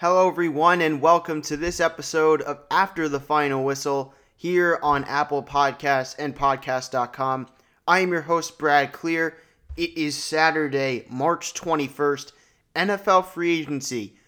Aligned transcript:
Hello, 0.00 0.28
everyone, 0.28 0.82
and 0.82 1.00
welcome 1.00 1.40
to 1.40 1.56
this 1.56 1.80
episode 1.80 2.42
of 2.42 2.60
After 2.70 3.08
the 3.08 3.18
Final 3.18 3.64
Whistle 3.64 4.12
here 4.36 4.78
on 4.82 5.04
Apple 5.04 5.42
Podcasts 5.42 6.14
and 6.18 6.36
Podcast.com. 6.36 7.48
I 7.88 8.00
am 8.00 8.12
your 8.12 8.20
host, 8.20 8.58
Brad 8.58 8.92
Klier. 8.92 9.36
It 9.74 9.96
is 9.96 10.14
Saturday, 10.14 11.06
March 11.08 11.54
21st, 11.54 12.32
NFL 12.74 13.24
free 13.24 13.58
agency. 13.60 14.18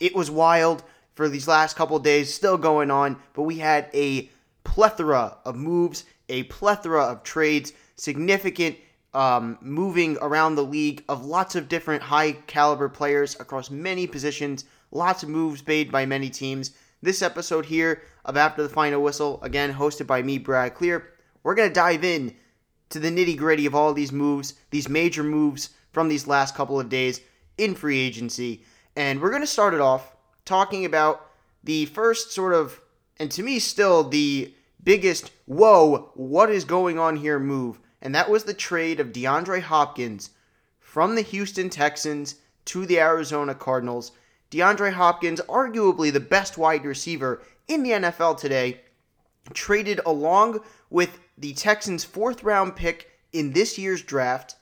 It 0.00 0.16
was 0.16 0.28
wild 0.28 0.82
for 1.14 1.28
these 1.28 1.46
last 1.46 1.76
couple 1.76 2.00
days, 2.00 2.34
still 2.34 2.58
going 2.58 2.90
on, 2.90 3.16
but 3.32 3.42
we 3.42 3.58
had 3.58 3.88
a 3.94 4.28
plethora 4.64 5.36
of 5.44 5.54
moves, 5.54 6.04
a 6.28 6.42
plethora 6.42 7.04
of 7.04 7.22
trades, 7.22 7.72
significant 7.94 8.74
um, 9.14 9.56
moving 9.60 10.18
around 10.20 10.56
the 10.56 10.64
league 10.64 11.04
of 11.08 11.24
lots 11.24 11.54
of 11.54 11.68
different 11.68 12.02
high 12.02 12.32
caliber 12.32 12.88
players 12.88 13.38
across 13.38 13.70
many 13.70 14.08
positions, 14.08 14.64
lots 14.96 15.22
of 15.22 15.28
moves 15.28 15.66
made 15.66 15.92
by 15.92 16.06
many 16.06 16.30
teams. 16.30 16.72
This 17.02 17.22
episode 17.22 17.66
here 17.66 18.02
of 18.24 18.36
After 18.36 18.62
the 18.62 18.68
Final 18.68 19.02
Whistle, 19.02 19.38
again 19.42 19.74
hosted 19.74 20.06
by 20.06 20.22
me, 20.22 20.38
Brad 20.38 20.74
Klier, 20.74 21.04
we're 21.42 21.54
going 21.54 21.68
to 21.68 21.74
dive 21.74 22.02
in 22.02 22.34
to 22.88 22.98
the 22.98 23.10
nitty 23.10 23.36
gritty 23.36 23.66
of 23.66 23.74
all 23.74 23.92
these 23.92 24.12
moves, 24.12 24.54
these 24.70 24.88
major 24.88 25.22
moves 25.22 25.70
from 25.92 26.08
these 26.08 26.26
last 26.26 26.54
couple 26.54 26.80
of 26.80 26.88
days 26.88 27.20
in 27.58 27.74
free 27.74 28.00
agency. 28.00 28.64
And 28.96 29.20
we're 29.20 29.30
going 29.30 29.42
to 29.42 29.46
start 29.46 29.74
it 29.74 29.80
off 29.80 30.16
talking 30.44 30.84
about 30.84 31.30
the 31.62 31.86
first 31.86 32.32
sort 32.32 32.54
of, 32.54 32.80
and 33.18 33.30
to 33.32 33.42
me 33.42 33.58
still 33.58 34.08
the 34.08 34.54
biggest, 34.82 35.30
whoa, 35.46 36.10
what 36.14 36.50
is 36.50 36.64
going 36.64 36.98
on 36.98 37.16
here 37.16 37.38
move 37.38 37.78
and 38.06 38.14
that 38.14 38.30
was 38.30 38.44
the 38.44 38.54
trade 38.54 39.00
of 39.00 39.12
DeAndre 39.12 39.62
Hopkins 39.62 40.30
from 40.78 41.14
the 41.14 41.22
Houston 41.22 41.70
Texans 41.70 42.36
to 42.66 42.86
the 42.86 43.00
Arizona 43.00 43.54
Cardinals. 43.54 44.12
DeAndre 44.50 44.92
Hopkins, 44.92 45.40
arguably 45.48 46.12
the 46.12 46.20
best 46.20 46.56
wide 46.56 46.84
receiver 46.84 47.42
in 47.68 47.82
the 47.82 47.90
NFL 47.90 48.38
today, 48.38 48.80
traded 49.52 50.00
along 50.06 50.60
with 50.90 51.18
the 51.36 51.52
Texans' 51.54 52.04
fourth 52.04 52.42
round 52.42 52.76
pick 52.76 53.10
in 53.32 53.52
this 53.52 53.78
year's 53.78 54.02
draft 54.02 54.56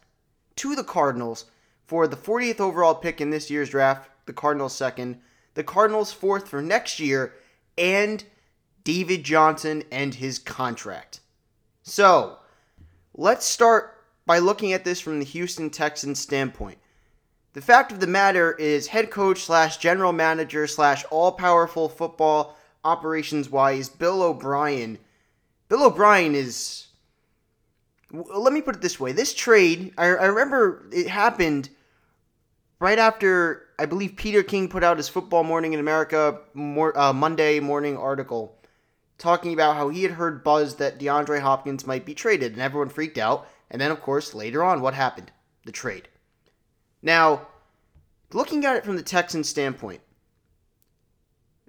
to 0.57 0.75
the 0.75 0.85
Cardinals 0.85 1.47
for 1.87 2.07
the 2.07 2.17
40th 2.17 2.61
overall 2.61 2.95
pick 2.95 3.21
in 3.21 3.31
this 3.31 3.51
year's 3.51 3.71
draft, 3.71 4.09
the 4.27 4.33
Cardinals' 4.33 4.75
second, 4.75 5.21
the 5.55 5.65
Cardinals' 5.65 6.13
fourth 6.13 6.49
for 6.49 6.63
next 6.63 6.99
year, 6.99 7.35
and 7.77 8.25
David 8.83 9.25
Johnson 9.25 9.85
and 9.91 10.15
his 10.15 10.39
contract. 10.39 11.21
So, 11.83 12.39
Let's 13.17 13.47
start 13.47 13.97
by 14.27 14.41
looking 14.41 14.73
at 14.73 14.85
this 14.85 14.99
from 15.01 15.21
the 15.21 15.25
Houston 15.25 15.71
Texans 15.71 16.19
standpoint. 16.19 16.79
The 17.55 17.63
fact 17.63 17.93
of 17.93 18.01
the 18.01 18.09
matter 18.09 18.53
is, 18.53 18.89
head 18.89 19.13
coach 19.13 19.45
slash 19.45 19.77
general 19.79 20.13
manager 20.13 20.67
slash 20.67 21.05
all 21.11 21.33
powerful 21.33 21.89
football 21.89 22.57
operations 22.83 23.49
wise, 23.49 23.89
Bill 23.89 24.23
O'Brien. 24.23 24.99
Bill 25.69 25.85
O'Brien 25.85 26.35
is. 26.35 26.89
Let 28.11 28.53
me 28.53 28.61
put 28.61 28.77
it 28.77 28.83
this 28.83 28.99
way. 28.99 29.13
This 29.13 29.33
trade, 29.33 29.95
I, 29.97 30.07
I 30.07 30.27
remember 30.27 30.89
it 30.93 31.09
happened 31.09 31.69
right 32.81 32.99
after 32.99 33.67
I 33.79 33.87
believe 33.87 34.17
Peter 34.17 34.43
King 34.43 34.69
put 34.69 34.85
out 34.85 34.97
his 34.97 35.09
Football 35.09 35.45
Morning 35.45 35.73
in 35.73 35.81
America 35.81 36.41
more, 36.55 36.97
uh, 36.99 37.13
Monday 37.13 37.61
morning 37.61 37.97
article 37.97 38.59
talking 39.17 39.53
about 39.53 39.77
how 39.77 39.89
he 39.89 40.03
had 40.03 40.13
heard 40.13 40.43
buzz 40.43 40.77
that 40.77 40.99
DeAndre 40.99 41.41
Hopkins 41.41 41.87
might 41.87 42.05
be 42.05 42.15
traded, 42.15 42.53
and 42.53 42.63
everyone 42.63 42.89
freaked 42.89 43.19
out. 43.19 43.47
And 43.71 43.81
then, 43.81 43.93
of 43.93 44.01
course, 44.01 44.35
later 44.35 44.63
on, 44.63 44.81
what 44.81 44.95
happened? 44.95 45.31
The 45.65 45.73
trade. 45.73 46.09
Now, 47.05 47.49
looking 48.33 48.65
at 48.65 48.77
it 48.77 48.85
from 48.85 48.97
the 48.97 49.03
Texans' 49.03 49.51
standpoint, 49.51 50.01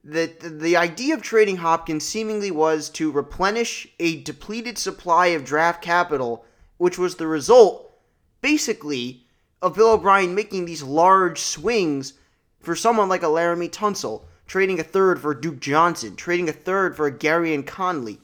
the, 0.02 0.28
the, 0.42 0.78
idea 0.78 1.14
of 1.14 1.22
trading 1.22 1.58
Hopkins 1.58 2.06
seemingly 2.06 2.52
was 2.52 2.90
to 2.92 3.12
replenish 3.12 3.86
a 4.00 4.22
depleted 4.22 4.78
supply 4.78 5.28
of 5.28 5.44
draft 5.44 5.82
capital, 5.82 6.46
which 6.78 6.98
was 6.98 7.16
the 7.16 7.28
result, 7.28 7.92
basically, 8.40 9.26
of 9.62 9.76
Bill 9.76 9.92
O'Brien 9.92 10.36
making 10.36 10.66
these 10.66 10.84
large 10.84 11.42
swings 11.42 12.14
for 12.62 12.76
someone 12.76 13.10
like 13.10 13.24
a 13.24 13.28
Laremy 13.28 13.70
Tunsil 13.70 14.24
trading 14.48 14.80
a 14.80 14.84
third 14.84 15.20
for 15.20 15.34
Duke 15.34 15.60
Johnson, 15.60 16.16
trading 16.16 16.48
a 16.48 16.54
third 16.54 16.96
for 16.96 17.08
a 17.08 17.12
Gareon 17.12 17.66
Conley, 17.66 18.22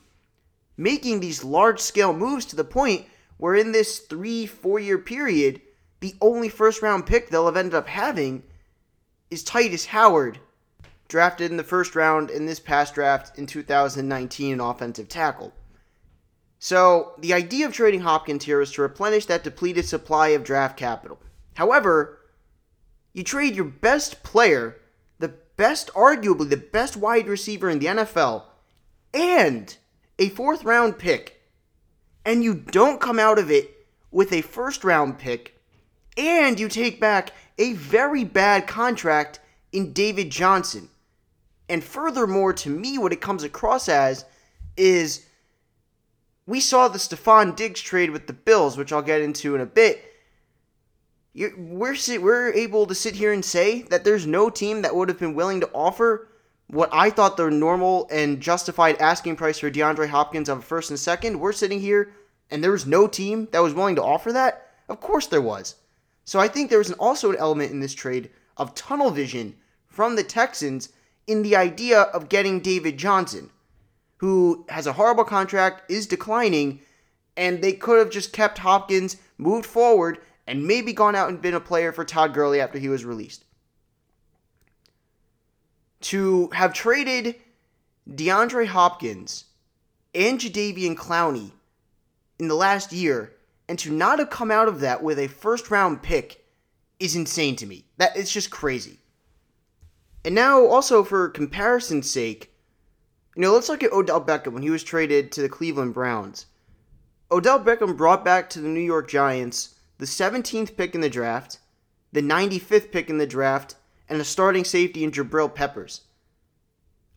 making 0.77 1.19
these 1.19 1.43
large 1.43 1.81
scale 1.81 2.13
moves 2.13 2.45
to 2.45 2.55
the 2.55 2.63
point 2.63 3.05
where 3.35 3.55
in 3.55 3.73
this 3.73 3.99
three, 3.99 4.45
four 4.45 4.79
year 4.79 4.99
period, 4.99 5.61
the 6.01 6.15
only 6.19 6.49
first 6.49 6.81
round 6.81 7.05
pick 7.05 7.29
they'll 7.29 7.45
have 7.45 7.55
ended 7.55 7.75
up 7.75 7.87
having 7.87 8.43
is 9.29 9.43
Tytus 9.43 9.87
Howard, 9.87 10.39
drafted 11.07 11.49
in 11.49 11.57
the 11.57 11.63
first 11.63 11.95
round 11.95 12.29
in 12.29 12.45
this 12.45 12.59
past 12.59 12.93
draft 12.95 13.37
in 13.37 13.45
2019, 13.45 14.53
an 14.53 14.59
offensive 14.59 15.07
tackle. 15.07 15.53
So, 16.59 17.13
the 17.17 17.33
idea 17.33 17.65
of 17.65 17.73
trading 17.73 18.01
Hopkins 18.01 18.43
here 18.43 18.61
is 18.61 18.71
to 18.73 18.81
replenish 18.81 19.25
that 19.27 19.43
depleted 19.43 19.85
supply 19.85 20.29
of 20.29 20.43
draft 20.43 20.77
capital. 20.77 21.19
However, 21.55 22.19
you 23.13 23.23
trade 23.23 23.55
your 23.55 23.65
best 23.65 24.21
player 24.23 24.77
the 25.19 25.29
best, 25.57 25.91
arguably 25.93 26.49
the 26.49 26.57
best 26.57 26.97
wide 26.97 27.27
receiver 27.27 27.69
in 27.69 27.79
the 27.79 27.87
NFL, 27.87 28.43
and 29.13 29.75
a 30.19 30.29
fourth 30.29 30.63
round 30.63 30.97
pick, 30.97 31.41
and 32.25 32.43
you 32.43 32.53
don't 32.53 33.01
come 33.01 33.19
out 33.19 33.39
of 33.39 33.49
it 33.49 33.87
with 34.11 34.31
a 34.31 34.41
first 34.41 34.83
round 34.83 35.17
pick, 35.17 35.60
and 36.17 36.59
you 36.59 36.67
take 36.67 36.99
back 36.99 37.31
a 37.57 37.73
very 37.73 38.23
bad 38.23 38.67
contract 38.67 39.39
in 39.71 39.93
David 39.93 40.29
Johnson. 40.29 40.89
And 41.69 41.83
furthermore, 41.83 42.53
to 42.53 42.69
me, 42.69 42.97
what 42.97 43.13
it 43.13 43.21
comes 43.21 43.43
across 43.43 43.87
as 43.87 44.25
is 44.75 45.25
we 46.45 46.59
saw 46.59 46.87
the 46.87 46.97
Stefon 46.97 47.55
Diggs 47.55 47.81
trade 47.81 48.09
with 48.09 48.27
the 48.27 48.33
Bills, 48.33 48.77
which 48.77 48.91
I'll 48.91 49.01
get 49.01 49.21
into 49.21 49.55
in 49.55 49.61
a 49.61 49.65
bit 49.65 50.03
you're, 51.33 51.55
we're 51.57 51.95
we're 52.19 52.51
able 52.53 52.85
to 52.85 52.95
sit 52.95 53.15
here 53.15 53.31
and 53.31 53.43
say 53.43 53.83
that 53.83 54.03
there's 54.03 54.27
no 54.27 54.49
team 54.49 54.81
that 54.81 54.95
would 54.95 55.09
have 55.09 55.19
been 55.19 55.33
willing 55.33 55.61
to 55.61 55.69
offer 55.73 56.27
what 56.67 56.89
I 56.91 57.09
thought 57.09 57.37
the 57.37 57.49
normal 57.49 58.07
and 58.11 58.41
justified 58.41 58.97
asking 58.97 59.35
price 59.35 59.59
for 59.59 59.71
DeAndre 59.71 60.09
Hopkins 60.09 60.49
of 60.49 60.59
a 60.59 60.61
first 60.61 60.89
and 60.89 60.99
second. 60.99 61.39
We're 61.39 61.53
sitting 61.53 61.79
here 61.79 62.13
and 62.49 62.63
there 62.63 62.71
was 62.71 62.85
no 62.85 63.07
team 63.07 63.47
that 63.51 63.61
was 63.61 63.73
willing 63.73 63.95
to 63.95 64.03
offer 64.03 64.33
that. 64.33 64.69
Of 64.89 64.99
course 64.99 65.27
there 65.27 65.41
was. 65.41 65.75
So 66.25 66.39
I 66.39 66.47
think 66.47 66.69
there 66.69 66.77
was 66.77 66.89
an, 66.89 66.95
also 66.99 67.31
an 67.31 67.37
element 67.37 67.71
in 67.71 67.79
this 67.79 67.93
trade 67.93 68.29
of 68.57 68.75
tunnel 68.75 69.11
vision 69.11 69.55
from 69.87 70.15
the 70.15 70.23
Texans 70.23 70.89
in 71.27 71.43
the 71.43 71.55
idea 71.55 72.01
of 72.01 72.29
getting 72.29 72.59
David 72.59 72.97
Johnson, 72.97 73.49
who 74.17 74.65
has 74.69 74.87
a 74.87 74.93
horrible 74.93 75.23
contract, 75.23 75.89
is 75.89 76.07
declining, 76.07 76.79
and 77.35 77.61
they 77.61 77.73
could 77.73 77.99
have 77.99 78.09
just 78.09 78.33
kept 78.33 78.59
Hopkins, 78.59 79.17
moved 79.37 79.65
forward, 79.65 80.19
and 80.47 80.67
maybe 80.67 80.93
gone 80.93 81.15
out 81.15 81.29
and 81.29 81.41
been 81.41 81.53
a 81.53 81.59
player 81.59 81.91
for 81.91 82.03
Todd 82.03 82.33
Gurley 82.33 82.59
after 82.59 82.79
he 82.79 82.89
was 82.89 83.05
released. 83.05 83.45
To 86.01 86.49
have 86.53 86.73
traded 86.73 87.35
DeAndre 88.09 88.67
Hopkins 88.67 89.45
and 90.13 90.39
Jadeveon 90.39 90.95
Clowney 90.95 91.51
in 92.39 92.47
the 92.47 92.55
last 92.55 92.91
year 92.91 93.33
and 93.71 93.79
to 93.79 93.89
not 93.89 94.19
have 94.19 94.29
come 94.29 94.51
out 94.51 94.67
of 94.67 94.81
that 94.81 95.01
with 95.01 95.17
a 95.17 95.27
first 95.27 95.71
round 95.71 96.03
pick 96.03 96.43
is 96.99 97.15
insane 97.15 97.55
to 97.55 97.65
me. 97.65 97.85
That 97.95 98.17
it's 98.17 98.33
just 98.33 98.51
crazy. 98.51 98.99
And 100.25 100.35
now 100.35 100.65
also 100.65 101.05
for 101.05 101.29
comparison's 101.29 102.11
sake, 102.11 102.53
you 103.33 103.41
know, 103.41 103.53
let's 103.53 103.69
look 103.69 103.81
at 103.81 103.93
Odell 103.93 104.19
Beckham 104.19 104.51
when 104.51 104.61
he 104.61 104.69
was 104.69 104.83
traded 104.83 105.31
to 105.31 105.41
the 105.41 105.47
Cleveland 105.47 105.93
Browns. 105.93 106.47
Odell 107.31 107.61
Beckham 107.61 107.95
brought 107.95 108.25
back 108.25 108.49
to 108.49 108.59
the 108.59 108.67
New 108.67 108.81
York 108.81 109.09
Giants 109.09 109.75
the 109.99 110.05
17th 110.05 110.75
pick 110.75 110.93
in 110.93 110.99
the 110.99 111.09
draft, 111.09 111.59
the 112.11 112.21
95th 112.21 112.91
pick 112.91 113.09
in 113.09 113.19
the 113.19 113.25
draft, 113.25 113.75
and 114.09 114.19
a 114.19 114.25
starting 114.25 114.65
safety 114.65 115.05
in 115.05 115.11
Jabril 115.11 115.55
Peppers. 115.55 116.01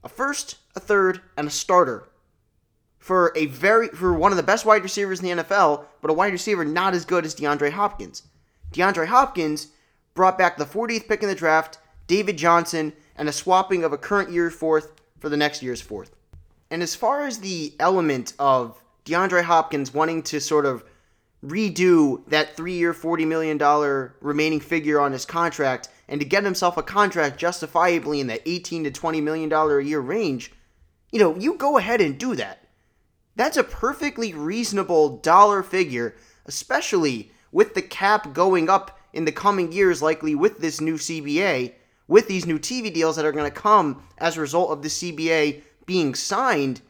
A 0.05 0.09
first, 0.09 0.59
a 0.77 0.81
third, 0.81 1.21
and 1.37 1.49
a 1.49 1.51
starter 1.51 2.09
for 3.05 3.33
a 3.37 3.45
very 3.45 3.89
for 3.89 4.15
one 4.15 4.33
of 4.33 4.39
the 4.39 4.43
best 4.43 4.65
wide 4.65 4.83
receivers 4.83 5.21
in 5.21 5.37
the 5.37 5.43
NFL, 5.45 5.85
but 6.01 6.11
a 6.11 6.15
wide 6.15 6.33
receiver 6.33 6.65
not 6.65 6.95
as 6.95 7.05
good 7.05 7.27
as 7.27 7.35
DeAndre 7.35 7.71
Hopkins. 7.71 8.23
DeAndre 8.73 9.09
Hopkins 9.09 9.69
brought 10.15 10.39
back 10.39 10.57
the 10.57 10.65
40th 10.65 11.07
pick 11.07 11.23
in 11.23 11.29
the 11.29 11.35
draft, 11.35 11.77
David 12.07 12.39
Johnson, 12.39 12.95
and 13.15 13.29
a 13.29 13.33
swapping 13.33 13.85
of 13.85 13.93
a 13.93 13.99
current 13.99 14.31
year's 14.31 14.55
fourth 14.55 15.03
for 15.19 15.29
the 15.29 15.37
next 15.37 15.63
year's 15.63 15.83
fourth. 15.83 16.17
And 16.71 16.83
as 16.83 16.95
far 16.95 17.27
as 17.27 17.41
the 17.41 17.75
element 17.79 18.33
of 18.39 18.83
DeAndre 19.05 19.43
Hopkins 19.43 19.93
wanting 19.93 20.23
to 20.23 20.41
sort 20.41 20.65
of 20.65 20.83
redo 21.45 22.27
that 22.29 22.57
three 22.57 22.73
year, 22.73 22.95
$40 22.95 23.27
million 23.27 23.59
remaining 24.23 24.61
figure 24.61 24.99
on 24.99 25.13
his 25.13 25.27
contract 25.27 25.91
and 26.09 26.23
to 26.23 26.27
get 26.27 26.43
himself 26.43 26.79
a 26.79 26.83
contract 26.83 27.37
justifiably 27.37 28.21
in 28.21 28.29
the 28.29 28.49
18 28.49 28.85
to 28.85 28.91
$20 28.91 29.23
million 29.23 29.53
a 29.53 29.81
year 29.81 30.01
range, 30.01 30.53
you 31.13 31.19
know, 31.19 31.37
you 31.37 31.59
go 31.59 31.77
ahead 31.77 32.01
and 32.01 32.17
do 32.17 32.35
that. 32.37 32.64
That's 33.37 33.57
a 33.57 33.65
perfectly 33.65 34.33
reasonable 34.33 35.19
dollar 35.19 35.63
figure, 35.63 36.17
especially 36.47 37.33
with 37.51 37.75
the 37.75 37.83
cap 37.83 38.33
going 38.33 38.69
up 38.69 38.99
in 39.13 39.25
the 39.25 39.33
coming 39.33 39.73
years, 39.73 40.03
likely 40.03 40.35
with 40.35 40.59
this 40.59 40.81
new 40.81 40.95
CBA, 40.95 41.73
with 42.07 42.29
these 42.29 42.47
new 42.47 42.59
TV 42.59 42.93
deals 42.93 43.17
that 43.17 43.25
are 43.25 43.33
going 43.33 43.51
to 43.51 43.61
come 43.61 44.03
as 44.19 44.37
a 44.37 44.41
result 44.41 44.71
of 44.71 44.83
the 44.83 44.89
CBA 44.89 45.63
being 45.87 46.15
signed 46.15 46.81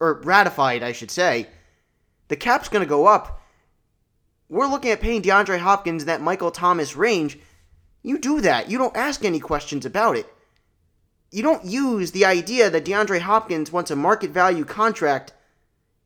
or 0.00 0.20
ratified, 0.22 0.82
I 0.82 0.92
should 0.92 1.10
say, 1.10 1.48
the 2.28 2.36
cap's 2.36 2.68
going 2.68 2.84
to 2.84 2.88
go 2.88 3.06
up. 3.06 3.42
We're 4.48 4.66
looking 4.66 4.90
at 4.90 5.00
paying 5.00 5.22
DeAndre 5.22 5.58
Hopkins 5.58 6.06
that 6.06 6.20
Michael 6.20 6.50
Thomas 6.50 6.96
range. 6.96 7.38
You 8.02 8.18
do 8.18 8.40
that. 8.40 8.70
You 8.70 8.78
don't 8.78 8.96
ask 8.96 9.24
any 9.24 9.38
questions 9.38 9.84
about 9.84 10.16
it. 10.16 10.26
You 11.30 11.42
don't 11.42 11.64
use 11.64 12.10
the 12.10 12.24
idea 12.24 12.70
that 12.70 12.84
DeAndre 12.84 13.20
Hopkins 13.20 13.70
wants 13.70 13.90
a 13.90 13.96
market 13.96 14.30
value 14.30 14.64
contract 14.64 15.32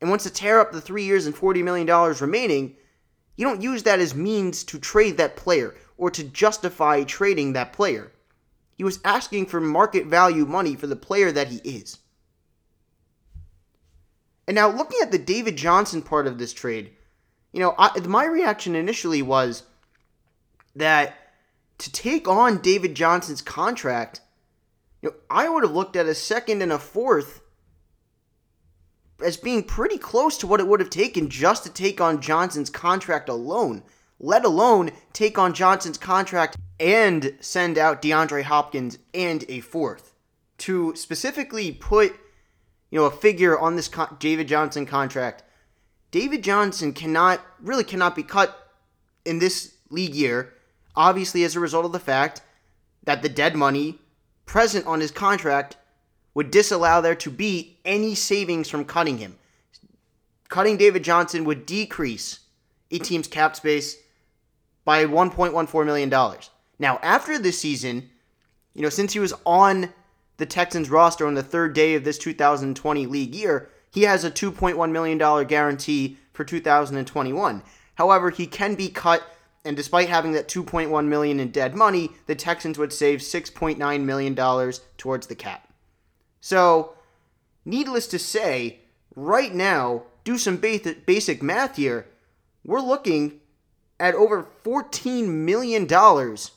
and 0.04 0.10
wants 0.10 0.24
to 0.24 0.30
tear 0.30 0.60
up 0.60 0.70
the 0.70 0.82
three 0.82 1.04
years 1.04 1.24
and 1.24 1.34
$40 1.34 1.64
million 1.64 1.86
remaining. 2.20 2.76
You 3.36 3.46
don't 3.46 3.62
use 3.62 3.84
that 3.84 4.00
as 4.00 4.14
means 4.14 4.62
to 4.64 4.78
trade 4.78 5.16
that 5.16 5.34
player 5.34 5.74
or 5.96 6.10
to 6.10 6.22
justify 6.22 7.04
trading 7.04 7.54
that 7.54 7.72
player. 7.72 8.12
He 8.76 8.84
was 8.84 9.00
asking 9.02 9.46
for 9.46 9.62
market 9.62 10.04
value 10.04 10.44
money 10.44 10.76
for 10.76 10.86
the 10.86 10.94
player 10.94 11.32
that 11.32 11.48
he 11.48 11.56
is. 11.64 12.00
And 14.46 14.54
now, 14.56 14.68
looking 14.68 14.98
at 15.00 15.10
the 15.10 15.16
David 15.16 15.56
Johnson 15.56 16.02
part 16.02 16.26
of 16.26 16.36
this 16.36 16.52
trade, 16.52 16.90
you 17.54 17.60
know, 17.60 17.74
I, 17.78 17.98
my 18.00 18.26
reaction 18.26 18.74
initially 18.74 19.22
was 19.22 19.62
that 20.76 21.16
to 21.78 21.90
take 21.90 22.28
on 22.28 22.58
David 22.58 22.94
Johnson's 22.94 23.40
contract, 23.40 24.20
you 25.00 25.08
know, 25.08 25.16
I 25.30 25.48
would 25.48 25.62
have 25.62 25.72
looked 25.72 25.96
at 25.96 26.04
a 26.04 26.14
second 26.14 26.60
and 26.60 26.72
a 26.72 26.78
fourth 26.78 27.40
as 29.22 29.36
being 29.36 29.62
pretty 29.62 29.98
close 29.98 30.36
to 30.38 30.46
what 30.46 30.60
it 30.60 30.66
would 30.66 30.80
have 30.80 30.90
taken 30.90 31.28
just 31.28 31.64
to 31.64 31.70
take 31.70 32.00
on 32.00 32.20
Johnson's 32.20 32.70
contract 32.70 33.28
alone, 33.28 33.82
let 34.18 34.44
alone 34.44 34.90
take 35.12 35.38
on 35.38 35.54
Johnson's 35.54 35.98
contract 35.98 36.56
and 36.80 37.36
send 37.40 37.78
out 37.78 38.02
DeAndre 38.02 38.42
Hopkins 38.42 38.98
and 39.12 39.44
a 39.48 39.60
fourth. 39.60 40.12
To 40.58 40.94
specifically 40.94 41.72
put 41.72 42.14
you 42.90 43.00
know, 43.00 43.06
a 43.06 43.10
figure 43.10 43.58
on 43.58 43.74
this 43.74 43.88
con- 43.88 44.16
David 44.20 44.46
Johnson 44.46 44.86
contract. 44.86 45.42
David 46.12 46.44
Johnson 46.44 46.92
cannot 46.92 47.40
really 47.60 47.82
cannot 47.82 48.14
be 48.14 48.22
cut 48.22 48.72
in 49.24 49.40
this 49.40 49.74
league 49.90 50.14
year, 50.14 50.54
obviously 50.94 51.42
as 51.42 51.56
a 51.56 51.60
result 51.60 51.84
of 51.84 51.90
the 51.90 51.98
fact 51.98 52.40
that 53.02 53.22
the 53.22 53.28
dead 53.28 53.56
money 53.56 53.98
present 54.46 54.86
on 54.86 55.00
his 55.00 55.10
contract 55.10 55.76
would 56.34 56.50
disallow 56.50 57.00
there 57.00 57.14
to 57.14 57.30
be 57.30 57.78
any 57.84 58.14
savings 58.14 58.68
from 58.68 58.84
cutting 58.84 59.18
him. 59.18 59.36
Cutting 60.48 60.76
David 60.76 61.04
Johnson 61.04 61.44
would 61.44 61.64
decrease 61.64 62.40
a 62.90 62.98
team's 62.98 63.28
cap 63.28 63.56
space 63.56 63.96
by 64.84 65.04
$1.14 65.04 65.86
million. 65.86 66.10
Now, 66.78 66.98
after 67.02 67.38
this 67.38 67.58
season, 67.58 68.10
you 68.74 68.82
know, 68.82 68.88
since 68.88 69.12
he 69.12 69.18
was 69.18 69.34
on 69.46 69.90
the 70.36 70.46
Texans 70.46 70.90
roster 70.90 71.26
on 71.26 71.34
the 71.34 71.42
third 71.42 71.74
day 71.74 71.94
of 71.94 72.04
this 72.04 72.18
2020 72.18 73.06
league 73.06 73.34
year, 73.34 73.70
he 73.90 74.02
has 74.02 74.24
a 74.24 74.30
$2.1 74.30 74.90
million 74.90 75.46
guarantee 75.46 76.18
for 76.32 76.44
2021. 76.44 77.62
However, 77.94 78.30
he 78.30 78.46
can 78.46 78.74
be 78.74 78.88
cut, 78.88 79.22
and 79.64 79.76
despite 79.76 80.08
having 80.08 80.32
that 80.32 80.48
2.1 80.48 81.06
million 81.06 81.38
in 81.38 81.50
dead 81.50 81.76
money, 81.76 82.10
the 82.26 82.34
Texans 82.34 82.76
would 82.76 82.92
save 82.92 83.20
6.9 83.20 84.02
million 84.02 84.34
dollars 84.34 84.80
towards 84.98 85.28
the 85.28 85.36
cap. 85.36 85.72
So, 86.44 86.92
needless 87.64 88.06
to 88.08 88.18
say, 88.18 88.80
right 89.16 89.54
now, 89.54 90.02
do 90.24 90.36
some 90.36 90.58
basic 90.58 91.42
math 91.42 91.76
here. 91.76 92.06
We're 92.66 92.82
looking 92.82 93.40
at 93.98 94.14
over 94.14 94.46
14 94.62 95.46
million 95.46 95.86
dollars 95.86 96.50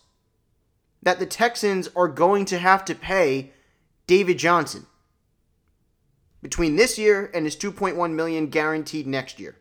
that 1.02 1.20
the 1.20 1.26
Texans 1.26 1.88
are 1.96 2.10
going 2.10 2.44
to 2.48 2.58
have 2.58 2.84
to 2.84 2.96
pay 2.96 3.54
David 4.08 4.38
Johnson 4.38 4.88
between 6.42 6.76
this 6.76 6.98
year 6.98 7.32
and 7.34 7.46
his 7.46 7.56
2.1 7.56 8.12
million 8.12 8.48
guaranteed 8.48 9.08
next 9.08 9.40
year. 9.40 9.56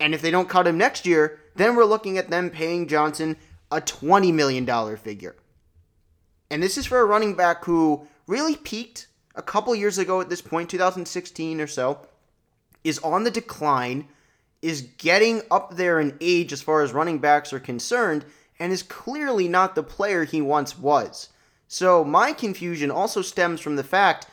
And 0.00 0.14
if 0.14 0.22
they 0.22 0.30
don't 0.30 0.48
cut 0.48 0.66
him 0.66 0.78
next 0.78 1.04
year, 1.04 1.40
then 1.56 1.76
we're 1.76 1.84
looking 1.84 2.16
at 2.16 2.30
them 2.30 2.48
paying 2.48 2.88
Johnson 2.88 3.36
a 3.70 3.82
$20 3.82 4.32
million 4.32 4.96
figure. 4.96 5.36
And 6.52 6.62
this 6.62 6.76
is 6.76 6.84
for 6.84 7.00
a 7.00 7.06
running 7.06 7.34
back 7.34 7.64
who 7.64 8.06
really 8.26 8.56
peaked 8.56 9.06
a 9.34 9.40
couple 9.40 9.74
years 9.74 9.96
ago 9.96 10.20
at 10.20 10.28
this 10.28 10.42
point, 10.42 10.68
2016 10.68 11.62
or 11.62 11.66
so, 11.66 12.06
is 12.84 12.98
on 12.98 13.24
the 13.24 13.30
decline, 13.30 14.06
is 14.60 14.82
getting 14.98 15.40
up 15.50 15.76
there 15.76 15.98
in 15.98 16.18
age 16.20 16.52
as 16.52 16.60
far 16.60 16.82
as 16.82 16.92
running 16.92 17.20
backs 17.20 17.54
are 17.54 17.58
concerned, 17.58 18.26
and 18.58 18.70
is 18.70 18.82
clearly 18.82 19.48
not 19.48 19.74
the 19.74 19.82
player 19.82 20.24
he 20.24 20.42
once 20.42 20.78
was. 20.78 21.30
So 21.68 22.04
my 22.04 22.34
confusion 22.34 22.90
also 22.90 23.22
stems 23.22 23.62
from 23.62 23.76
the 23.76 23.82
fact 23.82 24.26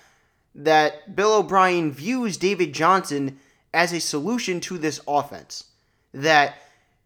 that 0.53 1.15
Bill 1.15 1.35
O'Brien 1.35 1.89
views 1.89 2.35
David 2.35 2.73
Johnson 2.73 3.39
as 3.73 3.93
a 3.93 4.01
solution 4.01 4.59
to 4.59 4.77
this 4.77 4.99
offense. 5.07 5.63
That 6.13 6.55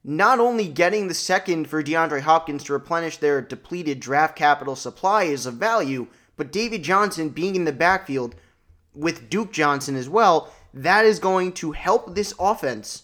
not 0.03 0.39
only 0.39 0.67
getting 0.67 1.07
the 1.07 1.13
second 1.13 1.69
for 1.69 1.83
DeAndre 1.83 2.21
Hopkins 2.21 2.63
to 2.65 2.73
replenish 2.73 3.17
their 3.17 3.41
depleted 3.41 4.00
draft 4.00 4.35
capital 4.35 4.75
supply 4.75 5.23
is 5.23 5.45
of 5.45 5.55
value, 5.55 6.07
but 6.35 6.51
David 6.51 6.83
Johnson 6.83 7.29
being 7.29 7.55
in 7.55 7.65
the 7.65 7.71
backfield 7.71 8.35
with 8.94 9.29
Duke 9.29 9.51
Johnson 9.51 9.95
as 9.95 10.09
well, 10.09 10.53
that 10.73 11.05
is 11.05 11.19
going 11.19 11.53
to 11.53 11.71
help 11.71 12.15
this 12.15 12.33
offense 12.39 13.03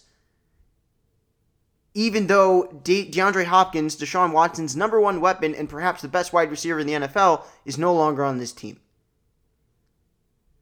even 1.94 2.28
though 2.28 2.80
De- 2.84 3.10
DeAndre 3.10 3.44
Hopkins, 3.44 3.96
Deshaun 3.96 4.32
Watson's 4.32 4.76
number 4.76 5.00
one 5.00 5.20
weapon 5.20 5.54
and 5.54 5.68
perhaps 5.68 6.02
the 6.02 6.08
best 6.08 6.32
wide 6.32 6.50
receiver 6.50 6.78
in 6.78 6.86
the 6.86 6.92
NFL, 6.92 7.44
is 7.64 7.78
no 7.78 7.92
longer 7.92 8.24
on 8.24 8.38
this 8.38 8.52
team. 8.52 8.80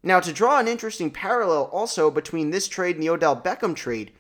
Now, 0.02 0.20
to 0.20 0.32
draw 0.32 0.58
an 0.58 0.68
interesting 0.68 1.10
parallel 1.10 1.64
also 1.64 2.10
between 2.10 2.50
this 2.50 2.68
trade 2.68 2.96
and 2.96 3.02
the 3.02 3.10
Odell 3.10 3.36
Beckham 3.36 3.74
trade, 3.74 4.12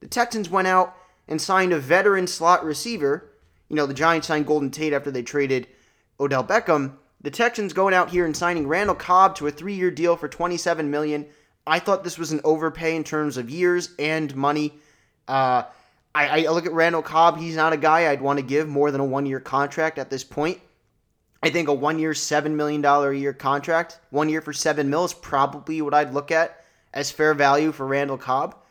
the 0.00 0.08
Texans 0.08 0.50
went 0.50 0.66
out 0.66 0.96
and 1.32 1.40
signed 1.40 1.72
a 1.72 1.78
veteran 1.78 2.26
slot 2.26 2.62
receiver. 2.62 3.32
You 3.70 3.76
know, 3.76 3.86
the 3.86 3.94
Giants 3.94 4.26
signed 4.26 4.46
Golden 4.46 4.70
Tate 4.70 4.92
after 4.92 5.10
they 5.10 5.22
traded 5.22 5.66
Odell 6.20 6.44
Beckham. 6.44 6.96
The 7.22 7.30
Texans 7.30 7.72
going 7.72 7.94
out 7.94 8.10
here 8.10 8.26
and 8.26 8.36
signing 8.36 8.68
Randall 8.68 8.94
Cobb 8.94 9.34
to 9.36 9.46
a 9.46 9.50
three-year 9.50 9.90
deal 9.90 10.14
for 10.14 10.28
27 10.28 10.90
million. 10.90 11.24
I 11.66 11.78
thought 11.78 12.04
this 12.04 12.18
was 12.18 12.32
an 12.32 12.42
overpay 12.44 12.94
in 12.94 13.02
terms 13.02 13.38
of 13.38 13.48
years 13.48 13.94
and 13.98 14.36
money. 14.36 14.74
Uh, 15.26 15.62
I, 16.14 16.44
I 16.44 16.50
look 16.50 16.66
at 16.66 16.72
Randall 16.72 17.00
Cobb. 17.00 17.38
He's 17.38 17.56
not 17.56 17.72
a 17.72 17.78
guy 17.78 18.10
I'd 18.10 18.20
want 18.20 18.38
to 18.38 18.44
give 18.44 18.68
more 18.68 18.90
than 18.90 19.00
a 19.00 19.04
one 19.06 19.24
year 19.24 19.40
contract 19.40 19.98
at 19.98 20.10
this 20.10 20.24
point. 20.24 20.60
I 21.42 21.48
think 21.48 21.68
a 21.68 21.72
one 21.72 21.98
year, 21.98 22.12
$7 22.12 22.50
million 22.50 22.84
a 22.84 23.12
year 23.12 23.32
contract, 23.32 24.00
one 24.10 24.28
year 24.28 24.42
for 24.42 24.52
7 24.52 24.90
mil 24.90 25.06
is 25.06 25.14
probably 25.14 25.80
what 25.80 25.94
I'd 25.94 26.12
look 26.12 26.30
at 26.30 26.62
as 26.92 27.10
fair 27.10 27.32
value 27.32 27.72
for 27.72 27.86
Randall 27.86 28.18
Cobb. 28.18 28.61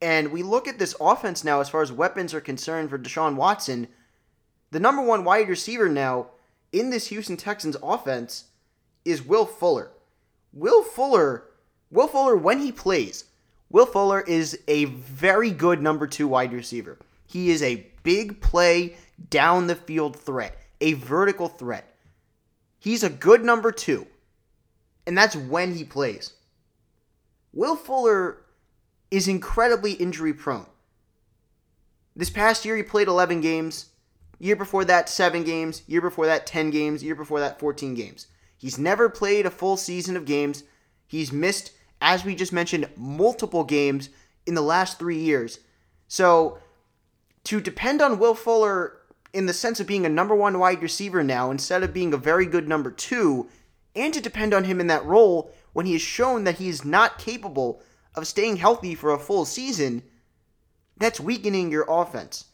And 0.00 0.30
we 0.30 0.42
look 0.42 0.68
at 0.68 0.78
this 0.78 0.94
offense 1.00 1.42
now 1.42 1.60
as 1.60 1.68
far 1.68 1.82
as 1.82 1.90
weapons 1.90 2.32
are 2.32 2.40
concerned 2.40 2.90
for 2.90 2.98
Deshaun 2.98 3.34
Watson. 3.34 3.88
The 4.70 4.80
number 4.80 5.02
one 5.02 5.24
wide 5.24 5.48
receiver 5.48 5.88
now 5.88 6.28
in 6.72 6.90
this 6.90 7.08
Houston 7.08 7.36
Texans 7.36 7.76
offense 7.82 8.44
is 9.04 9.22
Will 9.22 9.46
Fuller. 9.46 9.90
Will 10.52 10.82
Fuller, 10.82 11.44
Will 11.90 12.06
Fuller, 12.06 12.36
when 12.36 12.60
he 12.60 12.72
plays, 12.72 13.24
Will 13.70 13.86
Fuller 13.86 14.20
is 14.20 14.58
a 14.68 14.86
very 14.86 15.50
good 15.50 15.82
number 15.82 16.06
two 16.06 16.28
wide 16.28 16.52
receiver. 16.52 16.98
He 17.26 17.50
is 17.50 17.62
a 17.62 17.86
big 18.02 18.40
play, 18.40 18.96
down 19.30 19.66
the 19.66 19.74
field 19.74 20.16
threat, 20.16 20.56
a 20.80 20.94
vertical 20.94 21.48
threat. 21.48 21.94
He's 22.78 23.02
a 23.02 23.10
good 23.10 23.44
number 23.44 23.72
two, 23.72 24.06
and 25.06 25.18
that's 25.18 25.36
when 25.36 25.74
he 25.74 25.84
plays. 25.84 26.34
Will 27.52 27.76
Fuller 27.76 28.38
is 29.10 29.28
incredibly 29.28 29.92
injury 29.92 30.34
prone. 30.34 30.66
This 32.14 32.30
past 32.30 32.64
year, 32.64 32.76
he 32.76 32.82
played 32.82 33.08
11 33.08 33.40
games. 33.40 33.86
Year 34.38 34.56
before 34.56 34.84
that, 34.84 35.08
7 35.08 35.44
games. 35.44 35.82
Year 35.86 36.00
before 36.00 36.26
that, 36.26 36.46
10 36.46 36.70
games. 36.70 37.02
Year 37.02 37.14
before 37.14 37.40
that, 37.40 37.58
14 37.58 37.94
games. 37.94 38.26
He's 38.56 38.78
never 38.78 39.08
played 39.08 39.46
a 39.46 39.50
full 39.50 39.76
season 39.76 40.16
of 40.16 40.24
games. 40.24 40.64
He's 41.06 41.32
missed 41.32 41.72
as 42.00 42.24
we 42.24 42.34
just 42.34 42.52
mentioned, 42.52 42.88
multiple 42.96 43.64
games 43.64 44.10
in 44.46 44.54
the 44.54 44.62
last 44.62 44.98
three 44.98 45.18
years. 45.18 45.60
So 46.06 46.58
to 47.44 47.60
depend 47.60 48.00
on 48.00 48.18
Will 48.18 48.34
Fuller 48.34 48.98
in 49.32 49.46
the 49.46 49.52
sense 49.52 49.80
of 49.80 49.86
being 49.86 50.06
a 50.06 50.10
number 50.10 50.34
one 50.34 50.58
wide 50.58 50.82
receiver 50.82 51.22
now 51.22 51.50
instead 51.50 51.82
of 51.82 51.92
being 51.92 52.14
a 52.14 52.18
very 52.18 52.46
good 52.46 52.68
number 52.68 52.90
two, 52.90 53.48
and 53.94 54.14
to 54.14 54.20
depend 54.20 54.54
on 54.54 54.64
him 54.64 54.80
in 54.80 54.86
that 54.86 55.04
role 55.04 55.52
when 55.72 55.86
he 55.86 55.92
has 55.92 56.02
shown 56.02 56.44
that 56.44 56.56
he 56.58 56.68
is 56.68 56.84
not 56.84 57.18
capable 57.18 57.82
of 58.14 58.26
staying 58.26 58.56
healthy 58.56 58.94
for 58.94 59.12
a 59.12 59.18
full 59.18 59.44
season, 59.44 60.02
that's 60.96 61.20
weakening 61.20 61.70
your 61.70 61.86
offense. 61.88 62.46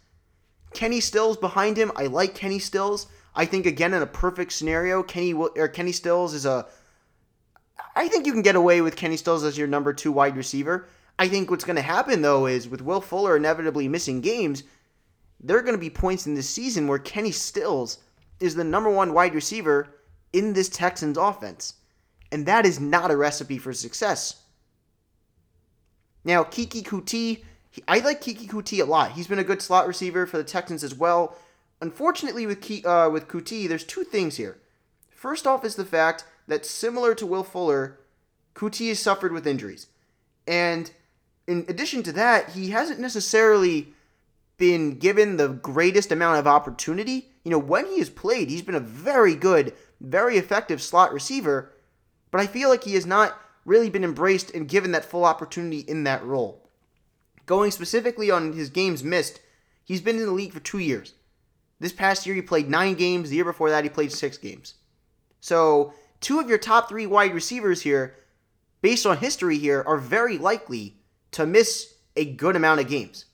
Kenny 0.74 1.00
Stills 1.00 1.36
behind 1.36 1.76
him. 1.76 1.92
I 1.96 2.06
like 2.06 2.34
Kenny 2.34 2.58
Stills. 2.58 3.06
I 3.34 3.46
think 3.46 3.66
again 3.66 3.94
in 3.94 4.02
a 4.02 4.06
perfect 4.06 4.52
scenario, 4.52 5.02
Kenny 5.02 5.32
or 5.32 5.68
Kenny 5.68 5.92
Stills 5.92 6.34
is 6.34 6.46
a 6.46 6.66
I 7.96 8.08
think 8.08 8.26
you 8.26 8.32
can 8.32 8.42
get 8.42 8.56
away 8.56 8.80
with 8.80 8.96
Kenny 8.96 9.16
Stills 9.16 9.44
as 9.44 9.58
your 9.58 9.68
number 9.68 9.92
two 9.92 10.12
wide 10.12 10.36
receiver. 10.36 10.88
I 11.18 11.28
think 11.28 11.50
what's 11.50 11.64
going 11.64 11.76
to 11.76 11.82
happen, 11.82 12.22
though, 12.22 12.46
is 12.46 12.68
with 12.68 12.82
Will 12.82 13.00
Fuller 13.00 13.36
inevitably 13.36 13.86
missing 13.86 14.20
games, 14.20 14.64
there 15.40 15.56
are 15.56 15.62
going 15.62 15.74
to 15.74 15.78
be 15.78 15.90
points 15.90 16.26
in 16.26 16.34
this 16.34 16.48
season 16.48 16.88
where 16.88 16.98
Kenny 16.98 17.30
Stills 17.30 17.98
is 18.40 18.54
the 18.54 18.64
number 18.64 18.90
one 18.90 19.12
wide 19.12 19.34
receiver 19.34 19.94
in 20.32 20.52
this 20.52 20.68
Texans 20.68 21.16
offense. 21.16 21.74
And 22.32 22.46
that 22.46 22.66
is 22.66 22.80
not 22.80 23.12
a 23.12 23.16
recipe 23.16 23.58
for 23.58 23.72
success. 23.72 24.42
Now, 26.24 26.44
Keke 26.44 26.82
Coutee, 26.82 27.42
I 27.86 27.98
like 27.98 28.22
Keke 28.22 28.48
Coutee 28.48 28.80
a 28.80 28.84
lot. 28.84 29.12
He's 29.12 29.26
been 29.26 29.38
a 29.38 29.44
good 29.44 29.60
slot 29.60 29.86
receiver 29.86 30.26
for 30.26 30.38
the 30.38 30.44
Texans 30.44 30.82
as 30.82 30.94
well. 30.94 31.36
Unfortunately, 31.80 32.46
with 32.46 32.60
Ke- 32.60 32.86
uh, 32.86 33.10
with 33.12 33.28
Coutee, 33.28 33.68
there's 33.68 33.84
two 33.84 34.04
things 34.04 34.36
here. 34.36 34.58
First 35.10 35.46
off 35.46 35.64
is 35.64 35.76
the 35.76 35.84
fact 35.84 36.24
that 36.46 36.64
similar 36.64 37.14
to 37.14 37.26
Will 37.26 37.44
Fuller, 37.44 37.98
Coutee 38.54 38.88
has 38.88 39.00
suffered 39.00 39.32
with 39.32 39.46
injuries. 39.46 39.88
And 40.46 40.90
in 41.46 41.64
addition 41.68 42.02
to 42.04 42.12
that, 42.12 42.50
he 42.50 42.70
hasn't 42.70 43.00
necessarily 43.00 43.88
been 44.56 44.98
given 44.98 45.36
the 45.36 45.48
greatest 45.48 46.12
amount 46.12 46.38
of 46.38 46.46
opportunity. 46.46 47.28
You 47.42 47.50
know, 47.50 47.58
when 47.58 47.86
he 47.86 47.98
has 47.98 48.08
played, 48.08 48.48
he's 48.48 48.62
been 48.62 48.74
a 48.74 48.80
very 48.80 49.34
good, 49.34 49.74
very 50.00 50.36
effective 50.36 50.80
slot 50.80 51.12
receiver, 51.12 51.72
but 52.30 52.40
I 52.40 52.46
feel 52.46 52.68
like 52.68 52.84
he 52.84 52.94
has 52.94 53.06
not 53.06 53.38
really 53.64 53.90
been 53.90 54.04
embraced 54.04 54.50
and 54.50 54.68
given 54.68 54.92
that 54.92 55.04
full 55.04 55.24
opportunity 55.24 55.80
in 55.80 56.04
that 56.04 56.24
role. 56.24 56.68
Going 57.46 57.70
specifically 57.70 58.30
on 58.30 58.52
his 58.52 58.70
games 58.70 59.04
missed, 59.04 59.40
he's 59.84 60.00
been 60.00 60.16
in 60.16 60.26
the 60.26 60.32
league 60.32 60.52
for 60.52 60.60
two 60.60 60.78
years. 60.78 61.14
This 61.80 61.92
past 61.92 62.24
year, 62.24 62.34
he 62.34 62.42
played 62.42 62.70
nine 62.70 62.94
games. 62.94 63.28
The 63.28 63.36
year 63.36 63.44
before 63.44 63.70
that, 63.70 63.84
he 63.84 63.90
played 63.90 64.12
six 64.12 64.38
games. 64.38 64.74
So, 65.40 65.92
two 66.20 66.40
of 66.40 66.48
your 66.48 66.58
top 66.58 66.88
three 66.88 67.06
wide 67.06 67.34
receivers 67.34 67.82
here, 67.82 68.16
based 68.80 69.04
on 69.04 69.18
history 69.18 69.58
here, 69.58 69.82
are 69.86 69.98
very 69.98 70.38
likely 70.38 70.96
to 71.32 71.44
miss 71.44 71.94
a 72.16 72.24
good 72.24 72.56
amount 72.56 72.80
of 72.80 72.88
games. 72.88 73.26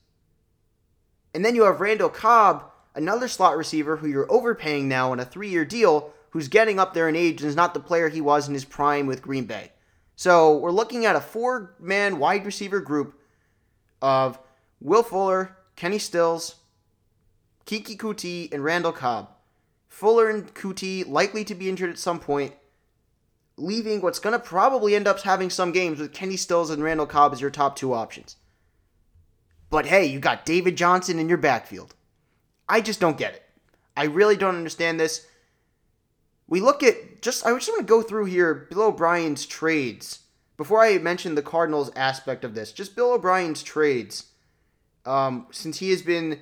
And 1.35 1.45
then 1.45 1.55
you 1.55 1.65
have 1.65 1.81
Randall 1.81 2.09
Cobb, 2.09 2.65
another 2.95 3.29
slot 3.29 3.57
receiver 3.57 3.97
who 3.97 4.09
you're 4.09 4.31
overpaying 4.33 4.89
now 4.89 5.13
on 5.13 5.21
a 5.21 5.25
three 5.25 5.51
year 5.51 5.65
deal, 5.65 6.13
who's 6.31 6.49
getting 6.49 6.81
up 6.81 6.95
there 6.95 7.09
in 7.09 7.17
age 7.17 7.41
and 7.41 7.49
is 7.49 7.57
not 7.57 7.75
the 7.75 7.81
player 7.81 8.09
he 8.09 8.21
was 8.21 8.49
in 8.49 8.55
his 8.55 8.65
prime 8.65 9.07
with 9.07 9.23
Green 9.23 9.45
Bay. 9.45 9.71
So 10.21 10.59
we're 10.59 10.71
looking 10.71 11.07
at 11.07 11.17
a 11.17 11.21
four 11.23 11.77
man 11.81 12.19
wide 12.19 12.45
receiver 12.45 12.79
group 12.79 13.19
of 14.03 14.39
Will 14.79 15.03
Fuller, 15.03 15.57
Kenny 15.77 15.99
Stills, 15.99 16.57
Keke 17.65 17.97
Coutee, 17.97 18.53
and 18.53 18.63
Randall 18.63 18.93
Cobb. 18.93 19.31
Fuller 19.89 20.29
and 20.29 20.53
Coutee 20.53 21.09
likely 21.09 21.43
to 21.45 21.55
be 21.55 21.71
injured 21.71 21.89
at 21.89 21.99
some 21.99 22.21
point, 22.21 22.53
leaving 23.57 24.03
what's 24.03 24.19
going 24.19 24.35
to 24.35 24.39
probably 24.39 24.95
end 24.95 25.09
up 25.09 25.23
having 25.23 25.49
some 25.49 25.73
games 25.73 25.99
with 25.99 26.13
Kenny 26.13 26.37
Stills 26.37 26.69
and 26.69 26.85
Randall 26.85 27.07
Cobb 27.07 27.33
as 27.33 27.41
your 27.41 27.49
top 27.49 27.75
two 27.75 27.95
options. 27.95 28.37
But 29.71 29.87
hey, 29.87 30.05
you 30.05 30.21
got 30.21 30.45
David 30.45 30.77
Johnson 30.77 31.19
in 31.19 31.31
your 31.31 31.39
backfield. 31.39 31.95
I 32.69 32.83
just 32.83 33.01
don't 33.01 33.17
get 33.17 33.33
it. 33.33 33.43
I 33.97 34.05
really 34.05 34.37
don't 34.37 34.57
understand 34.57 35.01
this. 35.01 35.27
We 36.47 36.61
look 36.61 36.83
at 36.83 37.10
just 37.21 37.45
I 37.45 37.53
just 37.55 37.69
want 37.69 37.81
to 37.81 37.87
go 37.87 38.03
through 38.03 38.27
here 38.27 38.67
Bill 38.71 38.83
O'Brien's 38.83 39.47
trades 39.47 40.21
before 40.57 40.81
I 40.81 40.99
mention 40.99 41.35
the 41.35 41.43
Cardinals 41.43 41.91
aspect 41.97 42.45
of 42.45 42.55
this. 42.55 42.73
Just 42.73 42.95
Bill 42.95 43.13
O'Brien's 43.13 43.63
trades, 43.63 44.27
um, 45.07 45.47
since 45.51 45.79
he 45.79 45.91
has 45.91 46.03
been 46.03 46.41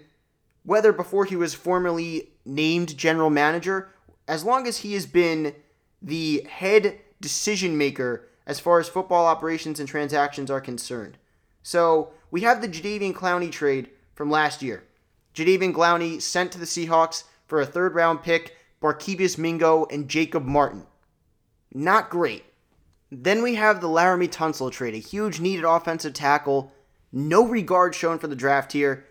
whether 0.65 0.93
before 0.93 1.25
he 1.25 1.37
was 1.37 1.55
formally 1.55 2.31
named 2.45 2.97
general 2.97 3.31
manager, 3.31 3.89
as 4.27 4.45
long 4.45 4.67
as 4.67 4.79
he 4.79 4.95
has 4.95 5.07
been 5.07 5.55
the 6.03 6.47
head 6.49 7.01
decision 7.21 7.79
maker 7.79 8.29
as 8.47 8.61
far 8.61 8.79
as 8.81 8.89
football 8.89 9.27
operations 9.27 9.79
and 9.79 9.89
transactions 9.89 10.51
are 10.51 10.61
concerned. 10.61 11.19
So 11.63 12.13
we 12.31 12.41
have 12.43 12.61
the 12.61 12.69
Jadeveon 12.69 13.15
Clowney 13.15 13.53
trade 13.53 13.91
from 14.15 14.31
last 14.31 14.63
year. 14.63 14.85
Jadeveon 15.35 15.75
Clowney 15.75 16.21
sent 16.21 16.53
to 16.53 16.59
the 16.59 16.65
Seahawks 16.65 17.25
for 17.47 17.61
a 17.61 17.67
third 17.67 17.95
round 17.95 18.23
pick, 18.23 18.57
Barkevious 18.81 19.39
Mingo, 19.39 19.87
and 19.87 20.09
Jacob 20.09 20.45
Martin. 20.45 20.87
Not 21.73 22.11
great. 22.11 22.45
Then 23.11 23.43
we 23.43 23.55
have 23.55 23.81
the 23.81 23.89
Laremy 23.89 24.29
Tunsil 24.29 24.71
trade, 24.71 24.95
a 24.95 24.99
huge 24.99 25.41
needed 25.41 25.65
offensive 25.65 26.13
tackle. 26.13 26.73
No 27.11 27.47
regard 27.47 27.95
shown 27.95 28.19
for 28.19 28.27
the 28.27 28.37
draft 28.37 28.73
here. 28.73 29.07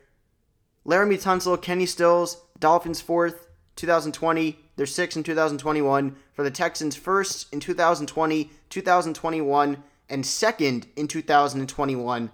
Laremy 0.86 1.22
Tunsil, 1.22 1.62
Kenny 1.62 1.86
Stills, 1.86 2.42
Dolphins 2.60 3.02
fourth, 3.02 3.48
2020. 3.76 4.60
They're 4.76 4.86
sixth 4.86 5.18
in 5.18 5.24
2021. 5.24 6.16
For 6.34 6.44
the 6.44 6.52
Texans, 6.52 6.96
first 6.96 7.52
in 7.52 7.60
2020, 7.60 8.52
2021, 8.70 9.84
and 10.10 10.26
second 10.26 10.88
in 10.96 11.08
2021 11.08 12.32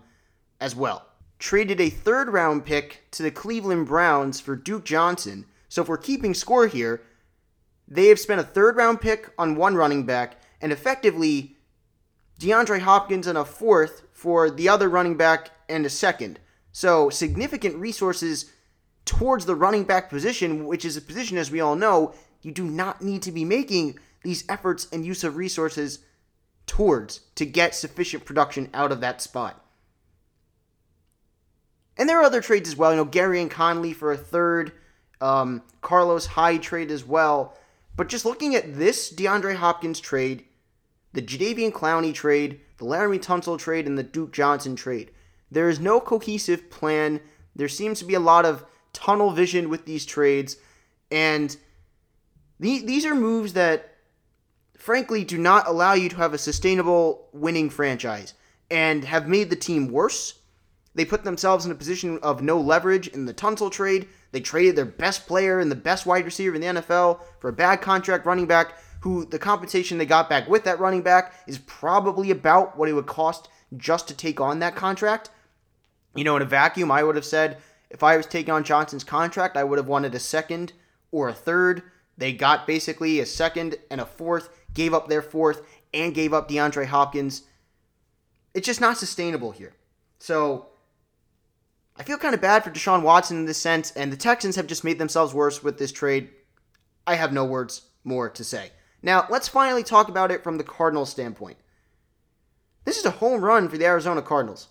as 0.60 0.76
well. 0.76 1.08
Traded 1.40 1.82
a 1.82 1.90
third 1.90 2.30
round 2.30 2.66
pick 2.66 3.04
to 3.12 3.24
the 3.24 3.32
Cleveland 3.32 3.88
Browns 3.88 4.40
for 4.40 4.56
Duke 4.56 4.86
Johnson. 4.86 5.46
So 5.70 5.82
if 5.82 5.88
we're 5.88 5.98
keeping 5.98 6.34
score 6.34 6.68
here, 6.68 7.02
they 7.88 8.08
have 8.08 8.20
spent 8.20 8.42
a 8.42 8.44
third 8.44 8.76
round 8.76 9.02
pick 9.02 9.30
on 9.38 9.56
one 9.56 9.76
running 9.76 10.06
back 10.06 10.38
and 10.62 10.72
effectively 10.72 11.58
DeAndre 12.40 12.80
Hopkins 12.80 13.28
and 13.28 13.38
a 13.38 13.46
fourth 13.46 14.04
for 14.12 14.50
the 14.50 14.70
other 14.70 14.90
running 14.90 15.18
back 15.18 15.52
and 15.70 15.86
a 15.86 15.90
second. 15.90 16.40
So 16.72 17.10
significant 17.10 17.76
resources 17.76 18.52
towards 19.06 19.46
the 19.46 19.56
running 19.56 19.84
back 19.84 20.10
position, 20.10 20.66
which 20.66 20.86
is 20.86 20.98
a 20.98 21.02
position, 21.02 21.38
as 21.38 21.52
we 21.52 21.62
all 21.62 21.76
know, 21.76 22.14
you 22.42 22.52
do 22.52 22.64
not 22.64 23.02
need 23.02 23.22
to 23.24 23.32
be 23.32 23.46
making 23.46 24.00
these 24.24 24.44
efforts 24.50 24.88
and 24.92 25.06
use 25.06 25.24
of 25.24 25.36
resources 25.36 26.00
towards 26.66 27.20
to 27.36 27.46
get 27.46 27.76
sufficient 27.76 28.26
production 28.26 28.70
out 28.74 28.92
of 28.92 29.02
that 29.02 29.22
spot. 29.22 29.64
And 31.98 32.10
there 32.10 32.20
are 32.20 32.24
other 32.24 32.42
trades 32.42 32.70
as 32.70 32.76
well. 32.76 32.92
You 32.92 32.98
know, 32.98 33.06
Gareon 33.06 33.50
Conley 33.50 33.94
for 33.94 34.12
a 34.12 34.18
third, 34.18 34.72
um, 35.22 35.62
Carlos 35.82 36.26
Hyde 36.26 36.64
trade 36.64 36.90
as 36.90 37.06
well. 37.06 37.58
But 37.96 38.10
just 38.10 38.26
looking 38.26 38.56
at 38.56 38.76
this 38.76 39.14
DeAndre 39.14 39.56
Hopkins 39.56 40.00
trade, 40.00 40.46
the 41.14 41.22
Jadeveon 41.22 41.72
Clowney 41.72 42.14
trade, 42.14 42.60
the 42.78 42.86
Laremy 42.86 43.20
Tunsil 43.20 43.60
trade, 43.60 43.86
and 43.86 43.98
the 43.98 44.04
Duke 44.04 44.32
Johnson 44.32 44.76
trade, 44.76 45.12
there 45.52 45.70
is 45.70 45.80
no 45.80 46.00
cohesive 46.00 46.70
plan. 46.72 47.22
There 47.56 47.68
seems 47.68 48.00
to 48.00 48.06
be 48.06 48.16
a 48.16 48.20
lot 48.20 48.46
of 48.46 48.66
tunnel 48.94 49.32
vision 49.32 49.70
with 49.70 49.86
these 49.86 50.06
trades. 50.06 50.58
And 51.12 51.56
the, 52.60 52.84
these 52.84 53.06
are 53.06 53.14
moves 53.14 53.54
that, 53.54 53.98
frankly, 54.78 55.24
do 55.24 55.38
not 55.38 55.68
allow 55.68 55.94
you 55.94 56.10
to 56.10 56.16
have 56.16 56.34
a 56.34 56.40
sustainable 56.40 57.28
winning 57.32 57.70
franchise 57.70 58.34
and 58.72 59.04
have 59.06 59.28
made 59.28 59.52
the 59.52 59.56
team 59.56 59.90
worse 59.90 60.40
they 60.96 61.06
put 61.06 61.24
themselves 61.24 61.66
in 61.66 61.72
a 61.72 61.76
position 61.76 62.20
of 62.20 62.42
no 62.42 62.60
leverage 62.60 63.08
in 63.08 63.26
the 63.26 63.34
Tunsil 63.34 63.72
trade. 63.72 64.08
They 64.32 64.40
traded 64.40 64.76
their 64.76 64.86
best 64.86 65.28
player 65.28 65.60
and 65.60 65.72
the 65.72 65.76
best 65.76 66.06
wide 66.06 66.26
receiver 66.26 66.56
in 66.56 66.62
the 66.62 66.82
NFL 66.82 67.22
for 67.40 67.50
a 67.50 67.54
bad 67.54 67.82
contract 67.82 68.26
running 68.26 68.46
back 68.46 68.76
who 69.02 69.26
the 69.26 69.40
compensation 69.40 69.98
they 69.98 70.06
got 70.06 70.30
back 70.30 70.48
with 70.48 70.64
that 70.64 70.80
running 70.80 71.02
back 71.02 71.34
is 71.46 71.58
probably 71.60 72.32
about 72.32 72.78
what 72.78 72.88
it 72.88 72.94
would 72.94 73.06
cost 73.06 73.50
just 73.76 74.08
to 74.08 74.14
take 74.14 74.40
on 74.40 74.60
that 74.60 74.76
contract. 74.76 75.30
You 76.16 76.24
know, 76.24 76.36
in 76.36 76.42
a 76.42 76.46
vacuum, 76.46 76.92
I 76.92 77.04
would 77.04 77.16
have 77.16 77.26
said 77.26 77.58
if 77.90 78.02
I 78.02 78.16
was 78.16 78.26
taking 78.26 78.54
on 78.54 78.64
Johnson's 78.64 79.04
contract, 79.04 79.58
I 79.58 79.64
would 79.64 79.78
have 79.78 79.88
wanted 79.88 80.16
a 80.16 80.20
second 80.20 80.74
or 81.12 81.28
a 81.28 81.34
third. 81.34 81.84
They 82.18 82.34
got 82.34 82.68
basically 82.68 83.20
a 83.20 83.26
second 83.26 83.76
and 83.92 84.00
a 84.00 84.06
fourth, 84.06 84.50
gave 84.74 84.94
up 84.94 85.10
their 85.10 85.22
fourth, 85.22 85.64
and 85.94 86.14
gave 86.14 86.34
up 86.34 86.48
DeAndre 86.48 86.86
Hopkins. 86.86 87.44
It's 88.54 88.68
just 88.68 88.82
not 88.82 88.98
sustainable 88.98 89.52
here. 89.52 89.74
So 90.20 90.68
I 91.96 92.04
feel 92.04 92.18
kind 92.18 92.34
of 92.34 92.42
bad 92.42 92.64
for 92.64 92.72
Deshaun 92.72 93.04
Watson 93.04 93.38
in 93.38 93.46
this 93.46 93.62
sense, 93.62 93.92
and 93.92 94.12
the 94.12 94.18
Texans 94.18 94.56
have 94.56 94.68
just 94.68 94.84
made 94.84 94.98
themselves 94.98 95.34
worse 95.34 95.62
with 95.62 95.78
this 95.78 95.92
trade. 95.92 96.30
I 97.06 97.16
have 97.16 97.32
no 97.32 97.46
words 97.46 97.84
more 98.04 98.30
to 98.30 98.44
say. 98.44 98.72
Now, 99.02 99.28
let's 99.30 99.48
finally 99.48 99.84
talk 99.84 100.10
about 100.10 100.32
it 100.32 100.44
from 100.44 100.58
the 100.58 100.64
Cardinals 100.64 101.12
standpoint. 101.12 101.58
This 102.86 102.98
is 102.98 103.06
a 103.06 103.12
home 103.12 103.44
run 103.44 103.70
for 103.70 103.78
the 103.78 103.86
Arizona 103.86 104.22
Cardinals. 104.22 104.70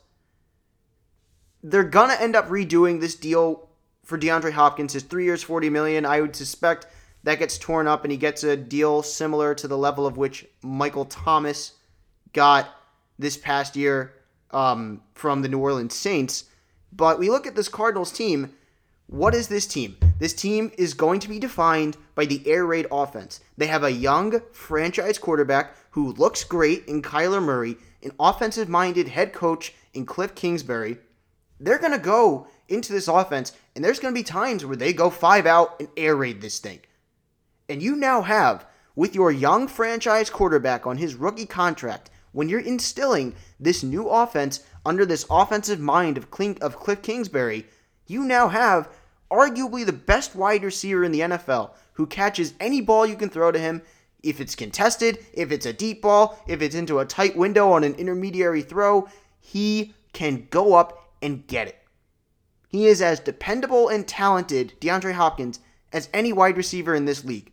They're 1.62 1.84
gonna 1.84 2.16
end 2.18 2.34
up 2.34 2.48
redoing 2.48 3.00
this 3.00 3.14
deal 3.14 3.68
for 4.04 4.18
DeAndre 4.18 4.52
Hopkins. 4.52 4.94
His 4.94 5.04
three 5.04 5.24
years, 5.24 5.42
forty 5.42 5.70
million. 5.70 6.04
I 6.04 6.20
would 6.20 6.34
suspect 6.34 6.88
that 7.22 7.38
gets 7.38 7.56
torn 7.56 7.86
up, 7.86 8.04
and 8.04 8.10
he 8.10 8.18
gets 8.18 8.42
a 8.42 8.56
deal 8.56 9.02
similar 9.02 9.54
to 9.54 9.68
the 9.68 9.78
level 9.78 10.06
of 10.06 10.16
which 10.16 10.44
Michael 10.62 11.04
Thomas 11.04 11.72
got 12.32 12.68
this 13.18 13.36
past 13.36 13.76
year 13.76 14.14
um, 14.50 15.02
from 15.14 15.42
the 15.42 15.48
New 15.48 15.60
Orleans 15.60 15.94
Saints. 15.94 16.44
But 16.92 17.18
we 17.18 17.30
look 17.30 17.46
at 17.46 17.56
this 17.56 17.68
Cardinals 17.68 18.12
team. 18.12 18.54
What 19.06 19.34
is 19.34 19.48
this 19.48 19.66
team? 19.66 19.96
This 20.18 20.34
team 20.34 20.70
is 20.78 20.94
going 20.94 21.20
to 21.20 21.28
be 21.28 21.38
defined 21.38 21.96
by 22.14 22.26
the 22.26 22.46
air 22.46 22.64
raid 22.64 22.86
offense. 22.90 23.40
They 23.56 23.66
have 23.66 23.82
a 23.82 23.90
young 23.90 24.40
franchise 24.52 25.18
quarterback 25.18 25.74
who 25.90 26.12
looks 26.12 26.44
great 26.44 26.86
in 26.86 27.02
Kyler 27.02 27.42
Murray, 27.42 27.76
an 28.02 28.12
offensive 28.20 28.68
minded 28.68 29.08
head 29.08 29.32
coach 29.32 29.74
in 29.94 30.06
Cliff 30.06 30.34
Kingsbury. 30.34 30.98
They're 31.58 31.78
going 31.78 31.92
to 31.92 31.98
go 31.98 32.46
into 32.68 32.92
this 32.92 33.08
offense, 33.08 33.52
and 33.74 33.84
there's 33.84 34.00
going 34.00 34.14
to 34.14 34.18
be 34.18 34.24
times 34.24 34.64
where 34.64 34.76
they 34.76 34.92
go 34.92 35.10
five 35.10 35.46
out 35.46 35.78
and 35.78 35.88
air 35.96 36.16
raid 36.16 36.40
this 36.40 36.58
thing. 36.58 36.80
And 37.68 37.82
you 37.82 37.96
now 37.96 38.22
have, 38.22 38.66
with 38.94 39.14
your 39.14 39.30
young 39.30 39.68
franchise 39.68 40.30
quarterback 40.30 40.86
on 40.86 40.96
his 40.96 41.14
rookie 41.14 41.46
contract, 41.46 42.10
when 42.32 42.48
you're 42.48 42.60
instilling 42.60 43.34
this 43.60 43.82
new 43.82 44.08
offense 44.08 44.64
under 44.84 45.06
this 45.06 45.26
offensive 45.30 45.80
mind 45.80 46.18
of, 46.18 46.30
Cliff 46.30 47.02
Kingsbury, 47.02 47.66
you 48.06 48.24
now 48.24 48.48
have 48.48 48.88
arguably 49.30 49.86
the 49.86 49.92
best 49.92 50.34
wide 50.34 50.64
receiver 50.64 51.04
in 51.04 51.12
the 51.12 51.20
NFL 51.20 51.70
who 51.94 52.06
catches 52.06 52.54
any 52.60 52.80
ball 52.80 53.06
you 53.06 53.16
can 53.16 53.30
throw 53.30 53.52
to 53.52 53.58
him. 53.58 53.82
If 54.22 54.40
it's 54.40 54.54
contested, 54.54 55.18
if 55.32 55.50
it's 55.50 55.66
a 55.66 55.72
deep 55.72 56.02
ball, 56.02 56.38
if 56.46 56.62
it's 56.62 56.74
into 56.74 56.98
a 56.98 57.04
tight 57.04 57.36
window 57.36 57.72
on 57.72 57.84
an 57.84 57.94
intermediary 57.94 58.62
throw, 58.62 59.08
he 59.40 59.94
can 60.12 60.46
go 60.50 60.74
up 60.74 61.12
and 61.20 61.46
get 61.46 61.68
it. 61.68 61.78
He 62.68 62.86
is 62.86 63.02
as 63.02 63.20
dependable 63.20 63.88
and 63.88 64.06
talented, 64.06 64.74
DeAndre 64.80 65.12
Hopkins, 65.12 65.60
as 65.92 66.08
any 66.12 66.32
wide 66.32 66.56
receiver 66.56 66.94
in 66.94 67.04
this 67.04 67.24
league. 67.24 67.52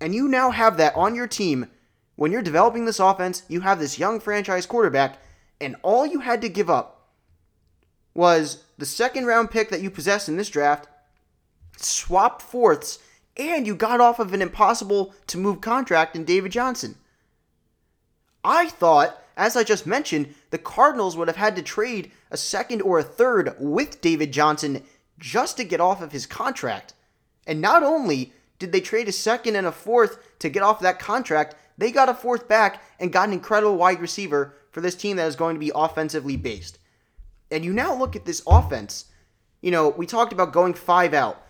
And 0.00 0.14
you 0.14 0.28
now 0.28 0.50
have 0.50 0.76
that 0.78 0.96
on 0.96 1.14
your 1.14 1.28
team. 1.28 1.68
When 2.16 2.32
you're 2.32 2.42
developing 2.42 2.84
this 2.86 3.00
offense, 3.00 3.42
you 3.48 3.60
have 3.60 3.78
this 3.78 3.98
young 3.98 4.18
franchise 4.20 4.66
quarterback, 4.66 5.18
and 5.60 5.76
all 5.82 6.06
you 6.06 6.20
had 6.20 6.40
to 6.42 6.48
give 6.48 6.70
up 6.70 7.08
was 8.14 8.64
the 8.78 8.86
second 8.86 9.26
round 9.26 9.50
pick 9.50 9.70
that 9.70 9.80
you 9.80 9.90
possessed 9.90 10.28
in 10.28 10.36
this 10.36 10.48
draft, 10.48 10.88
swap 11.76 12.40
fourths, 12.40 12.98
and 13.36 13.66
you 13.66 13.74
got 13.74 14.00
off 14.00 14.18
of 14.18 14.32
an 14.32 14.42
impossible 14.42 15.14
to 15.26 15.38
move 15.38 15.60
contract 15.60 16.16
in 16.16 16.24
David 16.24 16.52
Johnson. 16.52 16.96
I 18.42 18.68
thought, 18.68 19.22
as 19.36 19.56
I 19.56 19.64
just 19.64 19.86
mentioned, 19.86 20.34
the 20.50 20.58
Cardinals 20.58 21.16
would 21.16 21.28
have 21.28 21.36
had 21.36 21.56
to 21.56 21.62
trade 21.62 22.12
a 22.30 22.36
second 22.36 22.80
or 22.80 22.98
a 22.98 23.04
third 23.04 23.54
with 23.58 24.00
David 24.00 24.32
Johnson 24.32 24.82
just 25.18 25.56
to 25.56 25.64
get 25.64 25.80
off 25.80 26.00
of 26.00 26.12
his 26.12 26.26
contract. 26.26 26.94
And 27.46 27.60
not 27.60 27.82
only 27.82 28.32
did 28.58 28.72
they 28.72 28.80
trade 28.80 29.08
a 29.08 29.12
second 29.12 29.56
and 29.56 29.66
a 29.66 29.72
fourth 29.72 30.38
to 30.38 30.48
get 30.48 30.62
off 30.62 30.80
that 30.80 30.98
contract, 30.98 31.54
they 31.76 31.90
got 31.90 32.08
a 32.08 32.14
fourth 32.14 32.48
back 32.48 32.82
and 32.98 33.12
got 33.12 33.28
an 33.28 33.34
incredible 33.34 33.76
wide 33.76 34.00
receiver 34.00 34.54
for 34.76 34.82
this 34.82 34.94
team 34.94 35.16
that 35.16 35.26
is 35.26 35.36
going 35.36 35.54
to 35.54 35.58
be 35.58 35.72
offensively 35.74 36.36
based. 36.36 36.78
And 37.50 37.64
you 37.64 37.72
now 37.72 37.94
look 37.94 38.14
at 38.14 38.26
this 38.26 38.42
offense. 38.46 39.06
You 39.62 39.70
know, 39.70 39.88
we 39.88 40.04
talked 40.04 40.34
about 40.34 40.52
going 40.52 40.74
five 40.74 41.14
out. 41.14 41.42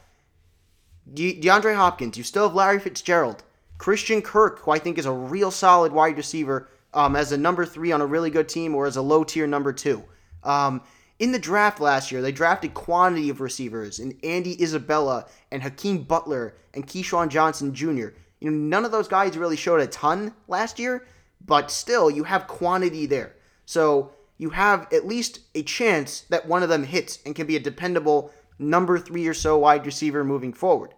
De- 1.12 1.40
DeAndre 1.40 1.74
Hopkins, 1.74 2.16
you 2.16 2.22
still 2.22 2.46
have 2.46 2.54
Larry 2.54 2.78
Fitzgerald. 2.78 3.42
Christian 3.78 4.22
Kirk, 4.22 4.60
who 4.60 4.70
I 4.70 4.78
think 4.78 4.96
is 4.96 5.06
a 5.06 5.12
real 5.12 5.50
solid 5.50 5.90
wide 5.90 6.16
receiver 6.16 6.68
um, 6.94 7.16
as 7.16 7.32
a 7.32 7.36
number 7.36 7.66
three 7.66 7.90
on 7.90 8.00
a 8.00 8.06
really 8.06 8.30
good 8.30 8.48
team 8.48 8.76
or 8.76 8.86
as 8.86 8.96
a 8.96 9.02
low 9.02 9.24
tier 9.24 9.48
number 9.48 9.72
two. 9.72 10.04
Um, 10.44 10.82
in 11.18 11.32
the 11.32 11.38
draft 11.40 11.80
last 11.80 12.12
year, 12.12 12.22
they 12.22 12.30
drafted 12.30 12.74
quantity 12.74 13.28
of 13.28 13.40
receivers 13.40 13.98
in 13.98 14.16
Andy 14.22 14.62
Isabella 14.62 15.26
and 15.50 15.64
Hakeem 15.64 16.04
Butler 16.04 16.54
and 16.74 16.86
Keyshawn 16.86 17.30
Johnson 17.30 17.74
Jr. 17.74 18.10
You 18.38 18.52
know, 18.52 18.52
none 18.52 18.84
of 18.84 18.92
those 18.92 19.08
guys 19.08 19.36
really 19.36 19.56
showed 19.56 19.80
a 19.80 19.88
ton 19.88 20.32
last 20.46 20.78
year, 20.78 21.08
but 21.44 21.70
still, 21.70 22.10
you 22.10 22.24
have 22.24 22.46
quantity 22.46 23.06
there. 23.06 23.36
So 23.64 24.12
you 24.38 24.50
have 24.50 24.92
at 24.92 25.06
least 25.06 25.40
a 25.54 25.62
chance 25.62 26.22
that 26.28 26.46
one 26.46 26.62
of 26.62 26.68
them 26.68 26.84
hits 26.84 27.18
and 27.24 27.34
can 27.34 27.46
be 27.46 27.56
a 27.56 27.60
dependable 27.60 28.32
number 28.58 28.98
three 28.98 29.26
or 29.26 29.34
so 29.34 29.58
wide 29.58 29.86
receiver 29.86 30.24
moving 30.24 30.52
forward. 30.52 30.94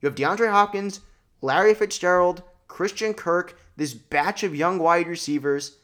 You 0.00 0.08
have 0.08 0.16
DeAndre 0.16 0.50
Hopkins, 0.50 1.00
Larry 1.40 1.74
Fitzgerald, 1.74 2.42
Christian 2.68 3.14
Kirk, 3.14 3.58
this 3.76 3.94
batch 3.94 4.42
of 4.42 4.54
young 4.54 4.78
wide 4.78 5.06
receivers. 5.06 5.78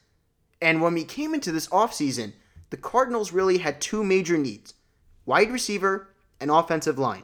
And 0.61 0.83
when 0.83 0.95
we 0.95 1.05
came 1.05 1.35
into 1.35 1.53
this 1.53 1.69
offseason, 1.69 2.33
the 2.71 2.77
Cardinals 2.77 3.33
really 3.33 3.59
had 3.59 3.81
two 3.81 4.05
major 4.05 4.39
needs 4.39 4.75
wide 5.25 5.51
receiver 5.51 6.09
and 6.41 6.51
offensive 6.51 6.99
line. 6.99 7.23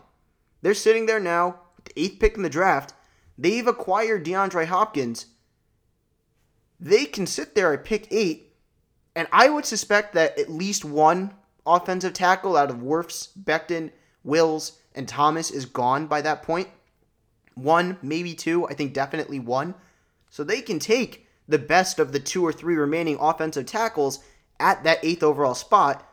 They're 0.63 0.75
sitting 0.75 1.07
there 1.07 1.21
now 1.21 1.61
the 1.85 2.01
eighth 2.01 2.21
pick 2.21 2.37
in 2.37 2.43
the 2.43 2.51
draft. 2.51 2.95
They've 3.37 3.67
acquired 3.67 4.25
DeAndre 4.25 4.67
Hopkins. 4.67 5.27
They 6.81 7.05
can 7.05 7.27
sit 7.27 7.55
there 7.55 7.73
at 7.73 7.85
pick 7.85 8.07
eight, 8.11 8.53
and 9.17 9.27
I 9.33 9.49
would 9.49 9.65
suspect 9.65 10.15
that 10.15 10.39
at 10.39 10.51
least 10.51 10.85
one 10.85 11.35
offensive 11.67 12.13
tackle 12.13 12.57
out 12.57 12.71
of 12.71 12.77
Wirfs, 12.77 13.29
Becton, 13.37 13.91
Wills, 14.25 14.79
and 14.95 15.09
Thomas 15.09 15.51
is 15.51 15.65
gone 15.65 16.07
by 16.07 16.21
that 16.23 16.43
point. 16.43 16.69
One, 17.55 17.99
maybe 18.03 18.35
two, 18.35 18.67
I 18.67 18.75
think 18.75 18.93
definitely 18.93 19.41
one. 19.41 19.75
So 20.31 20.45
they 20.45 20.61
can 20.61 20.79
take 20.79 21.27
the 21.49 21.59
best 21.59 21.99
of 21.99 22.13
the 22.13 22.21
two 22.21 22.45
or 22.47 22.53
three 22.53 22.77
remaining 22.77 23.17
offensive 23.21 23.67
tackles 23.67 24.21
at 24.61 24.85
that 24.85 24.99
eighth 25.03 25.23
overall 25.23 25.55
spot. 25.55 26.05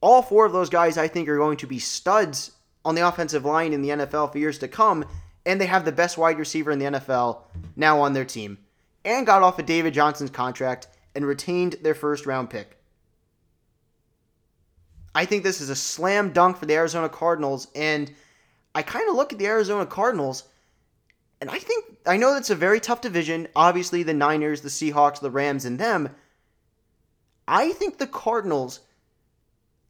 All 0.00 0.22
four 0.22 0.46
of 0.46 0.52
those 0.52 0.70
guys, 0.70 0.98
I 0.98 1.08
think, 1.08 1.28
are 1.28 1.36
going 1.36 1.58
to 1.58 1.66
be 1.66 1.78
studs 1.78 2.52
on 2.84 2.94
the 2.94 3.06
offensive 3.06 3.44
line 3.44 3.72
in 3.72 3.82
the 3.82 3.90
NFL 3.90 4.32
for 4.32 4.38
years 4.38 4.58
to 4.58 4.68
come, 4.68 5.04
and 5.44 5.60
they 5.60 5.66
have 5.66 5.84
the 5.84 5.92
best 5.92 6.18
wide 6.18 6.38
receiver 6.38 6.70
in 6.70 6.78
the 6.78 6.86
NFL 6.86 7.42
now 7.76 8.00
on 8.00 8.12
their 8.12 8.24
team, 8.24 8.58
and 9.04 9.26
got 9.26 9.42
off 9.42 9.58
of 9.58 9.66
David 9.66 9.94
Johnson's 9.94 10.30
contract 10.30 10.88
and 11.14 11.26
retained 11.26 11.76
their 11.82 11.94
first 11.94 12.26
round 12.26 12.50
pick. 12.50 12.76
I 15.14 15.24
think 15.24 15.42
this 15.42 15.60
is 15.60 15.70
a 15.70 15.76
slam 15.76 16.32
dunk 16.32 16.56
for 16.56 16.66
the 16.66 16.74
Arizona 16.74 17.08
Cardinals, 17.08 17.68
and 17.74 18.12
I 18.74 18.82
kind 18.82 19.08
of 19.08 19.16
look 19.16 19.32
at 19.32 19.38
the 19.38 19.46
Arizona 19.46 19.84
Cardinals, 19.84 20.44
and 21.40 21.50
I 21.50 21.58
think 21.58 21.84
I 22.06 22.16
know 22.16 22.32
that's 22.32 22.50
a 22.50 22.54
very 22.54 22.80
tough 22.80 23.00
division. 23.00 23.48
Obviously, 23.56 24.02
the 24.02 24.14
Niners, 24.14 24.60
the 24.60 24.68
Seahawks, 24.68 25.20
the 25.20 25.30
Rams, 25.30 25.64
and 25.64 25.78
them. 25.78 26.10
I 27.48 27.72
think 27.72 27.98
the 27.98 28.06
Cardinals 28.06 28.80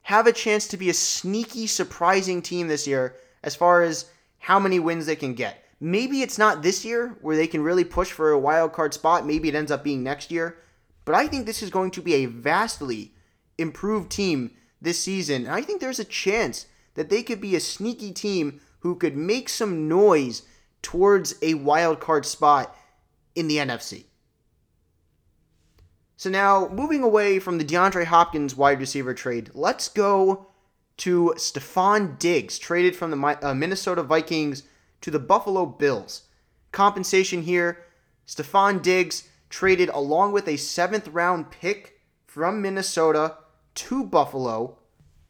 have 0.02 0.26
a 0.26 0.32
chance 0.32 0.66
to 0.68 0.78
be 0.78 0.88
a 0.88 0.94
sneaky, 0.94 1.66
surprising 1.66 2.40
team 2.40 2.68
this 2.68 2.86
year 2.86 3.16
as 3.42 3.54
far 3.54 3.82
as 3.82 4.06
how 4.38 4.58
many 4.58 4.80
wins 4.80 5.04
they 5.04 5.16
can 5.16 5.34
get. 5.34 5.62
Maybe 5.80 6.20
it's 6.20 6.36
not 6.36 6.62
this 6.62 6.84
year 6.84 7.16
where 7.22 7.36
they 7.36 7.46
can 7.46 7.62
really 7.62 7.84
push 7.84 8.12
for 8.12 8.30
a 8.30 8.38
wild 8.38 8.72
card 8.72 8.92
spot. 8.92 9.26
Maybe 9.26 9.48
it 9.48 9.54
ends 9.54 9.70
up 9.70 9.82
being 9.82 10.02
next 10.02 10.30
year. 10.30 10.58
But 11.06 11.14
I 11.14 11.26
think 11.26 11.46
this 11.46 11.62
is 11.62 11.70
going 11.70 11.90
to 11.92 12.02
be 12.02 12.14
a 12.14 12.26
vastly 12.26 13.14
improved 13.56 14.10
team 14.10 14.50
this 14.80 15.00
season. 15.00 15.46
And 15.46 15.54
I 15.54 15.62
think 15.62 15.80
there's 15.80 15.98
a 15.98 16.04
chance 16.04 16.66
that 16.94 17.08
they 17.08 17.22
could 17.22 17.40
be 17.40 17.56
a 17.56 17.60
sneaky 17.60 18.12
team 18.12 18.60
who 18.80 18.94
could 18.94 19.16
make 19.16 19.48
some 19.48 19.88
noise 19.88 20.42
towards 20.82 21.34
a 21.42 21.54
wild 21.54 21.98
card 21.98 22.26
spot 22.26 22.76
in 23.34 23.48
the 23.48 23.56
NFC. 23.56 24.04
So 26.16 26.28
now, 26.28 26.68
moving 26.68 27.02
away 27.02 27.38
from 27.38 27.56
the 27.56 27.64
DeAndre 27.64 28.04
Hopkins 28.04 28.54
wide 28.54 28.80
receiver 28.80 29.14
trade, 29.14 29.50
let's 29.54 29.88
go 29.88 30.48
to 30.98 31.32
Stefon 31.38 32.18
Diggs, 32.18 32.58
traded 32.58 32.94
from 32.94 33.10
the 33.10 33.38
uh, 33.42 33.54
Minnesota 33.54 34.02
Vikings 34.02 34.64
to 35.00 35.10
the 35.10 35.18
Buffalo 35.18 35.66
Bills. 35.66 36.28
Compensation 36.72 37.42
here 37.42 37.78
Stefon 38.26 38.82
Diggs 38.82 39.28
traded 39.48 39.88
along 39.88 40.32
with 40.32 40.46
a 40.46 40.56
seventh 40.56 41.08
round 41.08 41.50
pick 41.50 42.00
from 42.26 42.62
Minnesota 42.62 43.36
to 43.74 44.04
Buffalo 44.04 44.78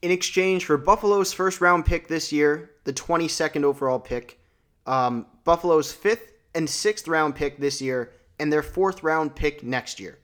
in 0.02 0.10
exchange 0.10 0.64
for 0.64 0.76
Buffalo's 0.76 1.32
first 1.32 1.60
round 1.60 1.84
pick 1.84 2.08
this 2.08 2.32
year, 2.32 2.70
the 2.84 2.92
22nd 2.92 3.64
overall 3.64 3.98
pick, 3.98 4.40
um, 4.86 5.26
Buffalo's 5.44 5.92
fifth 5.92 6.32
and 6.54 6.68
sixth 6.68 7.06
round 7.08 7.34
pick 7.34 7.58
this 7.58 7.80
year, 7.80 8.12
and 8.38 8.52
their 8.52 8.62
fourth 8.62 9.02
round 9.02 9.34
pick 9.34 9.62
next 9.62 10.00
year 10.00 10.18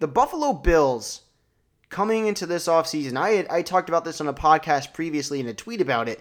the 0.00 0.08
Buffalo 0.08 0.52
Bills 0.52 1.22
coming 1.88 2.26
into 2.26 2.46
this 2.46 2.66
offseason, 2.66 3.16
I 3.16 3.30
had, 3.30 3.46
I 3.48 3.62
talked 3.62 3.88
about 3.88 4.04
this 4.04 4.20
on 4.20 4.28
a 4.28 4.34
podcast 4.34 4.92
previously 4.92 5.40
in 5.40 5.46
a 5.46 5.54
tweet 5.54 5.80
about 5.80 6.08
it. 6.08 6.20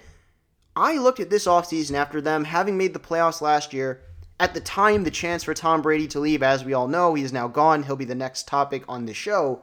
I 0.76 0.98
looked 0.98 1.20
at 1.20 1.30
this 1.30 1.46
offseason 1.46 1.94
after 1.94 2.20
them 2.20 2.46
having 2.46 2.78
made 2.78 2.94
the 2.94 3.00
playoffs 3.00 3.42
last 3.42 3.74
year. 3.74 4.02
At 4.40 4.54
the 4.54 4.60
time, 4.60 5.04
the 5.04 5.12
chance 5.12 5.44
for 5.44 5.54
Tom 5.54 5.82
Brady 5.82 6.08
to 6.08 6.20
leave, 6.20 6.42
as 6.42 6.66
we 6.66 6.74
all 6.74 6.88
know, 6.88 7.14
he 7.14 7.24
is 7.24 7.32
now 7.32 7.48
gone. 7.48 7.84
He'll 7.84 7.96
be 7.96 8.06
the 8.06 8.16
next 8.16 8.48
topic 8.48 8.84
on 8.88 9.06
the 9.06 9.14
show. 9.14 9.62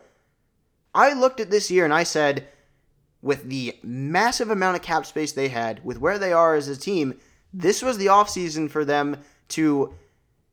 I 0.94 1.12
looked 1.12 1.40
at 1.40 1.50
this 1.50 1.70
year 1.70 1.84
and 1.84 1.92
I 1.92 2.04
said, 2.04 2.46
with 3.22 3.48
the 3.48 3.76
massive 3.82 4.50
amount 4.50 4.76
of 4.76 4.82
cap 4.82 5.04
space 5.04 5.32
they 5.32 5.48
had, 5.48 5.84
with 5.84 6.00
where 6.00 6.18
they 6.18 6.32
are 6.32 6.54
as 6.54 6.68
a 6.68 6.76
team, 6.76 7.18
this 7.52 7.82
was 7.82 7.98
the 7.98 8.06
offseason 8.06 8.70
for 8.70 8.84
them 8.84 9.18
to 9.48 9.94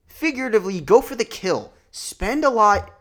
figuratively 0.05 0.81
go 0.81 1.01
for 1.01 1.15
the 1.15 1.23
kill. 1.23 1.71
Spend 1.91 2.43
a 2.43 2.49
lot 2.49 2.91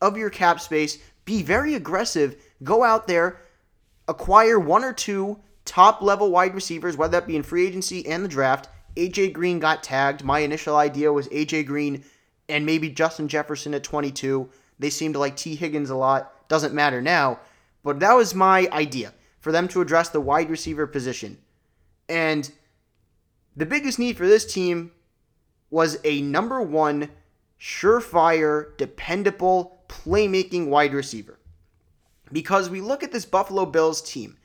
of 0.00 0.16
your 0.16 0.30
cap 0.30 0.60
space, 0.60 0.98
be 1.24 1.42
very 1.42 1.74
aggressive, 1.74 2.36
go 2.62 2.82
out 2.82 3.06
there, 3.06 3.40
acquire 4.08 4.58
one 4.58 4.84
or 4.84 4.92
two 4.92 5.38
top 5.64 6.02
level 6.02 6.30
wide 6.30 6.54
receivers, 6.54 6.96
whether 6.96 7.12
that 7.12 7.26
be 7.26 7.36
in 7.36 7.42
free 7.42 7.66
agency 7.66 8.06
and 8.06 8.24
the 8.24 8.28
draft. 8.28 8.68
AJ 8.96 9.32
Green 9.32 9.58
got 9.58 9.82
tagged. 9.82 10.22
My 10.22 10.40
initial 10.40 10.76
idea 10.76 11.12
was 11.12 11.28
AJ 11.28 11.66
Green 11.66 12.04
and 12.48 12.66
maybe 12.66 12.90
Justin 12.90 13.28
Jefferson 13.28 13.74
at 13.74 13.82
22. 13.82 14.48
They 14.78 14.90
seemed 14.90 15.14
to 15.14 15.20
like 15.20 15.36
Tee 15.36 15.56
Higgins 15.56 15.90
a 15.90 15.96
lot. 15.96 16.48
Doesn't 16.48 16.74
matter 16.74 17.00
now. 17.00 17.40
But 17.82 18.00
that 18.00 18.14
was 18.14 18.34
my 18.34 18.68
idea 18.72 19.12
for 19.40 19.52
them 19.52 19.68
to 19.68 19.80
address 19.80 20.08
the 20.08 20.20
wide 20.20 20.50
receiver 20.50 20.86
position. 20.86 21.38
And 22.08 22.50
the 23.56 23.66
biggest 23.66 23.98
need 23.98 24.16
for 24.16 24.26
this 24.26 24.50
team 24.52 24.92
was 25.70 25.98
a 26.04 26.22
number 26.22 26.62
one, 26.62 27.10
surefire, 27.60 28.76
dependable 28.76 29.82
playmaking 29.88 30.68
wide 30.68 30.94
receiver. 30.94 31.38
Because 32.32 32.70
we 32.70 32.80
look 32.80 33.02
at 33.02 33.12
this 33.12 33.24
Buffalo 33.24 33.66
Bills 33.66 34.02
team. 34.02 34.36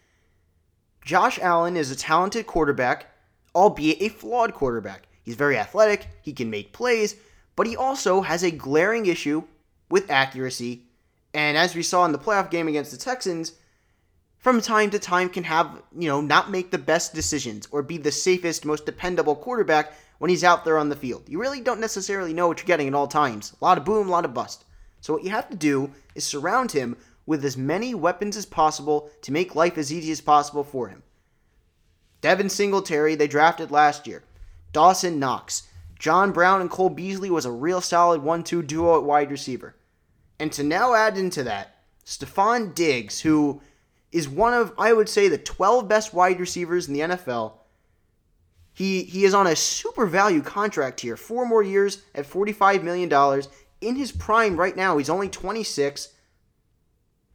Josh 1.04 1.40
Allen 1.40 1.78
is 1.78 1.92
a 1.92 1.96
talented 1.96 2.46
quarterback, 2.46 3.08
albeit 3.56 4.02
a 4.02 4.10
flawed 4.10 4.54
quarterback. 4.54 5.08
He's 5.24 5.36
very 5.36 5.58
athletic, 5.58 6.08
he 6.22 6.34
can 6.34 6.50
make 6.50 6.74
plays, 6.74 7.16
but 7.56 7.68
he 7.68 7.76
also 7.76 8.22
has 8.22 8.44
a 8.44 8.52
glaring 8.52 9.06
issue 9.06 9.44
with 9.90 10.10
accuracy. 10.10 10.84
And 11.34 11.58
as 11.58 11.76
we 11.76 11.84
saw 11.84 12.06
in 12.06 12.12
the 12.12 12.20
playoff 12.20 12.50
game 12.50 12.68
against 12.68 12.92
the 12.92 12.98
Texans, 12.98 13.54
from 14.38 14.62
time 14.62 14.90
to 14.92 15.00
time 15.00 15.30
can 15.30 15.44
have, 15.44 15.82
you 15.98 16.08
know, 16.08 16.22
not 16.22 16.50
make 16.50 16.72
the 16.72 16.78
best 16.78 17.14
decisions 17.14 17.68
or 17.72 17.84
be 17.84 17.98
the 17.98 18.12
safest, 18.12 18.66
most 18.66 18.86
dependable 18.86 19.36
quarterback 19.36 19.94
when 20.20 20.30
he's 20.30 20.44
out 20.44 20.64
there 20.64 20.78
on 20.78 20.90
the 20.90 20.96
field. 20.96 21.28
You 21.28 21.40
really 21.40 21.62
don't 21.62 21.82
necessarily 21.82 22.34
know 22.34 22.48
what 22.48 22.60
you're 22.60 22.66
getting 22.66 22.88
at 22.88 22.94
all 22.94 23.08
times. 23.08 23.54
A 23.62 23.66
lot 23.66 23.78
of 23.78 23.86
boom, 23.86 24.08
a 24.08 24.12
lot 24.12 24.26
of 24.26 24.34
bust. 24.34 24.64
So 25.02 25.14
what 25.14 25.24
you 25.24 25.30
have 25.30 25.50
to 25.50 25.56
do 25.56 25.92
is 26.16 26.24
surround 26.24 26.72
him 26.72 26.98
with 27.30 27.46
as 27.46 27.56
many 27.56 27.94
weapons 27.94 28.36
as 28.36 28.48
possible 28.48 29.08
to 29.22 29.32
make 29.32 29.54
life 29.54 29.78
as 29.78 29.94
easy 29.94 30.12
as 30.12 30.20
possible 30.20 30.64
for 30.64 30.88
him. 30.88 31.04
Devin 32.22 32.50
Singletary, 32.50 33.14
they 33.14 33.28
drafted 33.28 33.70
last 33.70 34.08
year. 34.08 34.24
Dawson 34.74 35.20
Knox. 35.20 35.68
John 36.00 36.32
Brown 36.32 36.60
and 36.60 36.72
Cole 36.72 36.90
Beasley 36.90 37.30
was 37.30 37.46
a 37.46 37.52
real 37.52 37.82
solid 37.82 38.24
1 38.24 38.44
2 38.44 38.64
duo 38.64 38.98
at 38.98 39.04
wide 39.04 39.30
receiver. 39.30 39.76
And 40.40 40.52
to 40.54 40.64
now 40.64 40.96
add 40.96 41.20
into 41.20 41.44
that, 41.44 41.76
Stefon 42.04 42.74
Diggs, 42.74 43.22
who 43.22 43.62
is 44.12 44.28
one 44.28 44.56
of, 44.56 44.74
I 44.80 44.92
would 44.92 45.08
say, 45.08 45.28
the 45.28 45.38
12 45.38 45.88
best 45.88 46.16
wide 46.16 46.40
receivers 46.40 46.88
in 46.88 46.96
the 46.96 47.02
NFL. 47.02 47.54
He, 48.74 49.04
he 49.04 49.24
is 49.24 49.36
on 49.36 49.46
a 49.46 49.56
super 49.56 50.08
value 50.08 50.42
contract 50.42 51.02
here. 51.02 51.16
Four 51.16 51.46
more 51.46 51.62
years 51.62 52.02
at 52.16 52.28
$45 52.28 52.82
million. 52.82 53.44
In 53.82 53.98
his 53.98 54.12
prime 54.12 54.58
right 54.58 54.76
now, 54.76 54.98
he's 54.98 55.12
only 55.12 55.30
26. 55.30 56.16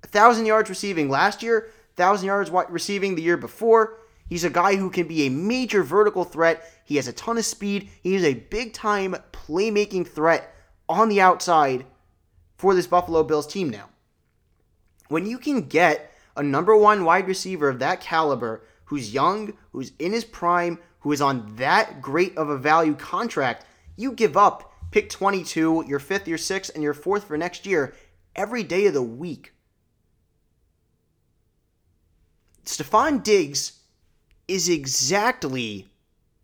1,000 0.04 0.46
yards 0.46 0.68
receiving 0.68 1.08
last 1.08 1.42
year, 1.42 1.70
1,000 1.96 2.26
yards 2.26 2.50
receiving 2.68 3.14
the 3.14 3.22
year 3.22 3.36
before. 3.36 3.98
He's 4.28 4.44
a 4.44 4.50
guy 4.50 4.76
who 4.76 4.90
can 4.90 5.06
be 5.06 5.26
a 5.26 5.30
major 5.30 5.82
vertical 5.82 6.24
threat. 6.24 6.64
He 6.84 6.96
has 6.96 7.08
a 7.08 7.12
ton 7.12 7.38
of 7.38 7.44
speed. 7.44 7.90
He 8.02 8.14
is 8.14 8.24
a 8.24 8.34
big 8.34 8.72
time 8.72 9.16
playmaking 9.32 10.06
threat 10.06 10.54
on 10.88 11.08
the 11.08 11.20
outside 11.20 11.86
for 12.56 12.74
this 12.74 12.86
Buffalo 12.86 13.22
Bills 13.22 13.46
team 13.46 13.70
now. 13.70 13.88
When 15.08 15.26
you 15.26 15.38
can 15.38 15.62
get 15.62 16.12
a 16.36 16.42
number 16.42 16.76
one 16.76 17.04
wide 17.04 17.26
receiver 17.26 17.68
of 17.68 17.78
that 17.78 18.00
caliber 18.00 18.62
who's 18.86 19.14
young, 19.14 19.54
who's 19.72 19.92
in 19.98 20.12
his 20.12 20.24
prime, 20.24 20.78
who 21.00 21.12
is 21.12 21.20
on 21.20 21.56
that 21.56 22.02
great 22.02 22.36
of 22.36 22.48
a 22.48 22.58
value 22.58 22.94
contract, 22.94 23.64
you 23.96 24.12
give 24.12 24.36
up 24.36 24.72
pick 24.90 25.10
22, 25.10 25.84
your 25.88 25.98
fifth, 25.98 26.28
your 26.28 26.38
sixth, 26.38 26.72
and 26.74 26.82
your 26.82 26.94
fourth 26.94 27.24
for 27.24 27.36
next 27.36 27.66
year 27.66 27.94
every 28.36 28.62
day 28.62 28.86
of 28.86 28.94
the 28.94 29.02
week. 29.02 29.53
Stefon 32.64 33.22
Diggs 33.22 33.80
is 34.48 34.68
exactly 34.68 35.88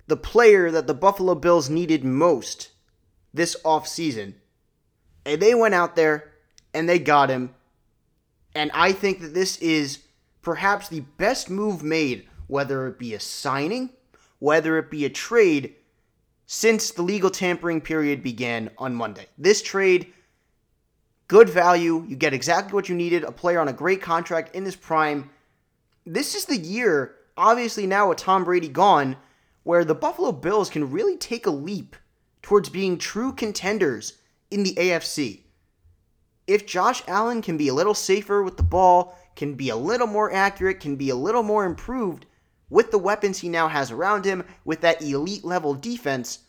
the 0.07 0.17
player 0.17 0.71
that 0.71 0.87
the 0.87 0.95
Buffalo 0.95 1.35
Bills 1.35 1.71
needed 1.71 2.05
most 2.05 2.71
this 3.33 3.57
offseason. 3.65 4.35
And 5.25 5.41
they 5.41 5.55
went 5.55 5.75
out 5.75 5.97
there 5.97 6.33
and 6.75 6.89
they 6.89 6.99
got 6.99 7.31
him. 7.31 7.55
And 8.55 8.71
I 8.75 8.93
think 8.93 9.21
that 9.21 9.35
this 9.35 9.57
is 9.59 10.01
perhaps 10.43 10.89
the 10.89 11.01
best 11.01 11.49
move 11.49 11.83
made, 11.83 12.27
whether 12.49 12.87
it 12.89 12.99
be 12.99 13.15
a 13.15 13.21
signing, 13.21 13.91
whether 14.39 14.79
it 14.79 14.91
be 14.91 15.05
a 15.05 15.11
trade, 15.11 15.75
since 16.47 16.91
the 16.91 17.03
legal 17.03 17.31
tampering 17.31 17.81
period 17.81 18.23
began 18.25 18.71
on 18.77 18.95
Monday. 18.95 19.27
This 19.39 19.63
trade, 19.63 20.13
good 21.29 21.49
value. 21.49 22.05
You 22.09 22.17
get 22.17 22.35
exactly 22.35 22.75
what 22.75 22.89
you 22.89 22.97
needed 22.97 23.23
a 23.23 23.31
player 23.31 23.61
on 23.61 23.69
a 23.69 23.73
great 23.73 24.03
contract 24.03 24.57
in 24.57 24.65
his 24.65 24.75
prime. 24.75 25.31
This 26.13 26.35
is 26.35 26.47
the 26.47 26.57
year 26.57 27.15
obviously 27.37 27.87
now 27.87 28.09
with 28.09 28.19
Tom 28.19 28.43
Brady 28.43 28.67
gone, 28.67 29.17
where 29.63 29.85
the 29.85 29.95
Buffalo 29.95 30.33
Bills 30.33 30.69
can 30.69 30.91
really 30.91 31.17
take 31.17 31.47
a 31.47 31.53
leap 31.53 31.95
towards 32.43 32.69
being 32.69 32.99
true 32.99 33.33
contenders 33.33 34.15
in 34.51 34.65
the 34.65 34.75
AFC. 34.75 35.43
If 36.49 36.67
Josh 36.67 37.05
Allen 37.07 37.43
can 37.43 37.57
be 37.57 37.69
a 37.69 37.75
little 37.75 37.95
safer 37.95 38.43
with 38.43 38.57
the 38.57 38.65
ball, 38.65 39.17
can 39.37 39.55
be 39.55 39.69
a 39.69 39.77
little 39.77 40.09
more 40.09 40.33
accurate, 40.33 40.81
can 40.81 40.97
be 40.97 41.11
a 41.11 41.15
little 41.15 41.45
more 41.45 41.65
improved 41.65 42.27
with 42.69 42.91
the 42.91 42.99
weapons 42.99 43.39
he 43.39 43.49
now 43.49 43.69
has 43.69 43.93
around 43.93 44.25
him, 44.25 44.43
with 44.65 44.81
that 44.81 45.01
elite 45.01 45.45
level 45.45 45.75
defense, 45.75 46.41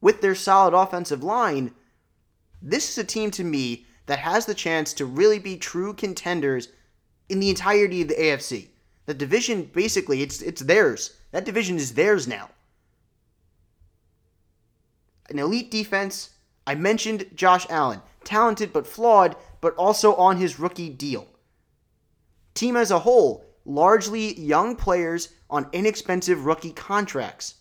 with 0.00 0.20
their 0.20 0.36
solid 0.36 0.72
offensive 0.72 1.24
line, 1.24 1.72
this 2.62 2.88
is 2.88 2.98
a 2.98 3.02
team 3.02 3.32
to 3.32 3.42
me 3.42 3.86
that 4.06 4.20
has 4.20 4.46
the 4.46 4.54
chance 4.54 4.92
to 4.92 5.04
really 5.04 5.40
be 5.40 5.56
true 5.56 5.94
contenders 5.94 6.68
in 7.28 7.40
the 7.40 7.50
entirety 7.50 8.02
of 8.02 8.08
the 8.08 8.14
AFC. 8.14 8.68
The 9.06 9.14
division 9.14 9.64
basically 9.64 10.22
it's 10.22 10.42
it's 10.42 10.62
theirs. 10.62 11.16
That 11.32 11.44
division 11.44 11.76
is 11.76 11.94
theirs 11.94 12.26
now. 12.26 12.50
An 15.28 15.38
elite 15.38 15.70
defense. 15.70 16.30
I 16.66 16.74
mentioned 16.74 17.30
Josh 17.34 17.66
Allen, 17.70 18.02
talented 18.22 18.72
but 18.72 18.86
flawed, 18.86 19.34
but 19.60 19.74
also 19.74 20.14
on 20.14 20.36
his 20.36 20.60
rookie 20.60 20.90
deal. 20.90 21.26
Team 22.54 22.76
as 22.76 22.90
a 22.90 23.00
whole, 23.00 23.44
largely 23.64 24.38
young 24.38 24.76
players 24.76 25.30
on 25.48 25.68
inexpensive 25.72 26.44
rookie 26.44 26.72
contracts. 26.72 27.54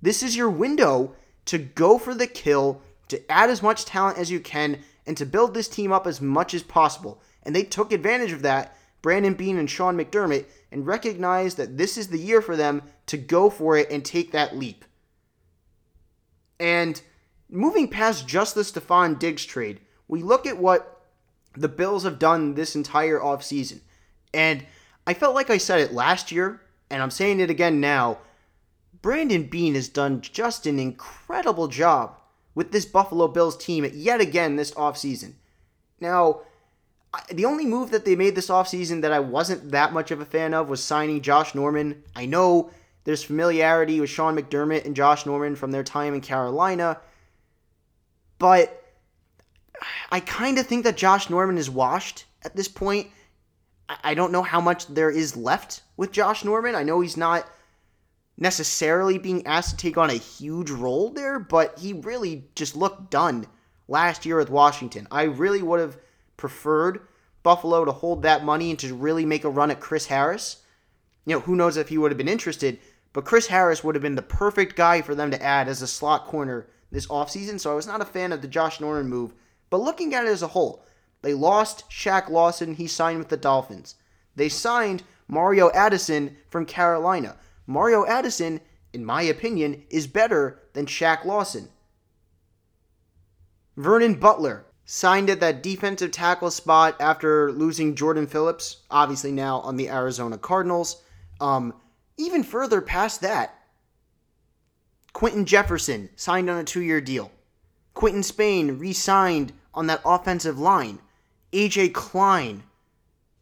This 0.00 0.22
is 0.22 0.36
your 0.36 0.48
window 0.48 1.14
to 1.46 1.58
go 1.58 1.98
for 1.98 2.14
the 2.14 2.26
kill, 2.26 2.80
to 3.08 3.30
add 3.30 3.50
as 3.50 3.62
much 3.62 3.84
talent 3.84 4.18
as 4.18 4.30
you 4.30 4.40
can, 4.40 4.78
and 5.06 5.16
to 5.16 5.26
build 5.26 5.52
this 5.52 5.68
team 5.68 5.92
up 5.92 6.06
as 6.06 6.20
much 6.20 6.54
as 6.54 6.62
possible. 6.62 7.20
And 7.42 7.54
they 7.54 7.64
took 7.64 7.92
advantage 7.92 8.32
of 8.32 8.42
that 8.42 8.76
Brandon 9.02 9.34
Beane 9.34 9.58
and 9.58 9.70
Sean 9.70 9.96
McDermott 9.96 10.46
and 10.70 10.86
recognize 10.86 11.54
that 11.54 11.76
this 11.76 11.96
is 11.96 12.08
the 12.08 12.18
year 12.18 12.42
for 12.42 12.56
them 12.56 12.82
to 13.06 13.16
go 13.16 13.50
for 13.50 13.76
it 13.76 13.90
and 13.90 14.04
take 14.04 14.32
that 14.32 14.56
leap. 14.56 14.84
And 16.58 17.00
moving 17.48 17.88
past 17.88 18.28
just 18.28 18.54
the 18.54 18.62
Stefon 18.62 19.18
Diggs 19.18 19.44
trade, 19.44 19.80
we 20.08 20.22
look 20.22 20.46
at 20.46 20.58
what 20.58 21.06
the 21.56 21.68
Bills 21.68 22.04
have 22.04 22.18
done 22.18 22.54
this 22.54 22.76
entire 22.76 23.18
offseason. 23.18 23.80
And 24.32 24.64
I 25.06 25.14
felt 25.14 25.34
like 25.34 25.50
I 25.50 25.58
said 25.58 25.80
it 25.80 25.92
last 25.92 26.30
year, 26.30 26.60
and 26.90 27.02
I'm 27.02 27.10
saying 27.10 27.40
it 27.40 27.50
again 27.50 27.80
now. 27.80 28.18
Brandon 29.02 29.44
Beane 29.44 29.74
has 29.74 29.88
done 29.88 30.20
just 30.20 30.66
an 30.66 30.78
incredible 30.78 31.68
job 31.68 32.16
with 32.54 32.70
this 32.70 32.84
Buffalo 32.84 33.28
Bills 33.28 33.56
team 33.56 33.90
yet 33.94 34.20
again 34.20 34.56
this 34.56 34.72
offseason. 34.72 35.34
Now, 36.00 36.42
the 37.32 37.44
only 37.44 37.66
move 37.66 37.90
that 37.90 38.04
they 38.04 38.14
made 38.14 38.34
this 38.34 38.48
offseason 38.48 39.02
that 39.02 39.12
I 39.12 39.18
wasn't 39.18 39.72
that 39.72 39.92
much 39.92 40.10
of 40.10 40.20
a 40.20 40.24
fan 40.24 40.54
of 40.54 40.68
was 40.68 40.82
signing 40.82 41.22
Josh 41.22 41.54
Norman. 41.54 42.02
I 42.14 42.26
know 42.26 42.70
there's 43.04 43.22
familiarity 43.22 44.00
with 44.00 44.10
Sean 44.10 44.36
McDermott 44.36 44.84
and 44.84 44.94
Josh 44.94 45.26
Norman 45.26 45.56
from 45.56 45.72
their 45.72 45.82
time 45.82 46.14
in 46.14 46.20
Carolina, 46.20 47.00
but 48.38 48.76
I 50.10 50.20
kind 50.20 50.58
of 50.58 50.66
think 50.66 50.84
that 50.84 50.96
Josh 50.96 51.30
Norman 51.30 51.58
is 51.58 51.70
washed 51.70 52.26
at 52.44 52.54
this 52.54 52.68
point. 52.68 53.08
I 54.04 54.14
don't 54.14 54.32
know 54.32 54.42
how 54.42 54.60
much 54.60 54.86
there 54.86 55.10
is 55.10 55.36
left 55.36 55.82
with 55.96 56.12
Josh 56.12 56.44
Norman. 56.44 56.76
I 56.76 56.84
know 56.84 57.00
he's 57.00 57.16
not 57.16 57.48
necessarily 58.36 59.18
being 59.18 59.46
asked 59.46 59.70
to 59.70 59.76
take 59.76 59.98
on 59.98 60.10
a 60.10 60.14
huge 60.14 60.70
role 60.70 61.10
there, 61.10 61.40
but 61.40 61.78
he 61.78 61.92
really 61.92 62.44
just 62.54 62.76
looked 62.76 63.10
done 63.10 63.46
last 63.88 64.24
year 64.24 64.36
with 64.36 64.48
Washington. 64.48 65.08
I 65.10 65.24
really 65.24 65.60
would 65.62 65.80
have 65.80 65.98
preferred 66.40 67.06
Buffalo 67.42 67.84
to 67.84 67.92
hold 67.92 68.22
that 68.22 68.44
money 68.44 68.70
and 68.70 68.78
to 68.80 68.94
really 68.94 69.24
make 69.24 69.44
a 69.44 69.50
run 69.50 69.70
at 69.70 69.80
Chris 69.80 70.06
Harris. 70.06 70.62
You 71.24 71.36
know, 71.36 71.40
who 71.40 71.54
knows 71.54 71.76
if 71.76 71.88
he 71.88 71.98
would 71.98 72.10
have 72.10 72.18
been 72.18 72.28
interested, 72.28 72.80
but 73.12 73.24
Chris 73.24 73.46
Harris 73.46 73.84
would 73.84 73.94
have 73.94 74.02
been 74.02 74.16
the 74.16 74.22
perfect 74.22 74.74
guy 74.74 75.02
for 75.02 75.14
them 75.14 75.30
to 75.30 75.42
add 75.42 75.68
as 75.68 75.82
a 75.82 75.86
slot 75.86 76.26
corner 76.26 76.66
this 76.90 77.06
offseason, 77.06 77.60
so 77.60 77.70
I 77.70 77.74
was 77.74 77.86
not 77.86 78.00
a 78.00 78.06
fan 78.06 78.32
of 78.32 78.42
the 78.42 78.48
Josh 78.48 78.80
Norman 78.80 79.08
move. 79.08 79.32
But 79.68 79.80
looking 79.80 80.14
at 80.14 80.24
it 80.24 80.30
as 80.30 80.42
a 80.42 80.48
whole, 80.48 80.84
they 81.22 81.34
lost 81.34 81.88
Shaq 81.90 82.28
Lawson, 82.28 82.74
he 82.74 82.86
signed 82.86 83.18
with 83.18 83.28
the 83.28 83.36
Dolphins. 83.36 83.94
They 84.34 84.48
signed 84.48 85.02
Mario 85.28 85.70
Addison 85.70 86.36
from 86.48 86.66
Carolina. 86.66 87.36
Mario 87.66 88.06
Addison, 88.06 88.60
in 88.92 89.04
my 89.04 89.22
opinion, 89.22 89.84
is 89.90 90.06
better 90.06 90.60
than 90.72 90.86
Shaq 90.86 91.24
Lawson. 91.24 91.68
Vernon 93.76 94.14
Butler, 94.14 94.66
signed 94.92 95.30
at 95.30 95.38
that 95.38 95.62
defensive 95.62 96.10
tackle 96.10 96.50
spot 96.50 96.96
after 96.98 97.52
losing 97.52 97.94
Jordan 97.94 98.26
Phillips, 98.26 98.78
obviously 98.90 99.30
now 99.30 99.60
on 99.60 99.76
the 99.76 99.88
Arizona 99.88 100.36
Cardinals. 100.36 101.00
Um, 101.40 101.74
even 102.16 102.42
further 102.42 102.80
past 102.80 103.20
that, 103.20 103.54
Quinton 105.12 105.46
Jefferson 105.46 106.10
signed 106.16 106.50
on 106.50 106.58
a 106.58 106.64
two 106.64 106.80
year 106.80 107.00
deal. 107.00 107.30
Quinton 107.94 108.24
Spain 108.24 108.80
re 108.80 108.92
signed 108.92 109.52
on 109.72 109.86
that 109.86 110.00
offensive 110.04 110.58
line. 110.58 110.98
AJ 111.52 111.94
Klein 111.94 112.64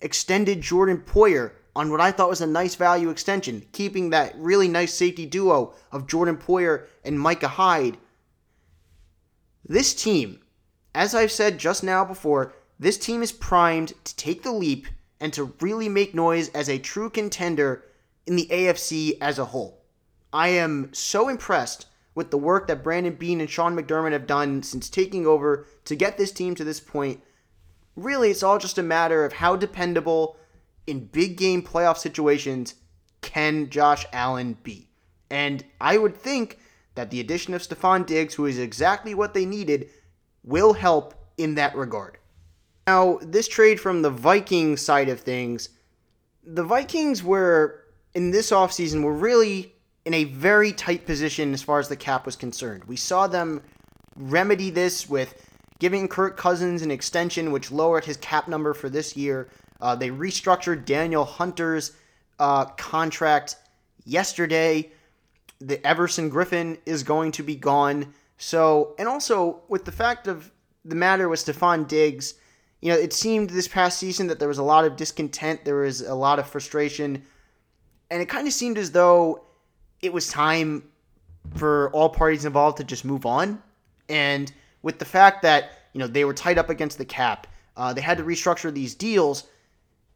extended 0.02 0.60
Jordan 0.60 0.98
Poyer 0.98 1.52
on 1.74 1.90
what 1.90 2.02
I 2.02 2.12
thought 2.12 2.28
was 2.28 2.42
a 2.42 2.46
nice 2.46 2.74
value 2.74 3.08
extension, 3.08 3.64
keeping 3.72 4.10
that 4.10 4.34
really 4.36 4.68
nice 4.68 4.92
safety 4.92 5.24
duo 5.24 5.72
of 5.92 6.06
Jordan 6.06 6.36
Poyer 6.36 6.84
and 7.06 7.18
Micah 7.18 7.48
Hyde. 7.48 7.96
This 9.66 9.94
team 9.94 10.40
as 10.98 11.14
I've 11.14 11.30
said 11.30 11.58
just 11.58 11.84
now 11.84 12.04
before, 12.04 12.52
this 12.76 12.98
team 12.98 13.22
is 13.22 13.30
primed 13.30 13.92
to 14.02 14.16
take 14.16 14.42
the 14.42 14.50
leap 14.50 14.88
and 15.20 15.32
to 15.32 15.54
really 15.60 15.88
make 15.88 16.12
noise 16.12 16.48
as 16.48 16.68
a 16.68 16.80
true 16.80 17.08
contender 17.08 17.84
in 18.26 18.34
the 18.34 18.48
AFC 18.50 19.16
as 19.20 19.38
a 19.38 19.44
whole. 19.44 19.84
I 20.32 20.48
am 20.48 20.92
so 20.92 21.28
impressed 21.28 21.86
with 22.16 22.32
the 22.32 22.36
work 22.36 22.66
that 22.66 22.82
Brandon 22.82 23.14
Beane 23.14 23.40
and 23.40 23.48
Sean 23.48 23.76
McDermott 23.76 24.10
have 24.10 24.26
done 24.26 24.64
since 24.64 24.90
taking 24.90 25.24
over 25.24 25.66
to 25.84 25.94
get 25.94 26.18
this 26.18 26.32
team 26.32 26.56
to 26.56 26.64
this 26.64 26.80
point. 26.80 27.22
Really, 27.94 28.32
it's 28.32 28.42
all 28.42 28.58
just 28.58 28.76
a 28.76 28.82
matter 28.82 29.24
of 29.24 29.34
how 29.34 29.54
dependable 29.54 30.36
in 30.88 31.06
big 31.06 31.36
game 31.36 31.62
playoff 31.62 31.98
situations 31.98 32.74
can 33.20 33.70
Josh 33.70 34.04
Allen 34.12 34.58
be? 34.64 34.88
And 35.30 35.64
I 35.80 35.96
would 35.96 36.16
think 36.16 36.58
that 36.96 37.12
the 37.12 37.20
addition 37.20 37.54
of 37.54 37.62
Stefon 37.62 38.04
Diggs, 38.04 38.34
who 38.34 38.46
is 38.46 38.58
exactly 38.58 39.14
what 39.14 39.32
they 39.32 39.46
needed, 39.46 39.90
will 40.48 40.72
help 40.72 41.14
in 41.36 41.54
that 41.56 41.76
regard. 41.76 42.18
Now, 42.86 43.18
this 43.22 43.46
trade 43.46 43.78
from 43.78 44.02
the 44.02 44.10
Vikings 44.10 44.80
side 44.80 45.08
of 45.08 45.20
things, 45.20 45.68
the 46.42 46.64
Vikings 46.64 47.22
were 47.22 47.84
in 48.14 48.30
this 48.30 48.50
offseason 48.50 49.04
were 49.04 49.12
really 49.12 49.74
in 50.06 50.14
a 50.14 50.24
very 50.24 50.72
tight 50.72 51.04
position 51.04 51.52
as 51.52 51.62
far 51.62 51.78
as 51.78 51.88
the 51.88 51.96
cap 51.96 52.24
was 52.24 52.34
concerned. 52.34 52.82
We 52.84 52.96
saw 52.96 53.26
them 53.26 53.62
remedy 54.16 54.70
this 54.70 55.08
with 55.08 55.46
giving 55.78 56.08
Kirk 56.08 56.36
Cousins 56.38 56.80
an 56.80 56.90
extension, 56.90 57.52
which 57.52 57.70
lowered 57.70 58.06
his 58.06 58.16
cap 58.16 58.48
number 58.48 58.72
for 58.72 58.88
this 58.88 59.16
year. 59.16 59.50
Uh, 59.80 59.94
they 59.94 60.08
restructured 60.08 60.86
Danielle 60.86 61.26
Hunter's 61.26 61.92
uh, 62.38 62.64
contract 62.64 63.56
yesterday. 64.04 64.90
The 65.60 65.86
Everson 65.86 66.30
Griffen 66.30 66.78
is 66.86 67.02
going 67.02 67.32
to 67.32 67.42
be 67.42 67.54
gone. 67.54 68.14
So, 68.38 68.94
and 68.98 69.08
also 69.08 69.60
with 69.68 69.84
the 69.84 69.92
fact 69.92 70.28
of 70.28 70.50
the 70.84 70.94
matter 70.94 71.28
with 71.28 71.40
Stefon 71.40 71.86
Diggs, 71.86 72.34
you 72.80 72.90
know, 72.92 72.98
it 72.98 73.12
seemed 73.12 73.50
this 73.50 73.66
past 73.66 73.98
season 73.98 74.28
that 74.28 74.38
there 74.38 74.48
was 74.48 74.58
a 74.58 74.62
lot 74.62 74.84
of 74.84 74.96
discontent, 74.96 75.64
there 75.64 75.76
was 75.76 76.00
a 76.00 76.14
lot 76.14 76.38
of 76.38 76.48
frustration, 76.48 77.22
and 78.10 78.22
it 78.22 78.28
kind 78.28 78.46
of 78.46 78.52
seemed 78.54 78.78
as 78.78 78.92
though 78.92 79.44
it 80.00 80.12
was 80.12 80.28
time 80.28 80.84
for 81.56 81.90
all 81.90 82.08
parties 82.08 82.44
involved 82.44 82.76
to 82.76 82.84
just 82.84 83.04
move 83.04 83.26
on. 83.26 83.60
And 84.08 84.50
with 84.82 85.00
the 85.00 85.04
fact 85.04 85.42
that 85.42 85.72
you 85.92 85.98
know 85.98 86.06
they 86.06 86.24
were 86.24 86.34
tied 86.34 86.58
up 86.58 86.70
against 86.70 86.98
the 86.98 87.04
cap, 87.04 87.48
uh, 87.76 87.92
they 87.92 88.00
had 88.00 88.18
to 88.18 88.24
restructure 88.24 88.72
these 88.72 88.94
deals, 88.94 89.48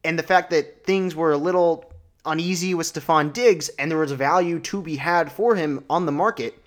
and 0.05 0.17
the 0.17 0.23
fact 0.23 0.51
that 0.51 0.85
things 0.85 1.17
were 1.17 1.33
a 1.33 1.37
little 1.37 1.93
uneasy 2.25 2.75
with 2.75 2.93
Stefon 2.93 3.33
Diggs, 3.33 3.69
and 3.71 3.91
there 3.91 3.99
was 3.99 4.13
a 4.13 4.17
value 4.17 4.61
to 4.61 4.81
be 4.81 4.95
had 4.95 5.33
for 5.33 5.57
him 5.57 5.85
on 5.91 6.07
the 6.07 6.13
market. 6.13 6.62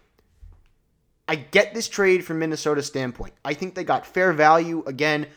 I 1.28 1.36
get 1.36 1.74
this 1.74 1.90
trade 1.90 2.24
from 2.24 2.40
Minnesota's 2.40 2.86
standpoint. 2.86 3.34
I 3.44 3.54
think 3.54 3.74
they 3.74 3.84
got 3.84 4.06
fair 4.06 4.32
value 4.32 4.84
again, 4.86 5.28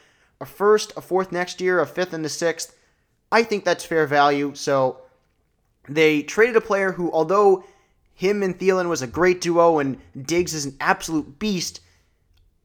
a 0.40 0.44
first, 0.44 0.92
a 0.96 1.00
fourth 1.00 1.32
next 1.32 1.60
year, 1.60 1.80
a 1.80 1.86
fifth, 1.86 2.12
and 2.12 2.24
a 2.24 2.28
sixth. 2.28 2.76
I 3.32 3.42
think 3.42 3.64
that's 3.64 3.84
fair 3.84 4.06
value. 4.06 4.54
So 4.54 5.00
they 5.88 6.22
traded 6.22 6.56
a 6.56 6.60
player 6.60 6.92
who, 6.92 7.10
although 7.12 7.64
him 8.14 8.42
and 8.42 8.58
Thielen 8.58 8.88
was 8.88 9.02
a 9.02 9.06
great 9.06 9.40
duo 9.40 9.78
and 9.78 9.98
Diggs 10.20 10.52
is 10.52 10.66
an 10.66 10.76
absolute 10.80 11.38
beast, 11.38 11.80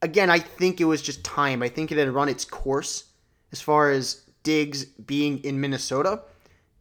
again, 0.01 0.29
I 0.29 0.39
think 0.39 0.81
it 0.81 0.85
was 0.85 1.01
just 1.01 1.23
time. 1.23 1.63
I 1.63 1.69
think 1.69 1.91
it 1.91 1.97
had 1.97 2.09
run 2.09 2.29
its 2.29 2.43
course 2.43 3.05
as 3.51 3.61
far 3.61 3.91
as 3.91 4.21
Diggs 4.43 4.85
being 4.85 5.43
in 5.43 5.61
Minnesota. 5.61 6.21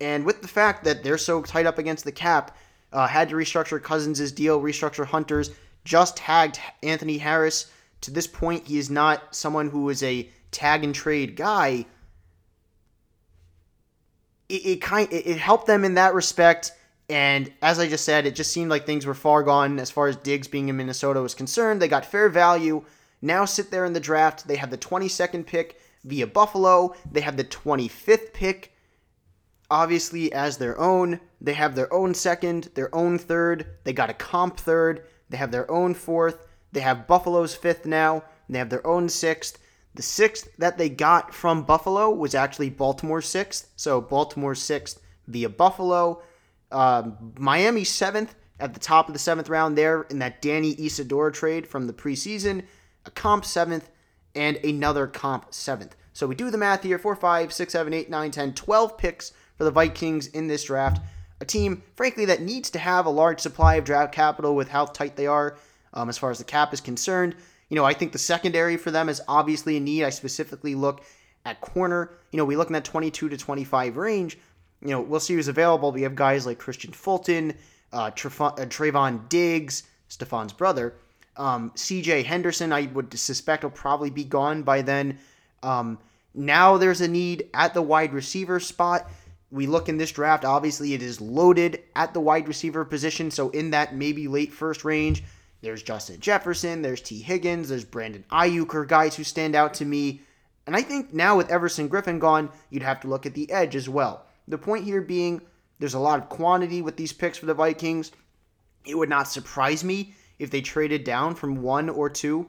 And 0.00 0.24
with 0.24 0.42
the 0.42 0.48
fact 0.48 0.84
that 0.84 1.04
they're 1.04 1.18
so 1.18 1.42
tight 1.42 1.66
up 1.66 1.78
against 1.78 2.04
the 2.04 2.12
cap, 2.12 2.56
uh, 2.92 3.06
had 3.06 3.28
to 3.28 3.36
restructure 3.36 3.80
Cousins' 3.80 4.32
deal, 4.32 4.60
restructure 4.60 5.06
Hunter's, 5.06 5.50
just 5.84 6.16
tagged 6.16 6.58
Anthony 6.82 7.18
Harris. 7.18 7.70
To 8.02 8.10
this 8.10 8.26
point, 8.26 8.66
he 8.66 8.78
is 8.78 8.90
not 8.90 9.34
someone 9.34 9.70
who 9.70 9.88
is 9.88 10.02
a 10.02 10.28
tag 10.50 10.84
and 10.84 10.94
trade 10.94 11.36
guy. 11.36 11.86
It, 14.48 14.66
it 14.66 14.82
kind 14.82 15.12
it, 15.12 15.26
it 15.26 15.38
helped 15.38 15.66
them 15.66 15.84
in 15.84 15.94
that 15.94 16.14
respect. 16.14 16.72
And 17.08 17.52
as 17.60 17.78
I 17.78 17.88
just 17.88 18.04
said, 18.04 18.26
it 18.26 18.34
just 18.34 18.52
seemed 18.52 18.70
like 18.70 18.86
things 18.86 19.06
were 19.06 19.14
far 19.14 19.42
gone 19.42 19.78
as 19.78 19.90
far 19.90 20.08
as 20.08 20.16
Diggs 20.16 20.48
being 20.48 20.68
in 20.68 20.76
Minnesota 20.76 21.20
was 21.20 21.34
concerned. 21.34 21.82
They 21.82 21.88
got 21.88 22.06
fair 22.06 22.28
value. 22.28 22.84
Now 23.20 23.44
sit 23.44 23.70
there 23.70 23.84
in 23.84 23.92
the 23.92 24.00
draft. 24.00 24.48
They 24.48 24.56
have 24.56 24.70
the 24.70 24.78
22nd 24.78 25.46
pick 25.46 25.80
via 26.04 26.26
Buffalo. 26.26 26.94
They 27.10 27.20
have 27.20 27.36
the 27.36 27.44
25th 27.44 28.32
pick, 28.32 28.72
obviously, 29.70 30.32
as 30.32 30.58
their 30.58 30.78
own. 30.78 31.20
They 31.40 31.52
have 31.54 31.74
their 31.74 31.92
own 31.92 32.14
second, 32.14 32.70
their 32.74 32.94
own 32.94 33.18
third. 33.18 33.66
They 33.84 33.92
got 33.92 34.10
a 34.10 34.14
comp 34.14 34.58
third. 34.58 35.06
They 35.32 35.38
have 35.38 35.50
their 35.50 35.68
own 35.70 35.94
fourth. 35.94 36.46
They 36.72 36.80
have 36.80 37.06
Buffalo's 37.06 37.54
fifth 37.54 37.86
now. 37.86 38.22
They 38.50 38.58
have 38.58 38.68
their 38.68 38.86
own 38.86 39.08
sixth. 39.08 39.58
The 39.94 40.02
sixth 40.02 40.54
that 40.58 40.76
they 40.76 40.90
got 40.90 41.34
from 41.34 41.62
Buffalo 41.62 42.10
was 42.10 42.34
actually 42.34 42.68
Baltimore's 42.68 43.26
sixth. 43.26 43.70
So 43.76 44.02
Baltimore's 44.02 44.60
sixth 44.60 45.00
via 45.26 45.48
Buffalo. 45.48 46.22
Um, 46.70 47.32
Miami 47.38 47.82
seventh 47.82 48.34
at 48.60 48.74
the 48.74 48.80
top 48.80 49.08
of 49.08 49.14
the 49.14 49.18
seventh 49.18 49.48
round 49.48 49.76
there 49.76 50.02
in 50.02 50.18
that 50.18 50.42
Danny 50.42 50.72
Isidora 50.72 51.32
trade 51.32 51.66
from 51.66 51.86
the 51.86 51.94
preseason. 51.94 52.64
A 53.06 53.10
comp 53.10 53.46
seventh 53.46 53.88
and 54.34 54.58
another 54.58 55.06
comp 55.06 55.54
seventh. 55.54 55.96
So 56.12 56.26
we 56.26 56.34
do 56.34 56.50
the 56.50 56.58
math 56.58 56.82
here 56.82 56.98
4, 56.98 57.16
5, 57.16 57.52
6, 57.54 57.72
7, 57.72 57.94
8, 57.94 58.10
9, 58.10 58.30
10, 58.30 58.52
12 58.52 58.98
picks 58.98 59.32
for 59.56 59.64
the 59.64 59.70
Vikings 59.70 60.26
in 60.26 60.46
this 60.46 60.64
draft. 60.64 61.00
A 61.42 61.44
team, 61.44 61.82
frankly, 61.96 62.24
that 62.26 62.40
needs 62.40 62.70
to 62.70 62.78
have 62.78 63.04
a 63.04 63.10
large 63.10 63.40
supply 63.40 63.74
of 63.74 63.84
draft 63.84 64.14
capital 64.14 64.54
with 64.54 64.68
how 64.68 64.84
tight 64.84 65.16
they 65.16 65.26
are 65.26 65.58
um, 65.92 66.08
as 66.08 66.16
far 66.16 66.30
as 66.30 66.38
the 66.38 66.44
cap 66.44 66.72
is 66.72 66.80
concerned. 66.80 67.34
You 67.68 67.74
know, 67.74 67.84
I 67.84 67.94
think 67.94 68.12
the 68.12 68.18
secondary 68.18 68.76
for 68.76 68.92
them 68.92 69.08
is 69.08 69.20
obviously 69.26 69.76
a 69.76 69.80
need. 69.80 70.04
I 70.04 70.10
specifically 70.10 70.76
look 70.76 71.02
at 71.44 71.60
corner. 71.60 72.12
You 72.30 72.36
know, 72.36 72.44
we 72.44 72.54
look 72.54 72.68
in 72.68 72.74
that 72.74 72.84
22 72.84 73.28
to 73.28 73.36
25 73.36 73.96
range. 73.96 74.38
You 74.82 74.90
know, 74.90 75.00
we'll 75.00 75.18
see 75.18 75.34
who's 75.34 75.48
available. 75.48 75.90
We 75.90 76.02
have 76.02 76.14
guys 76.14 76.46
like 76.46 76.60
Kristian 76.60 76.94
Fulton, 76.94 77.54
uh, 77.92 77.96
uh, 77.96 78.10
Trevon 78.12 79.28
Diggs, 79.28 79.82
Stefon's 80.08 80.52
brother. 80.52 80.94
Um, 81.36 81.72
CJ 81.74 82.24
Henderson, 82.24 82.72
I 82.72 82.82
would 82.92 83.18
suspect, 83.18 83.64
will 83.64 83.70
probably 83.70 84.10
be 84.10 84.22
gone 84.22 84.62
by 84.62 84.82
then. 84.82 85.18
Um, 85.64 85.98
now 86.34 86.76
there's 86.76 87.00
a 87.00 87.08
need 87.08 87.50
at 87.52 87.74
the 87.74 87.82
wide 87.82 88.12
receiver 88.12 88.60
spot. 88.60 89.10
We 89.52 89.66
look 89.66 89.88
in 89.88 89.98
this 89.98 90.10
draft, 90.10 90.44
obviously, 90.44 90.94
it 90.94 91.02
is 91.02 91.20
loaded 91.20 91.82
at 91.94 92.14
the 92.14 92.20
wide 92.20 92.48
receiver 92.48 92.84
position. 92.86 93.30
So, 93.30 93.50
in 93.50 93.70
that 93.70 93.94
maybe 93.94 94.26
late 94.26 94.52
first 94.52 94.82
range, 94.82 95.22
there's 95.60 95.82
Justin 95.82 96.18
Jefferson, 96.20 96.82
there's 96.82 97.02
Tee 97.02 97.20
Higgins, 97.20 97.68
there's 97.68 97.84
Brandon 97.84 98.24
Aiyuk 98.32 98.74
are 98.74 98.86
guys 98.86 99.14
who 99.14 99.24
stand 99.24 99.54
out 99.54 99.74
to 99.74 99.84
me. 99.84 100.22
And 100.66 100.74
I 100.74 100.82
think 100.82 101.12
now 101.12 101.36
with 101.36 101.50
Everson 101.50 101.88
Griffen 101.88 102.18
gone, 102.18 102.50
you'd 102.70 102.82
have 102.82 103.00
to 103.00 103.08
look 103.08 103.26
at 103.26 103.34
the 103.34 103.50
edge 103.52 103.76
as 103.76 103.88
well. 103.88 104.24
The 104.48 104.58
point 104.58 104.84
here 104.84 105.02
being 105.02 105.42
there's 105.78 105.94
a 105.94 105.98
lot 105.98 106.18
of 106.18 106.28
quantity 106.28 106.80
with 106.80 106.96
these 106.96 107.12
picks 107.12 107.38
for 107.38 107.46
the 107.46 107.54
Vikings. 107.54 108.12
It 108.86 108.96
would 108.96 109.08
not 109.08 109.28
surprise 109.28 109.84
me 109.84 110.14
if 110.38 110.50
they 110.50 110.60
traded 110.60 111.04
down 111.04 111.34
from 111.34 111.60
one 111.60 111.88
or 111.88 112.08
two 112.08 112.48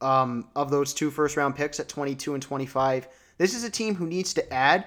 um, 0.00 0.48
of 0.54 0.70
those 0.70 0.94
two 0.94 1.10
first 1.10 1.36
round 1.36 1.56
picks 1.56 1.80
at 1.80 1.88
22 1.88 2.34
and 2.34 2.42
25. 2.42 3.08
This 3.38 3.54
is 3.54 3.64
a 3.64 3.70
team 3.70 3.94
who 3.94 4.06
needs 4.06 4.34
to 4.34 4.52
add 4.52 4.86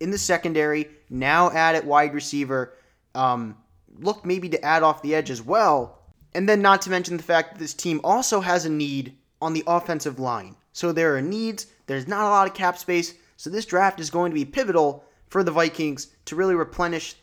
in 0.00 0.10
the 0.10 0.18
secondary, 0.18 0.88
now 1.10 1.50
add 1.50 1.74
at 1.74 1.84
wide 1.84 2.14
receiver, 2.14 2.74
um, 3.14 3.56
look 4.00 4.24
maybe 4.24 4.48
to 4.48 4.64
add 4.64 4.82
off 4.82 5.02
the 5.02 5.14
edge 5.14 5.30
as 5.30 5.42
well 5.42 5.98
and 6.34 6.48
then, 6.48 6.62
not 6.62 6.82
to 6.82 6.90
mention 6.90 7.16
the 7.16 7.22
fact 7.22 7.52
that 7.52 7.58
this 7.58 7.74
team 7.74 8.00
also 8.04 8.40
has 8.40 8.64
a 8.64 8.70
need 8.70 9.16
on 9.40 9.54
the 9.54 9.64
offensive 9.66 10.18
line. 10.18 10.56
So 10.72 10.92
there 10.92 11.16
are 11.16 11.22
needs, 11.22 11.66
there's 11.86 12.06
not 12.06 12.24
a 12.24 12.28
lot 12.28 12.46
of 12.46 12.54
cap 12.54 12.76
space. 12.78 13.14
So 13.36 13.50
this 13.50 13.66
draft 13.66 13.98
is 13.98 14.10
going 14.10 14.30
to 14.30 14.34
be 14.34 14.44
pivotal 14.44 15.04
for 15.28 15.42
the 15.42 15.50
Vikings 15.50 16.08
to 16.26 16.36
really 16.36 16.54
replenish 16.54 17.16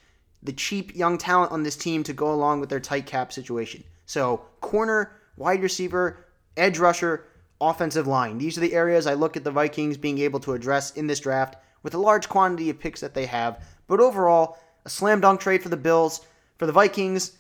the 0.44 0.54
cheap 0.54 0.96
young 0.96 1.18
talent 1.18 1.52
on 1.52 1.64
this 1.64 1.76
team 1.76 2.04
to 2.04 2.14
go 2.14 2.34
along 2.34 2.60
with 2.60 2.70
their 2.70 2.80
tight 2.80 3.06
cap 3.06 3.32
situation. 3.32 3.84
So, 4.06 4.46
corner, 4.62 5.14
wide 5.38 5.64
receiver, 5.64 6.26
edge 6.58 6.78
rusher, 6.78 7.26
offensive 7.62 8.08
line. 8.08 8.38
These 8.38 8.58
are 8.58 8.62
the 8.62 8.74
areas 8.74 9.08
I 9.08 9.14
look 9.14 9.38
at 9.38 9.44
the 9.44 9.52
Vikings 9.52 9.98
being 9.98 10.20
able 10.20 10.40
to 10.42 10.54
address 10.54 10.92
in 10.92 11.08
this 11.08 11.20
draft 11.20 11.56
with 11.86 11.94
a 11.94 12.00
large 12.00 12.28
quantity 12.28 12.72
of 12.72 12.80
picks 12.80 13.00
that 13.00 13.14
they 13.14 13.28
have. 13.28 13.64
But 13.86 14.00
overall, 14.00 14.58
a 14.86 14.90
slam 14.90 15.22
dunk 15.22 15.40
trade 15.40 15.62
for 15.62 15.70
the 15.70 15.78
Bills. 15.78 16.26
For 16.58 16.66
the 16.66 16.72
Vikings, 16.72 17.34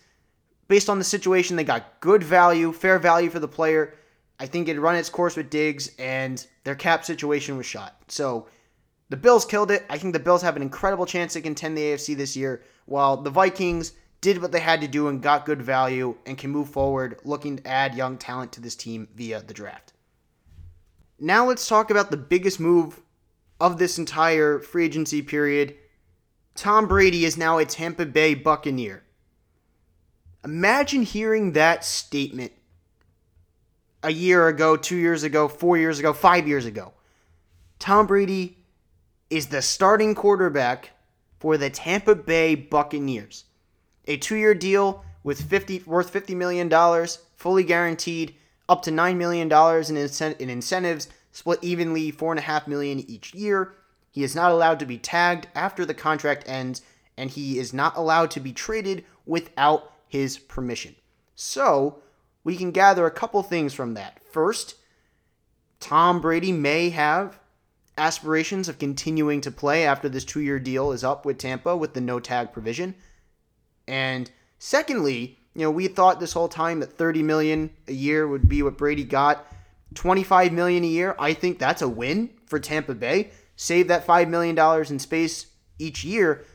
based 0.67 0.87
on 0.87 0.99
the 0.99 1.03
situation, 1.03 1.55
they 1.55 1.63
got 1.63 1.99
good 1.99 2.21
value, 2.21 2.71
fair 2.71 2.99
value 2.99 3.31
for 3.31 3.39
the 3.39 3.47
player. 3.47 3.95
I 4.39 4.45
think 4.45 4.67
it 4.67 4.79
run 4.79 4.95
its 4.95 5.09
course 5.09 5.35
with 5.35 5.49
Diggs, 5.49 5.91
and 5.97 6.45
their 6.63 6.75
cap 6.75 7.05
situation 7.05 7.57
was 7.57 7.65
shot. 7.65 7.95
So 8.07 8.47
the 9.09 9.17
Bills 9.17 9.45
killed 9.45 9.71
it. 9.71 9.83
I 9.89 9.97
think 9.97 10.13
the 10.13 10.19
Bills 10.19 10.43
have 10.43 10.57
an 10.57 10.61
incredible 10.61 11.07
chance 11.07 11.33
to 11.33 11.41
contend 11.41 11.75
the 11.75 11.81
AFC 11.81 12.15
this 12.15 12.37
year, 12.37 12.61
while 12.85 13.17
the 13.17 13.31
Vikings 13.31 13.93
did 14.21 14.41
what 14.41 14.51
they 14.51 14.59
had 14.59 14.81
to 14.81 14.87
do 14.87 15.07
and 15.07 15.23
got 15.23 15.45
good 15.45 15.61
value 15.61 16.15
and 16.27 16.37
can 16.37 16.51
move 16.51 16.69
forward 16.69 17.19
looking 17.23 17.57
to 17.57 17.67
add 17.67 17.95
young 17.95 18.17
talent 18.17 18.51
to 18.51 18.61
this 18.61 18.75
team 18.75 19.07
via 19.15 19.41
the 19.41 19.53
draft. 19.53 19.93
Now 21.19 21.47
let's 21.47 21.67
talk 21.67 21.89
about 21.89 22.11
the 22.11 22.17
biggest 22.17 22.59
move 22.59 23.01
of 23.59 23.77
this 23.77 23.97
entire 23.97 24.59
free 24.59 24.85
agency 24.85 25.21
period. 25.21 25.75
Tom 26.55 26.87
Brady 26.87 27.25
is 27.25 27.37
now 27.37 27.57
a 27.57 27.65
Tampa 27.65 28.05
Bay 28.05 28.33
Buccaneer. 28.33 29.03
Imagine 30.43 31.01
hearing 31.01 31.53
that 31.53 31.83
statement 31.83 32.51
a 34.03 34.11
year 34.11 34.47
ago, 34.47 34.77
two 34.77 34.95
years 34.95 35.23
ago, 35.23 35.47
four 35.47 35.77
years 35.77 35.99
ago, 35.99 36.13
five 36.13 36.47
years 36.47 36.65
ago. 36.65 36.93
Tom 37.79 38.05
Brady 38.05 38.57
is 39.29 39.47
the 39.47 39.61
starting 39.61 40.13
quarterback 40.13 40.91
for 41.39 41.57
the 41.57 41.69
Tampa 41.69 42.15
Bay 42.15 42.55
Buccaneers. 42.55 43.45
A 44.07 44.17
two 44.17 44.35
year 44.35 44.53
deal 44.53 45.03
with 45.23 45.41
50 45.41 45.83
worth 45.87 46.13
$50 46.13 46.35
million, 46.35 46.69
fully 47.35 47.63
guaranteed, 47.63 48.35
up 48.69 48.83
to 48.83 48.91
$9 48.91 49.17
million 49.17 49.51
in, 49.51 50.35
in 50.39 50.49
incentives, 50.49 51.09
split 51.35 51.59
evenly 51.61 52.13
4.5 52.13 52.65
million 52.65 52.97
each 53.09 53.33
year. 53.33 53.73
He 54.09 54.23
is 54.23 54.37
not 54.37 54.51
allowed 54.51 54.79
to 54.79 54.85
be 54.85 54.97
tagged 54.97 55.47
after 55.53 55.85
the 55.85 55.93
contract 55.93 56.45
ends, 56.47 56.81
and 57.17 57.29
he 57.29 57.59
is 57.59 57.73
not 57.73 57.97
allowed 57.97 58.31
to 58.31 58.39
be 58.39 58.53
traded 58.53 59.03
without 59.25 59.91
his 60.07 60.39
permission. 60.39 60.95
So, 61.35 61.99
we 62.45 62.55
can 62.55 62.71
gather 62.71 63.05
a 63.05 63.11
couple 63.11 63.43
things 63.43 63.73
from 63.73 63.95
that. 63.95 64.21
First, 64.31 64.75
Tom 65.81 66.21
Brady 66.21 66.53
may 66.53 66.91
have 66.91 67.37
aspirations 67.97 68.69
of 68.69 68.79
continuing 68.79 69.41
to 69.41 69.51
play 69.51 69.85
after 69.85 70.07
this 70.07 70.23
two 70.23 70.39
year 70.39 70.57
deal 70.57 70.93
is 70.93 71.03
up 71.03 71.25
with 71.25 71.37
Tampa 71.37 71.75
with 71.75 71.93
the 71.93 72.01
no 72.01 72.21
tag 72.21 72.53
provision. 72.53 72.95
And 73.89 74.31
secondly, 74.57 75.37
you 75.53 75.63
know, 75.63 75.71
we 75.71 75.89
thought 75.89 76.21
this 76.21 76.31
whole 76.31 76.47
time 76.47 76.79
that 76.79 76.93
30 76.93 77.23
million 77.23 77.71
a 77.89 77.93
year 77.93 78.25
would 78.25 78.47
be 78.47 78.63
what 78.63 78.77
Brady 78.77 79.03
got. 79.03 79.45
25 79.95 80.53
million 80.53 80.83
a 80.83 80.87
year, 80.87 81.15
I 81.17 81.33
think 81.33 81.57
that's 81.57 81.81
a 81.81 81.89
win 81.89 82.29
for 82.45 82.59
Tampa 82.59 82.93
Bay. 82.93 83.31
Save 83.55 83.87
that 83.87 84.05
5 84.05 84.29
million 84.29 84.55
dollars 84.55 84.91
in 84.91 84.99
space 84.99 85.47
each 85.79 86.03
year. 86.03 86.45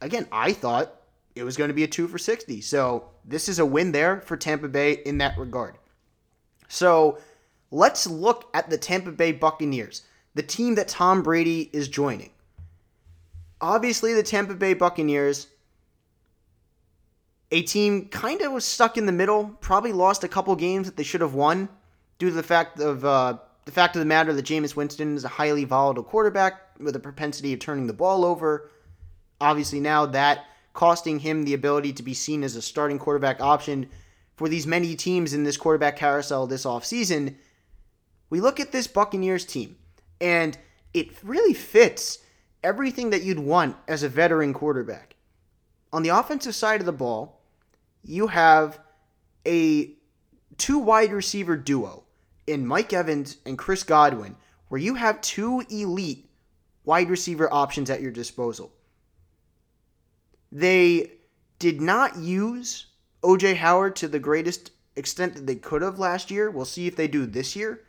Again, 0.00 0.26
I 0.32 0.52
thought 0.52 0.94
it 1.34 1.44
was 1.44 1.56
going 1.56 1.68
to 1.68 1.74
be 1.74 1.84
a 1.84 1.88
2 1.88 2.08
for 2.08 2.18
60. 2.18 2.60
So, 2.60 3.08
this 3.24 3.48
is 3.48 3.60
a 3.60 3.66
win 3.66 3.92
there 3.92 4.20
for 4.20 4.36
Tampa 4.36 4.68
Bay 4.68 4.94
in 5.06 5.18
that 5.18 5.38
regard. 5.38 5.78
So, 6.68 7.18
let's 7.70 8.06
look 8.06 8.50
at 8.52 8.68
the 8.68 8.78
Tampa 8.78 9.12
Bay 9.12 9.32
Buccaneers, 9.32 10.02
the 10.34 10.42
team 10.42 10.74
that 10.74 10.88
Tom 10.88 11.22
Brady 11.22 11.70
is 11.72 11.88
joining. 11.88 12.30
Obviously, 13.60 14.12
the 14.12 14.24
Tampa 14.24 14.54
Bay 14.54 14.74
Buccaneers 14.74 15.46
a 17.52 17.62
team 17.62 18.06
kind 18.08 18.40
of 18.40 18.50
was 18.50 18.64
stuck 18.64 18.96
in 18.96 19.04
the 19.04 19.12
middle, 19.12 19.56
probably 19.60 19.92
lost 19.92 20.24
a 20.24 20.28
couple 20.28 20.56
games 20.56 20.86
that 20.86 20.96
they 20.96 21.02
should 21.02 21.20
have 21.20 21.34
won 21.34 21.68
due 22.22 22.30
to 22.30 22.36
the 22.36 22.42
fact 22.44 22.78
of 22.78 23.04
uh, 23.04 23.36
the 23.64 23.72
fact 23.72 23.96
of 23.96 24.00
the 24.00 24.06
matter 24.06 24.32
that 24.32 24.44
Jameis 24.44 24.76
Winston 24.76 25.16
is 25.16 25.24
a 25.24 25.28
highly 25.28 25.64
volatile 25.64 26.04
quarterback 26.04 26.60
with 26.78 26.94
a 26.94 27.00
propensity 27.00 27.52
of 27.52 27.58
turning 27.58 27.88
the 27.88 27.92
ball 27.92 28.24
over. 28.24 28.70
Obviously, 29.40 29.80
now 29.80 30.06
that 30.06 30.44
costing 30.72 31.18
him 31.18 31.42
the 31.42 31.54
ability 31.54 31.92
to 31.94 32.02
be 32.04 32.14
seen 32.14 32.44
as 32.44 32.54
a 32.54 32.62
starting 32.62 32.96
quarterback 32.96 33.40
option 33.40 33.90
for 34.36 34.48
these 34.48 34.68
many 34.68 34.94
teams 34.94 35.34
in 35.34 35.42
this 35.42 35.56
quarterback 35.56 35.96
carousel 35.96 36.46
this 36.46 36.64
offseason. 36.64 37.34
We 38.30 38.40
look 38.40 38.60
at 38.60 38.70
this 38.70 38.86
Buccaneers 38.86 39.44
team, 39.44 39.74
and 40.20 40.56
it 40.94 41.08
really 41.24 41.54
fits 41.54 42.20
everything 42.62 43.10
that 43.10 43.24
you'd 43.24 43.40
want 43.40 43.74
as 43.88 44.04
a 44.04 44.08
veteran 44.08 44.54
quarterback. 44.54 45.16
On 45.92 46.04
the 46.04 46.10
offensive 46.10 46.54
side 46.54 46.78
of 46.78 46.86
the 46.86 46.92
ball, 46.92 47.40
you 48.04 48.28
have 48.28 48.78
a 49.44 49.90
two 50.56 50.78
wide 50.78 51.12
receiver 51.12 51.56
duo 51.56 52.01
in 52.46 52.66
Mike 52.66 52.92
Evans 52.92 53.38
and 53.46 53.58
Chris 53.58 53.82
Godwin, 53.82 54.36
where 54.68 54.80
you 54.80 54.94
have 54.94 55.20
two 55.20 55.62
elite 55.70 56.28
wide 56.84 57.10
receiver 57.10 57.52
options 57.52 57.90
at 57.90 58.00
your 58.00 58.10
disposal. 58.10 58.72
They 60.50 61.12
did 61.58 61.80
not 61.80 62.18
use 62.18 62.86
OJ 63.22 63.56
Howard 63.56 63.96
to 63.96 64.08
the 64.08 64.18
greatest 64.18 64.72
extent 64.96 65.34
that 65.34 65.46
they 65.46 65.54
could 65.54 65.82
have 65.82 65.98
last 65.98 66.30
year. 66.30 66.50
We'll 66.50 66.64
see 66.64 66.86
if 66.86 66.96
they 66.96 67.08
do 67.08 67.24
this 67.24 67.54
year. 67.54 67.80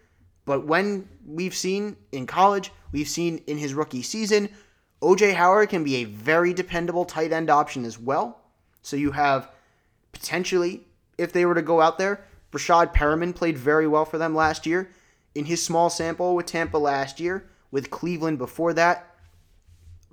But 0.45 0.65
when 0.65 1.07
we've 1.25 1.55
seen 1.55 1.95
in 2.11 2.27
college, 2.27 2.71
we've 2.91 3.07
seen 3.07 3.41
in 3.47 3.57
his 3.57 3.73
rookie 3.73 4.01
season, 4.01 4.49
OJ 5.01 5.33
Howard 5.33 5.69
can 5.69 5.83
be 5.83 5.97
a 5.97 6.03
very 6.05 6.53
dependable 6.53 7.05
tight 7.05 7.31
end 7.31 7.49
option 7.49 7.85
as 7.85 7.97
well. 7.97 8.41
So 8.81 8.95
you 8.95 9.11
have 9.11 9.49
potentially, 10.11 10.81
if 11.17 11.33
they 11.33 11.45
were 11.45 11.55
to 11.55 11.61
go 11.61 11.81
out 11.81 11.97
there, 11.97 12.25
Breshad 12.53 12.93
Perriman 12.93 13.33
played 13.33 13.57
very 13.57 13.87
well 13.87 14.05
for 14.05 14.19
them 14.19 14.35
last 14.35 14.67
year. 14.67 14.91
In 15.33 15.45
his 15.45 15.63
small 15.63 15.89
sample 15.89 16.35
with 16.35 16.45
Tampa 16.45 16.77
last 16.77 17.19
year, 17.19 17.49
with 17.71 17.89
Cleveland 17.89 18.37
before 18.37 18.73
that, 18.73 19.15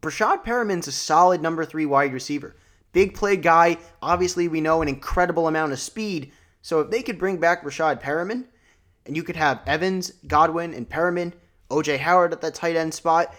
Breshad 0.00 0.42
Perriman's 0.42 0.88
a 0.88 0.92
solid 0.92 1.42
number 1.42 1.66
three 1.66 1.84
wide 1.84 2.14
receiver. 2.14 2.56
Big 2.92 3.14
play 3.14 3.36
guy. 3.36 3.76
Obviously, 4.00 4.48
we 4.48 4.62
know 4.62 4.80
an 4.80 4.88
incredible 4.88 5.46
amount 5.46 5.72
of 5.72 5.78
speed. 5.78 6.32
So 6.62 6.80
if 6.80 6.90
they 6.90 7.02
could 7.02 7.18
bring 7.18 7.36
back 7.36 7.62
Breshad 7.62 8.00
Perriman, 8.00 8.46
and 9.04 9.14
you 9.14 9.22
could 9.22 9.36
have 9.36 9.60
Evans, 9.66 10.14
Godwin, 10.26 10.72
and 10.72 10.88
Perriman, 10.88 11.34
OJ 11.70 11.98
Howard 11.98 12.32
at 12.32 12.40
that 12.40 12.54
tight 12.54 12.76
end 12.76 12.94
spot, 12.94 13.34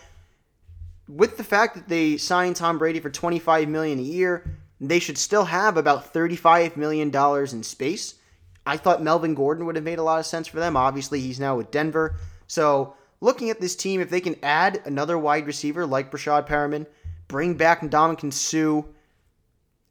with 1.07 1.37
the 1.37 1.43
fact 1.43 1.73
that 1.73 1.89
they 1.89 2.17
signed 2.17 2.55
Tom 2.55 2.77
Brady 2.77 2.99
for 2.99 3.09
25 3.09 3.67
million 3.67 3.97
a 3.97 4.03
year, 4.03 4.55
they 4.79 4.99
should 4.99 5.17
still 5.17 5.45
have 5.45 5.75
about 5.75 6.13
$35 6.13 6.77
million 6.77 7.13
in 7.51 7.63
space. 7.63 8.15
I 8.65 8.77
thought 8.77 9.01
Melvin 9.01 9.33
Gordon 9.33 9.65
would 9.65 9.75
have 9.75 9.85
made 9.85 9.99
a 9.99 10.03
lot 10.03 10.19
of 10.19 10.25
sense 10.25 10.47
for 10.47 10.59
them. 10.59 10.77
Obviously, 10.77 11.19
he's 11.19 11.39
now 11.39 11.57
with 11.57 11.71
Denver. 11.71 12.15
So, 12.47 12.95
looking 13.19 13.49
at 13.49 13.59
this 13.59 13.75
team, 13.75 14.01
if 14.01 14.09
they 14.09 14.21
can 14.21 14.35
add 14.43 14.81
another 14.85 15.17
wide 15.17 15.47
receiver 15.47 15.85
like 15.85 16.11
Breshad 16.11 16.47
Perriman, 16.47 16.85
bring 17.27 17.55
back 17.55 17.81
Ndamukong 17.81 18.33
Suh, 18.33 18.87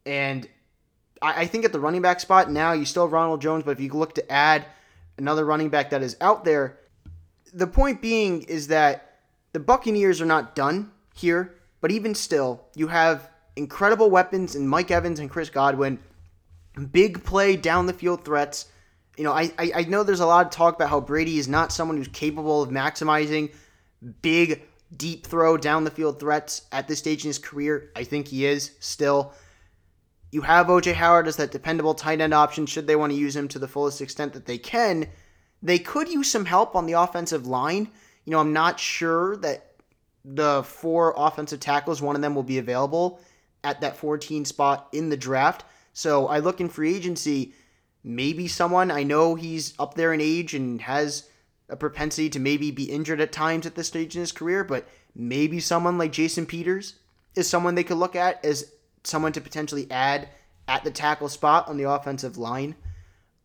and 0.05 0.47
I, 1.21 1.41
I 1.41 1.45
think 1.47 1.65
at 1.65 1.73
the 1.73 1.79
running 1.79 2.01
back 2.01 2.19
spot 2.19 2.49
now 2.51 2.71
you 2.73 2.85
still 2.85 3.03
have 3.03 3.11
Ronald 3.11 3.41
Jones, 3.41 3.63
but 3.63 3.71
if 3.71 3.79
you 3.79 3.91
look 3.91 4.15
to 4.15 4.31
add 4.31 4.65
another 5.17 5.45
running 5.45 5.69
back 5.69 5.89
that 5.89 6.01
is 6.01 6.15
out 6.21 6.45
there, 6.45 6.79
the 7.53 7.67
point 7.67 8.01
being 8.01 8.43
is 8.43 8.67
that 8.67 9.19
the 9.53 9.59
Buccaneers 9.59 10.21
are 10.21 10.25
not 10.25 10.55
done 10.55 10.91
here, 11.13 11.55
but 11.81 11.91
even 11.91 12.15
still, 12.15 12.63
you 12.75 12.87
have 12.87 13.29
incredible 13.55 14.09
weapons 14.09 14.55
in 14.55 14.67
Mike 14.67 14.91
Evans 14.91 15.19
and 15.19 15.29
Chris 15.29 15.49
Godwin. 15.49 15.99
Big 16.91 17.23
play 17.23 17.55
down 17.55 17.85
the 17.85 17.93
field 17.93 18.23
threats. 18.23 18.67
You 19.17 19.23
know, 19.23 19.33
I, 19.33 19.51
I, 19.57 19.71
I 19.75 19.83
know 19.83 20.03
there's 20.03 20.21
a 20.21 20.25
lot 20.25 20.45
of 20.45 20.51
talk 20.51 20.75
about 20.75 20.89
how 20.89 21.01
Brady 21.01 21.37
is 21.37 21.47
not 21.47 21.71
someone 21.71 21.97
who's 21.97 22.07
capable 22.07 22.61
of 22.61 22.69
maximizing 22.69 23.51
big, 24.21 24.63
deep 24.95 25.27
throw 25.27 25.57
down 25.57 25.83
the 25.83 25.91
field 25.91 26.19
threats 26.19 26.63
at 26.71 26.87
this 26.87 26.99
stage 26.99 27.23
in 27.23 27.29
his 27.29 27.39
career. 27.39 27.91
I 27.95 28.03
think 28.03 28.27
he 28.27 28.45
is 28.45 28.71
still. 28.79 29.33
You 30.31 30.41
have 30.41 30.67
OJ 30.67 30.93
Howard 30.93 31.27
as 31.27 31.35
that 31.37 31.51
dependable 31.51 31.93
tight 31.93 32.21
end 32.21 32.33
option 32.33 32.65
should 32.65 32.87
they 32.87 32.95
want 32.95 33.11
to 33.11 33.19
use 33.19 33.35
him 33.35 33.49
to 33.49 33.59
the 33.59 33.67
fullest 33.67 33.99
extent 33.99 34.31
that 34.33 34.45
they 34.45 34.57
can. 34.57 35.07
They 35.61 35.77
could 35.77 36.07
use 36.07 36.31
some 36.31 36.45
help 36.45 36.73
on 36.73 36.85
the 36.85 36.93
offensive 36.93 37.45
line. 37.45 37.89
You 38.23 38.31
know, 38.31 38.39
I'm 38.39 38.53
not 38.53 38.79
sure 38.79 39.35
that 39.37 39.71
the 40.23 40.63
four 40.63 41.13
offensive 41.17 41.59
tackles, 41.59 42.01
one 42.01 42.15
of 42.15 42.21
them 42.21 42.35
will 42.35 42.43
be 42.43 42.59
available 42.59 43.19
at 43.63 43.81
that 43.81 43.97
14 43.97 44.45
spot 44.45 44.87
in 44.93 45.09
the 45.09 45.17
draft. 45.17 45.65
So 45.93 46.27
I 46.27 46.39
look 46.39 46.61
in 46.61 46.69
free 46.69 46.95
agency, 46.95 47.53
maybe 48.03 48.47
someone, 48.47 48.91
I 48.91 49.03
know 49.03 49.35
he's 49.35 49.73
up 49.79 49.95
there 49.95 50.13
in 50.13 50.21
age 50.21 50.53
and 50.53 50.81
has 50.81 51.29
a 51.69 51.75
propensity 51.75 52.29
to 52.29 52.39
maybe 52.39 52.71
be 52.71 52.91
injured 52.91 53.21
at 53.21 53.31
times 53.31 53.65
at 53.65 53.75
this 53.75 53.87
stage 53.87 54.15
in 54.15 54.21
his 54.21 54.31
career, 54.31 54.63
but 54.63 54.87
maybe 55.15 55.59
someone 55.59 55.97
like 55.97 56.11
Jason 56.11 56.45
Peters 56.45 56.95
is 57.35 57.49
someone 57.49 57.75
they 57.75 57.83
could 57.83 57.97
look 57.97 58.15
at 58.15 58.43
as 58.43 58.71
someone 59.03 59.31
to 59.31 59.41
potentially 59.41 59.89
add 59.89 60.29
at 60.67 60.83
the 60.83 60.91
tackle 60.91 61.29
spot 61.29 61.67
on 61.67 61.77
the 61.77 61.89
offensive 61.89 62.37
line. 62.37 62.75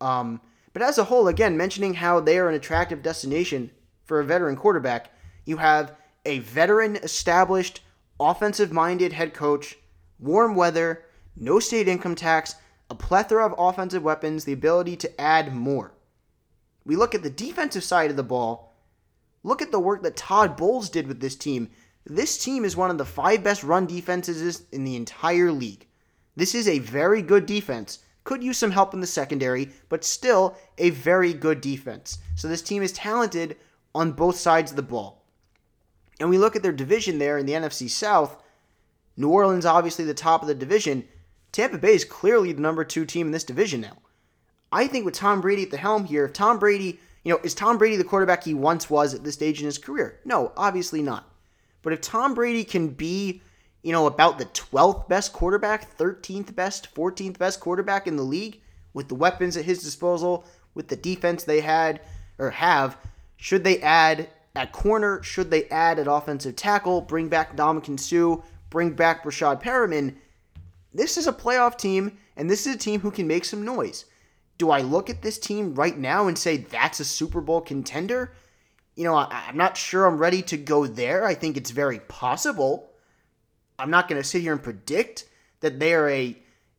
Um, 0.00 0.40
but 0.72 0.82
as 0.82 0.98
a 0.98 1.04
whole, 1.04 1.28
again, 1.28 1.56
mentioning 1.56 1.94
how 1.94 2.20
they 2.20 2.38
are 2.38 2.48
an 2.48 2.54
attractive 2.54 3.02
destination 3.02 3.70
for 4.04 4.20
a 4.20 4.24
veteran 4.24 4.56
quarterback, 4.56 5.10
you 5.44 5.56
have 5.56 5.96
a 6.24 6.40
veteran, 6.40 6.96
established, 6.96 7.80
offensive 8.20 8.72
minded 8.72 9.12
head 9.12 9.32
coach 9.32 9.76
warm 10.18 10.54
weather, 10.54 11.04
no 11.36 11.60
state 11.60 11.88
income 11.88 12.14
tax, 12.14 12.56
a 12.90 12.94
plethora 12.94 13.44
of 13.44 13.54
offensive 13.58 14.02
weapons, 14.02 14.44
the 14.44 14.52
ability 14.52 14.96
to 14.96 15.20
add 15.20 15.54
more. 15.54 15.92
We 16.84 16.96
look 16.96 17.14
at 17.14 17.22
the 17.22 17.30
defensive 17.30 17.84
side 17.84 18.10
of 18.10 18.16
the 18.16 18.22
ball. 18.22 18.74
Look 19.42 19.60
at 19.60 19.72
the 19.72 19.80
work 19.80 20.02
that 20.02 20.16
Todd 20.16 20.56
Bowles 20.56 20.88
did 20.88 21.06
with 21.06 21.20
this 21.20 21.36
team. 21.36 21.70
This 22.04 22.42
team 22.42 22.64
is 22.64 22.76
one 22.76 22.90
of 22.90 22.98
the 22.98 23.04
five 23.04 23.42
best 23.42 23.64
run 23.64 23.86
defenses 23.86 24.62
in 24.70 24.84
the 24.84 24.96
entire 24.96 25.50
league. 25.50 25.86
This 26.36 26.54
is 26.54 26.68
a 26.68 26.78
very 26.78 27.22
good 27.22 27.46
defense. 27.46 27.98
Could 28.22 28.42
use 28.42 28.58
some 28.58 28.70
help 28.70 28.94
in 28.94 29.00
the 29.00 29.06
secondary, 29.06 29.70
but 29.88 30.04
still 30.04 30.56
a 30.78 30.90
very 30.90 31.32
good 31.32 31.60
defense. 31.60 32.18
So 32.34 32.48
this 32.48 32.62
team 32.62 32.82
is 32.82 32.92
talented 32.92 33.56
on 33.94 34.12
both 34.12 34.36
sides 34.36 34.70
of 34.72 34.76
the 34.76 34.82
ball. 34.82 35.24
And 36.20 36.30
we 36.30 36.38
look 36.38 36.56
at 36.56 36.62
their 36.62 36.72
division 36.72 37.18
there 37.18 37.38
in 37.38 37.46
the 37.46 37.52
NFC 37.52 37.90
South. 37.90 38.42
New 39.16 39.28
Orleans, 39.28 39.66
obviously 39.66 40.04
the 40.04 40.14
top 40.14 40.42
of 40.42 40.48
the 40.48 40.54
division. 40.54 41.04
Tampa 41.56 41.78
Bay 41.78 41.94
is 41.94 42.04
clearly 42.04 42.52
the 42.52 42.60
number 42.60 42.84
two 42.84 43.06
team 43.06 43.28
in 43.28 43.32
this 43.32 43.42
division 43.42 43.80
now. 43.80 43.96
I 44.70 44.86
think 44.86 45.06
with 45.06 45.14
Tom 45.14 45.40
Brady 45.40 45.62
at 45.62 45.70
the 45.70 45.78
helm 45.78 46.04
here, 46.04 46.26
if 46.26 46.34
Tom 46.34 46.58
Brady, 46.58 47.00
you 47.24 47.32
know, 47.32 47.40
is 47.42 47.54
Tom 47.54 47.78
Brady 47.78 47.96
the 47.96 48.04
quarterback 48.04 48.44
he 48.44 48.52
once 48.52 48.90
was 48.90 49.14
at 49.14 49.24
this 49.24 49.36
stage 49.36 49.60
in 49.60 49.64
his 49.64 49.78
career? 49.78 50.20
No, 50.26 50.52
obviously 50.54 51.00
not. 51.00 51.32
But 51.80 51.94
if 51.94 52.02
Tom 52.02 52.34
Brady 52.34 52.62
can 52.62 52.88
be, 52.88 53.40
you 53.82 53.90
know, 53.90 54.06
about 54.06 54.38
the 54.38 54.44
12th 54.44 55.08
best 55.08 55.32
quarterback, 55.32 55.96
13th 55.96 56.54
best, 56.54 56.94
14th 56.94 57.38
best 57.38 57.58
quarterback 57.58 58.06
in 58.06 58.16
the 58.16 58.22
league 58.22 58.60
with 58.92 59.08
the 59.08 59.14
weapons 59.14 59.56
at 59.56 59.64
his 59.64 59.82
disposal, 59.82 60.44
with 60.74 60.88
the 60.88 60.96
defense 60.96 61.42
they 61.44 61.62
had 61.62 62.02
or 62.38 62.50
have, 62.50 62.98
should 63.38 63.64
they 63.64 63.80
add 63.80 64.28
at 64.54 64.72
corner, 64.72 65.22
should 65.22 65.50
they 65.50 65.64
add 65.70 65.98
at 65.98 66.06
offensive 66.06 66.54
tackle, 66.54 67.00
bring 67.00 67.30
back 67.30 67.56
Ndamukong 67.56 67.98
Suh, 67.98 68.44
bring 68.68 68.90
back 68.90 69.24
Breshad 69.24 69.62
Perriman, 69.62 70.16
this 70.96 71.16
is 71.16 71.26
a 71.26 71.32
playoff 71.32 71.76
team, 71.76 72.18
and 72.36 72.50
this 72.50 72.66
is 72.66 72.74
a 72.74 72.78
team 72.78 73.00
who 73.00 73.10
can 73.10 73.26
make 73.26 73.44
some 73.44 73.64
noise. 73.64 74.04
Do 74.58 74.70
I 74.70 74.80
look 74.80 75.10
at 75.10 75.22
this 75.22 75.38
team 75.38 75.74
right 75.74 75.96
now 75.96 76.28
and 76.28 76.38
say 76.38 76.56
that's 76.56 77.00
a 77.00 77.04
Super 77.04 77.40
Bowl 77.40 77.60
contender? 77.60 78.32
you 78.96 79.04
know, 79.04 79.14
I, 79.14 79.44
I'm 79.48 79.56
not 79.56 79.76
sure 79.76 80.06
I'm 80.06 80.18
ready 80.18 80.42
to 80.42 80.56
go 80.56 80.86
there. 80.86 81.24
I 81.24 81.34
think 81.34 81.56
it's 81.56 81.70
very 81.70 82.00
possible. 82.00 82.90
I'm 83.78 83.90
not 83.90 84.08
going 84.08 84.20
to 84.20 84.26
sit 84.26 84.42
here 84.42 84.52
and 84.52 84.62
predict 84.62 85.26
that 85.60 85.78
they 85.78 85.94
are 85.94 86.08
a 86.08 86.36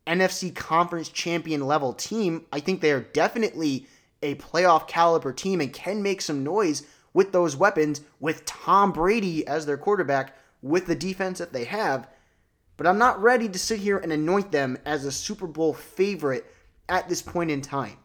NFC 0.07 0.53
conference 0.53 1.09
champion 1.09 1.65
level 1.65 1.93
team. 1.93 2.45
I 2.51 2.59
think 2.59 2.81
they 2.81 2.91
are 2.91 3.01
definitely 3.01 3.87
a 4.23 4.35
playoff 4.35 4.87
caliber 4.87 5.31
team 5.31 5.61
and 5.61 5.71
can 5.71 6.01
make 6.01 6.21
some 6.21 6.43
noise 6.43 6.83
with 7.13 7.31
those 7.31 7.55
weapons 7.55 8.01
with 8.19 8.45
Tom 8.45 8.91
Brady 8.91 9.45
as 9.47 9.65
their 9.65 9.77
quarterback 9.77 10.35
with 10.63 10.87
the 10.87 10.95
defense 10.95 11.37
that 11.37 11.53
they 11.53 11.65
have. 11.65 12.07
But 12.77 12.87
I'm 12.87 12.99
not 12.99 13.21
ready 13.21 13.49
to 13.49 13.59
sit 13.59 13.79
here 13.79 13.97
and 13.97 14.13
anoint 14.13 14.51
them 14.51 14.77
as 14.85 15.03
a 15.03 15.11
Super 15.11 15.47
Bowl 15.47 15.73
favorite 15.73 16.45
at 16.87 17.09
this 17.09 17.21
point 17.21 17.51
in 17.51 17.61
time. 17.61 17.97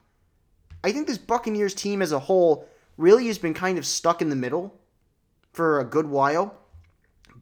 I 0.82 0.92
think 0.92 1.06
this 1.06 1.18
Buccaneers 1.18 1.74
team 1.74 2.02
as 2.02 2.12
a 2.12 2.18
whole 2.18 2.66
really 2.96 3.26
has 3.28 3.38
been 3.38 3.54
kind 3.54 3.78
of 3.78 3.86
stuck 3.86 4.20
in 4.22 4.30
the 4.30 4.36
middle 4.36 4.74
for 5.52 5.78
a 5.78 5.84
good 5.84 6.06
while. 6.06 6.54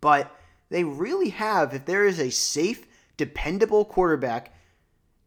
But 0.01 0.35
they 0.71 0.85
really 0.85 1.31
have, 1.31 1.73
if 1.73 1.85
there 1.85 2.05
is 2.05 2.19
a 2.19 2.31
safe, 2.31 2.87
dependable 3.17 3.85
quarterback, 3.85 4.55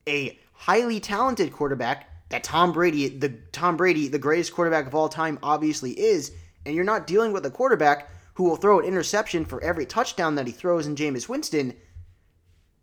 a 0.07 0.39
highly 0.53 0.99
talented 0.99 1.51
quarterback 1.53 2.09
that 2.29 2.43
Tom 2.43 2.71
Brady, 2.71 3.09
the 3.09 3.29
Tom 3.51 3.77
Brady, 3.77 4.07
the 4.07 4.19
greatest 4.19 4.53
quarterback 4.53 4.87
of 4.87 4.95
all 4.95 5.09
time, 5.09 5.37
obviously 5.43 5.91
is, 5.91 6.31
and 6.65 6.75
you're 6.75 6.83
not 6.83 7.07
dealing 7.07 7.31
with 7.31 7.45
a 7.45 7.51
quarterback 7.51 8.09
who 8.35 8.43
will 8.43 8.55
throw 8.55 8.79
an 8.79 8.85
interception 8.85 9.45
for 9.45 9.63
every 9.63 9.85
touchdown 9.85 10.35
that 10.35 10.47
he 10.47 10.53
throws 10.53 10.87
in 10.87 10.95
Jameis 10.95 11.29
Winston. 11.29 11.73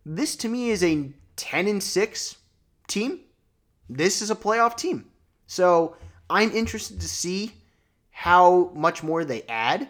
This 0.04 0.36
to 0.36 0.48
me 0.48 0.70
is 0.70 0.82
a 0.82 1.10
10 1.36 1.66
and 1.68 1.82
6 1.82 2.36
team. 2.88 3.20
This 3.88 4.22
is 4.22 4.30
a 4.30 4.36
playoff 4.36 4.76
team. 4.76 5.06
So 5.46 5.96
I'm 6.28 6.52
interested 6.52 7.00
to 7.00 7.08
see 7.08 7.52
how 8.10 8.70
much 8.74 9.02
more 9.02 9.24
they 9.24 9.42
add, 9.42 9.88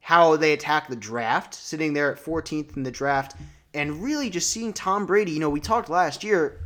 how 0.00 0.36
they 0.36 0.52
attack 0.52 0.88
the 0.88 0.96
draft, 0.96 1.54
sitting 1.54 1.92
there 1.92 2.12
at 2.12 2.22
14th 2.22 2.76
in 2.76 2.82
the 2.82 2.90
draft, 2.90 3.34
and 3.74 4.02
really 4.02 4.30
just 4.30 4.50
seeing 4.50 4.72
Tom 4.72 5.04
Brady. 5.04 5.32
You 5.32 5.40
know, 5.40 5.50
we 5.50 5.60
talked 5.60 5.90
last 5.90 6.24
year 6.24 6.60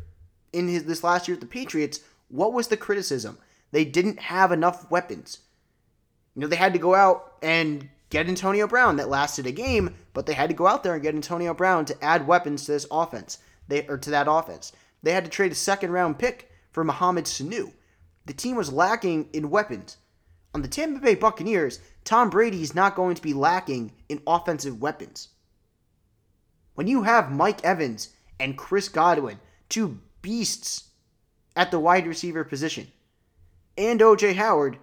in 0.53 0.69
his 0.69 0.85
this 0.85 1.03
last 1.03 1.27
year 1.27 1.35
at 1.35 1.41
the 1.41 1.47
Patriots. 1.47 2.01
What 2.29 2.53
was 2.53 2.69
the 2.69 2.77
criticism? 2.77 3.39
They 3.73 3.85
didn't 3.85 4.21
have 4.21 4.53
enough 4.53 4.91
weapons. 4.91 5.39
You 6.35 6.43
know, 6.43 6.47
they 6.47 6.57
had 6.57 6.73
to 6.75 6.79
go 6.79 6.95
out 6.95 7.35
and 7.43 7.89
get 8.11 8.29
Antonio 8.29 8.67
Brown 8.67 8.97
that 8.97 9.09
lasted 9.09 9.47
a 9.47 9.53
game, 9.53 9.95
but 10.13 10.27
they 10.27 10.35
had 10.35 10.51
to 10.51 10.55
go 10.55 10.67
out 10.67 10.83
there 10.83 10.95
and 10.95 11.03
get 11.03 11.15
Antonio 11.15 11.55
Brown 11.55 11.85
to 11.87 12.05
add 12.05 12.27
weapons 12.27 12.67
to 12.67 12.73
this 12.73 12.87
offense. 12.91 13.39
They 13.69 13.87
or 13.87 13.97
to 13.99 14.11
that 14.11 14.27
offense. 14.29 14.73
They 15.03 15.13
had 15.13 15.25
to 15.25 15.31
trade 15.31 15.53
a 15.53 15.57
second 15.57 15.93
round 15.93 16.19
pick 16.19 16.51
for 16.73 16.85
Mohamed 16.85 17.25
Sanu. 17.25 17.73
The 18.27 18.35
team 18.35 18.57
was 18.57 18.73
lacking 18.73 19.29
in 19.33 19.51
weapons. 19.51 19.97
On 20.53 20.63
the 20.63 20.69
Tampa 20.69 21.01
Bay 21.01 21.15
Buccaneers, 21.15 21.81
Tom 22.05 22.29
Brady 22.29 22.63
is 22.63 22.75
not 22.75 22.97
going 22.97 23.15
to 23.15 23.23
be 23.23 23.33
lacking 23.33 23.93
in 24.09 24.21
offensive 24.27 24.81
weapons. 24.81 25.29
When 26.75 26.89
you 26.89 27.03
have 27.05 27.31
Mike 27.31 27.65
Evans 27.65 28.11
and 28.39 28.59
Chris 28.59 28.89
Godwin, 28.89 29.39
two 29.69 30.01
beasts 30.23 30.89
at 31.55 31.71
the 31.71 31.79
wide 31.79 32.07
receiver 32.07 32.43
position, 32.43 32.89
and 33.77 34.01
OJ 34.01 34.35
Howard, 34.35 34.79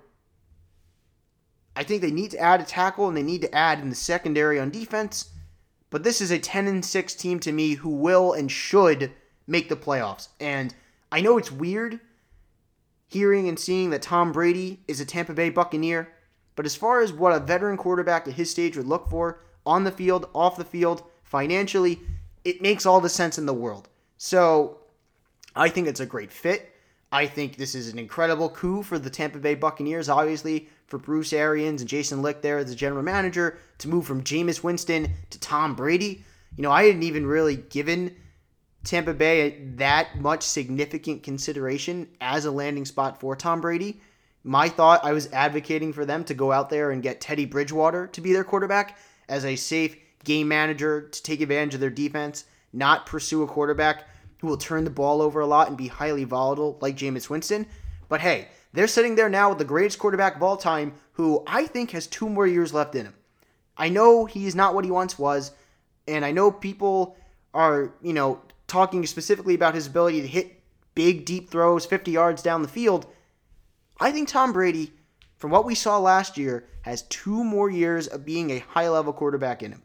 I 1.78 1.84
think 1.84 2.02
they 2.02 2.10
need 2.10 2.32
to 2.32 2.40
add 2.40 2.60
a 2.60 2.64
tackle 2.64 3.08
and 3.08 3.16
they 3.16 3.22
need 3.22 3.42
to 3.42 3.56
add 3.56 3.80
in 3.80 3.90
the 3.90 3.96
secondary 3.96 4.60
on 4.60 4.72
defense. 4.72 5.30
But 5.92 6.04
this 6.04 6.22
is 6.22 6.32
a 6.32 6.40
10 6.40 6.66
and 6.66 6.84
6 6.84 7.14
team 7.14 7.40
to 7.42 7.52
me 7.52 7.76
who 7.76 7.90
will 7.92 8.34
and 8.34 8.52
should 8.52 9.12
make 9.46 9.70
the 9.70 9.76
playoffs. 9.76 10.30
And 10.40 10.74
I 11.12 11.22
know 11.22 11.38
it's 11.38 11.52
weird 11.52 12.00
hearing 13.08 13.48
and 13.48 13.60
seeing 13.60 13.92
that 13.92 14.02
Tom 14.02 14.32
Brady 14.32 14.80
is 14.88 15.00
a 15.00 15.06
Tampa 15.06 15.36
Bay 15.36 15.52
Buccaneer, 15.52 16.12
but 16.56 16.66
as 16.66 16.76
far 16.76 17.02
as 17.02 17.14
what 17.14 17.32
a 17.32 17.40
veteran 17.40 17.78
quarterback 17.78 18.28
at 18.28 18.34
his 18.34 18.50
stage 18.50 18.76
would 18.76 18.88
look 18.88 19.08
for 19.08 19.42
on 19.64 19.84
the 19.84 19.92
field, 19.92 20.28
off 20.34 20.58
the 20.58 20.66
field, 20.66 21.04
financially, 21.22 22.02
it 22.44 22.60
makes 22.60 22.88
all 22.88 23.00
the 23.00 23.08
sense 23.08 23.38
in 23.38 23.46
the 23.46 23.54
world. 23.54 23.88
So 24.18 24.80
I 25.56 25.70
think 25.70 25.88
it's 25.88 26.00
a 26.00 26.08
great 26.08 26.32
fit. 26.32 26.74
I 27.12 27.28
think 27.28 27.56
this 27.56 27.76
is 27.76 27.88
an 27.88 28.00
incredible 28.00 28.50
coup 28.50 28.82
for 28.82 28.98
the 28.98 29.12
Tampa 29.12 29.38
Bay 29.38 29.54
Buccaneers, 29.54 30.10
obviously, 30.10 30.70
for 30.88 30.98
Bruce 30.98 31.34
Arians 31.34 31.82
and 31.82 31.90
Jason 31.90 32.22
Licht 32.22 32.42
there 32.42 32.58
as 32.58 32.70
the 32.70 32.76
general 32.76 33.04
manager 33.04 33.58
to 33.80 33.90
move 33.90 34.06
from 34.06 34.24
Jameis 34.24 34.64
Winston 34.64 35.12
to 35.30 35.40
Tom 35.40 35.76
Brady. 35.76 36.24
You 36.56 36.64
know, 36.64 36.72
I 36.72 36.86
hadn't 36.86 37.04
even 37.04 37.28
really 37.28 37.58
given 37.58 38.16
Tampa 38.84 39.14
Bay 39.14 39.62
that 39.76 40.20
much 40.20 40.44
significant 40.44 41.24
consideration 41.24 42.08
as 42.22 42.46
a 42.46 42.52
landing 42.52 42.86
spot 42.86 43.20
for 43.20 43.36
Tom 43.36 43.62
Brady. 43.62 44.00
My 44.44 44.70
thought, 44.70 45.04
I 45.04 45.12
was 45.12 45.32
advocating 45.34 45.92
for 45.92 46.06
them 46.06 46.24
to 46.24 46.34
go 46.34 46.54
out 46.54 46.70
there 46.70 46.92
and 46.92 47.04
get 47.04 47.20
Teddy 47.20 47.46
Bridgewater 47.46 48.08
to 48.08 48.22
be 48.22 48.32
their 48.32 48.46
quarterback 48.46 48.98
as 49.28 49.44
a 49.44 49.58
safe 49.58 49.98
game 50.24 50.48
manager 50.48 51.10
to 51.10 51.24
take 51.24 51.42
advantage 51.42 51.74
of 51.74 51.82
their 51.82 51.90
defense, 51.90 52.46
not 52.72 53.06
pursue 53.06 53.44
a 53.44 53.48
quarterback 53.48 54.06
who 54.40 54.48
will 54.48 54.58
turn 54.58 54.84
the 54.84 54.90
ball 54.90 55.22
over 55.22 55.42
a 55.42 55.48
lot 55.48 55.68
and 55.68 55.78
be 55.78 55.88
highly 55.88 56.24
volatile 56.24 56.78
like 56.80 56.96
Jameis 56.96 57.30
Winston. 57.30 57.66
But 58.08 58.22
hey, 58.22 58.48
they're 58.74 58.88
sitting 58.88 59.16
there 59.16 59.30
now 59.30 59.50
with 59.50 59.58
the 59.58 59.66
greatest 59.66 60.00
quarterback 60.00 60.36
of 60.36 60.44
all 60.44 60.58
time 60.58 60.94
who 61.14 61.44
I 61.48 61.66
think 61.66 61.92
has 61.92 62.08
two 62.08 62.30
more 62.30 62.48
years 62.48 62.74
left 62.74 62.96
in 62.96 63.06
him. 63.06 63.16
I 63.78 63.90
know 63.90 64.26
he's 64.26 64.56
not 64.56 64.74
what 64.74 64.86
he 64.86 64.92
once 64.92 65.18
was, 65.18 65.52
and 66.08 66.26
I 66.26 66.32
know 66.32 66.52
people 66.52 67.18
are, 67.54 67.94
you 68.02 68.14
know, 68.14 68.42
talking 68.68 69.06
specifically 69.06 69.56
about 69.56 69.76
his 69.76 69.88
ability 69.88 70.22
to 70.22 70.28
hit 70.28 70.62
big, 70.96 71.26
deep 71.26 71.50
throws 71.50 71.86
50 71.86 72.12
yards 72.12 72.42
down 72.42 72.62
the 72.62 72.68
field. 72.68 73.06
I 74.00 74.12
think 74.12 74.28
Tom 74.28 74.54
Brady, 74.54 74.92
from 75.38 75.52
what 75.52 75.66
we 75.66 75.76
saw 75.76 75.98
last 75.98 76.38
year, 76.38 76.68
has 76.82 77.04
two 77.04 77.44
more 77.44 77.70
years 77.70 78.08
of 78.08 78.26
being 78.26 78.50
a 78.50 78.60
high 78.60 78.90
level 78.90 79.14
quarterback 79.14 79.62
in 79.64 79.72
him. 79.72 79.84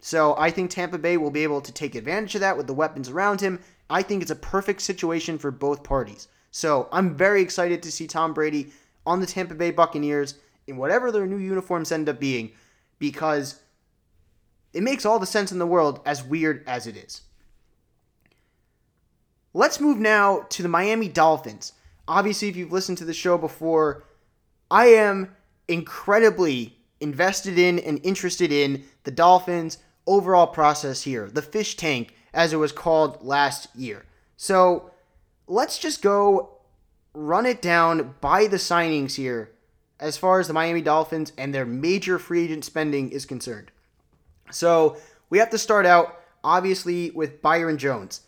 So 0.00 0.36
I 0.38 0.50
think 0.50 0.70
Tampa 0.70 0.98
Bay 0.98 1.16
will 1.16 1.30
be 1.30 1.42
able 1.42 1.60
to 1.62 1.72
take 1.72 1.94
advantage 1.94 2.34
of 2.34 2.40
that 2.42 2.56
with 2.56 2.66
the 2.66 2.74
weapons 2.74 3.08
around 3.08 3.40
him. 3.40 3.60
I 3.88 4.02
think 4.02 4.22
it's 4.22 4.30
a 4.30 4.36
perfect 4.36 4.82
situation 4.82 5.38
for 5.38 5.50
both 5.50 5.82
parties. 5.82 6.28
So 6.56 6.88
I'm 6.90 7.14
very 7.14 7.42
excited 7.42 7.82
to 7.82 7.92
see 7.92 8.06
Tom 8.06 8.32
Brady 8.32 8.72
on 9.04 9.20
the 9.20 9.26
Tampa 9.26 9.54
Bay 9.54 9.72
Buccaneers 9.72 10.36
in 10.66 10.78
whatever 10.78 11.12
their 11.12 11.26
new 11.26 11.36
uniforms 11.36 11.92
end 11.92 12.08
up 12.08 12.18
being 12.18 12.52
because 12.98 13.60
it 14.72 14.82
makes 14.82 15.04
all 15.04 15.18
the 15.18 15.26
sense 15.26 15.52
in 15.52 15.58
the 15.58 15.66
world, 15.66 16.00
as 16.06 16.24
weird 16.24 16.64
as 16.66 16.86
it 16.86 16.96
is. 16.96 17.20
Let's 19.52 19.80
move 19.80 19.98
now 19.98 20.46
to 20.48 20.62
the 20.62 20.68
Miami 20.70 21.10
Dolphins. 21.10 21.74
Obviously, 22.08 22.48
if 22.48 22.56
you've 22.56 22.72
listened 22.72 22.96
to 22.98 23.04
the 23.04 23.12
show 23.12 23.36
before, 23.36 24.04
I 24.70 24.86
am 24.86 25.36
incredibly 25.68 26.78
invested 27.00 27.58
in 27.58 27.78
and 27.80 28.00
interested 28.02 28.50
in 28.50 28.82
the 29.04 29.10
Dolphins' 29.10 29.76
overall 30.06 30.46
process 30.46 31.02
here, 31.02 31.28
the 31.28 31.42
fish 31.42 31.76
tank, 31.76 32.14
as 32.32 32.54
it 32.54 32.56
was 32.56 32.72
called 32.72 33.22
last 33.22 33.68
year. 33.76 34.06
So 34.38 34.92
let's 35.46 35.78
just 35.78 36.02
go 36.02 36.58
run 37.14 37.46
it 37.46 37.62
down 37.62 38.14
by 38.20 38.46
the 38.46 38.56
signings 38.56 39.14
here 39.14 39.50
as 39.98 40.18
far 40.18 40.40
as 40.40 40.48
the 40.48 40.52
Miami 40.52 40.82
Dolphins 40.82 41.32
and 41.38 41.54
their 41.54 41.64
major 41.64 42.18
free 42.18 42.44
agent 42.44 42.64
spending 42.64 43.10
is 43.10 43.24
concerned. 43.24 43.70
So 44.50 44.98
we 45.30 45.38
have 45.38 45.50
to 45.50 45.58
start 45.58 45.86
out, 45.86 46.20
obviously, 46.44 47.10
with 47.10 47.40
Byron 47.40 47.78
Jones. 47.78 48.20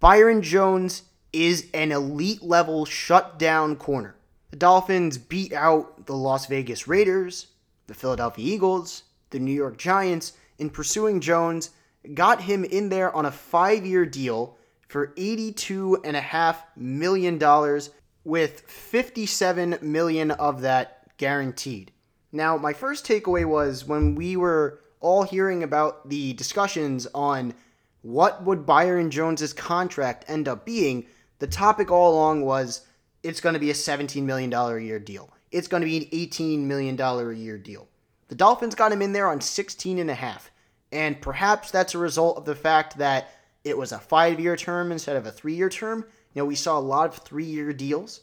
Byron 0.00 0.42
Jones 0.42 1.02
is 1.32 1.68
an 1.74 1.92
elite 1.92 2.42
level 2.42 2.84
shutdown 2.84 3.76
corner. 3.76 4.14
The 4.50 4.56
Dolphins 4.56 5.18
beat 5.18 5.52
out 5.52 6.06
the 6.06 6.14
Las 6.14 6.46
Vegas 6.46 6.86
Raiders, 6.86 7.48
the 7.86 7.94
Philadelphia 7.94 8.54
Eagles, 8.54 9.04
the 9.30 9.38
New 9.38 9.52
York 9.52 9.76
Giants 9.76 10.34
in 10.58 10.70
pursuing 10.70 11.20
Jones, 11.20 11.70
got 12.14 12.42
him 12.42 12.64
in 12.64 12.88
there 12.88 13.14
on 13.14 13.26
a 13.26 13.30
five 13.30 13.84
year 13.84 14.06
deal 14.06 14.57
for 14.88 15.08
$82.5 15.08 16.56
million, 16.76 17.80
with 18.24 18.60
57 18.62 19.78
million 19.82 20.30
of 20.32 20.62
that 20.62 21.16
guaranteed. 21.16 21.92
Now, 22.32 22.56
my 22.56 22.72
first 22.72 23.06
takeaway 23.06 23.44
was 23.46 23.86
when 23.86 24.14
we 24.14 24.36
were 24.36 24.80
all 25.00 25.22
hearing 25.22 25.62
about 25.62 26.08
the 26.08 26.32
discussions 26.34 27.06
on 27.14 27.54
what 28.02 28.42
would 28.44 28.66
Byron 28.66 29.10
Jones's 29.10 29.52
contract 29.52 30.24
end 30.28 30.48
up 30.48 30.64
being, 30.64 31.06
the 31.38 31.46
topic 31.46 31.90
all 31.90 32.14
along 32.14 32.42
was 32.42 32.82
it's 33.22 33.40
going 33.40 33.54
to 33.54 33.58
be 33.58 33.70
a 33.70 33.74
$17 33.74 34.22
million 34.22 34.52
a 34.52 34.78
year 34.78 34.98
deal. 34.98 35.30
It's 35.50 35.68
going 35.68 35.80
to 35.80 35.86
be 35.86 35.98
an 35.98 36.04
$18 36.04 36.60
million 36.60 37.00
a 37.00 37.32
year 37.32 37.58
deal. 37.58 37.88
The 38.28 38.34
Dolphins 38.34 38.74
got 38.74 38.92
him 38.92 39.02
in 39.02 39.12
there 39.12 39.28
on 39.28 39.40
16 39.40 39.98
and 39.98 40.10
a 40.10 40.14
half. 40.14 40.50
And 40.92 41.20
perhaps 41.20 41.70
that's 41.70 41.94
a 41.94 41.98
result 41.98 42.38
of 42.38 42.44
the 42.44 42.54
fact 42.54 42.98
that 42.98 43.30
it 43.68 43.78
was 43.78 43.92
a 43.92 43.98
five-year 43.98 44.56
term 44.56 44.92
instead 44.92 45.16
of 45.16 45.26
a 45.26 45.32
three-year 45.32 45.68
term. 45.68 46.04
You 46.34 46.42
know, 46.42 46.46
we 46.46 46.54
saw 46.54 46.78
a 46.78 46.80
lot 46.80 47.08
of 47.08 47.24
three-year 47.24 47.72
deals 47.72 48.20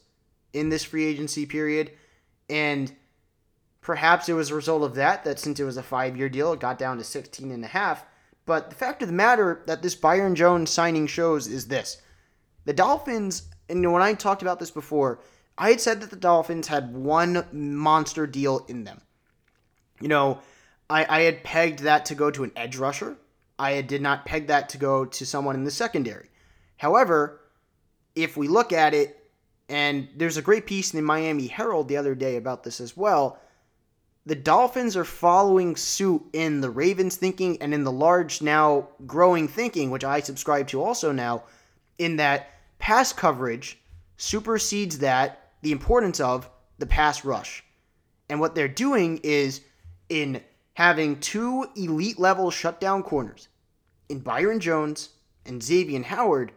in 0.53 0.69
this 0.69 0.83
free 0.83 1.05
agency 1.05 1.45
period. 1.45 1.91
And 2.49 2.93
perhaps 3.81 4.29
it 4.29 4.33
was 4.33 4.51
a 4.51 4.55
result 4.55 4.83
of 4.83 4.95
that, 4.95 5.23
that 5.23 5.39
since 5.39 5.59
it 5.59 5.63
was 5.63 5.77
a 5.77 5.83
five-year 5.83 6.29
deal, 6.29 6.53
it 6.53 6.59
got 6.59 6.77
down 6.77 6.97
to 6.97 7.03
16 7.03 7.51
and 7.51 7.63
a 7.63 7.67
half. 7.67 8.05
But 8.45 8.69
the 8.69 8.75
fact 8.75 9.01
of 9.01 9.07
the 9.07 9.13
matter 9.13 9.63
that 9.65 9.81
this 9.81 9.95
Byron 9.95 10.35
Jones 10.35 10.69
signing 10.69 11.07
shows 11.07 11.47
is 11.47 11.67
this. 11.67 12.01
The 12.65 12.73
Dolphins, 12.73 13.49
and 13.69 13.91
when 13.91 14.01
I 14.01 14.13
talked 14.13 14.41
about 14.41 14.59
this 14.59 14.71
before, 14.71 15.19
I 15.57 15.69
had 15.69 15.81
said 15.81 16.01
that 16.01 16.09
the 16.09 16.15
Dolphins 16.15 16.67
had 16.67 16.93
one 16.93 17.45
monster 17.51 18.27
deal 18.27 18.65
in 18.67 18.83
them. 18.83 19.01
You 20.01 20.09
know, 20.09 20.39
I, 20.89 21.05
I 21.07 21.21
had 21.21 21.43
pegged 21.43 21.79
that 21.79 22.05
to 22.05 22.15
go 22.15 22.29
to 22.29 22.43
an 22.43 22.51
edge 22.55 22.77
rusher. 22.77 23.17
I 23.57 23.81
did 23.81 24.01
not 24.01 24.25
peg 24.25 24.47
that 24.47 24.69
to 24.69 24.77
go 24.77 25.05
to 25.05 25.25
someone 25.25 25.55
in 25.55 25.63
the 25.63 25.71
secondary. 25.71 26.29
However, 26.77 27.41
if 28.15 28.35
we 28.35 28.47
look 28.47 28.73
at 28.73 28.93
it, 28.93 29.25
and 29.69 30.07
there's 30.15 30.37
a 30.37 30.41
great 30.41 30.65
piece 30.65 30.93
in 30.93 30.97
the 30.97 31.05
Miami 31.05 31.47
Herald 31.47 31.87
the 31.87 31.97
other 31.97 32.15
day 32.15 32.35
about 32.37 32.63
this 32.63 32.79
as 32.79 32.95
well. 32.95 33.39
The 34.27 34.35
Dolphins 34.35 34.95
are 34.95 35.05
following 35.05 35.75
suit 35.75 36.23
in 36.33 36.61
the 36.61 36.69
Ravens 36.69 37.15
thinking 37.15 37.61
and 37.61 37.73
in 37.73 37.83
the 37.83 37.91
large 37.91 38.41
now 38.41 38.89
growing 39.05 39.47
thinking, 39.47 39.91
which 39.91 40.03
I 40.03 40.19
subscribe 40.19 40.67
to 40.69 40.83
also 40.83 41.11
now, 41.11 41.43
in 41.97 42.17
that 42.17 42.49
pass 42.79 43.13
coverage 43.13 43.79
supersedes 44.17 44.99
that 44.99 45.51
the 45.61 45.71
importance 45.71 46.19
of 46.19 46.49
the 46.77 46.85
pass 46.85 47.23
rush. 47.25 47.63
And 48.29 48.39
what 48.39 48.55
they're 48.55 48.67
doing 48.67 49.19
is 49.23 49.61
in 50.09 50.41
having 50.75 51.19
two 51.19 51.65
elite 51.75 52.19
level 52.19 52.51
shutdown 52.51 53.01
corners 53.01 53.47
in 54.07 54.19
Byron 54.19 54.59
Jones 54.59 55.09
and 55.45 55.63
Xavier 55.63 56.03
Howard, 56.03 56.51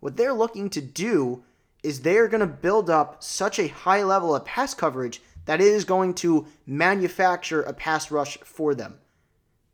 what 0.00 0.16
they're 0.16 0.32
looking 0.32 0.70
to 0.70 0.80
do 0.80 1.42
is 1.82 2.00
they're 2.00 2.28
going 2.28 2.40
to 2.40 2.46
build 2.46 2.88
up 2.88 3.22
such 3.22 3.58
a 3.58 3.68
high 3.68 4.02
level 4.02 4.34
of 4.34 4.44
pass 4.44 4.74
coverage 4.74 5.20
that 5.44 5.60
it 5.60 5.66
is 5.66 5.84
going 5.84 6.14
to 6.14 6.46
manufacture 6.66 7.62
a 7.62 7.72
pass 7.72 8.10
rush 8.10 8.38
for 8.38 8.74
them. 8.74 8.98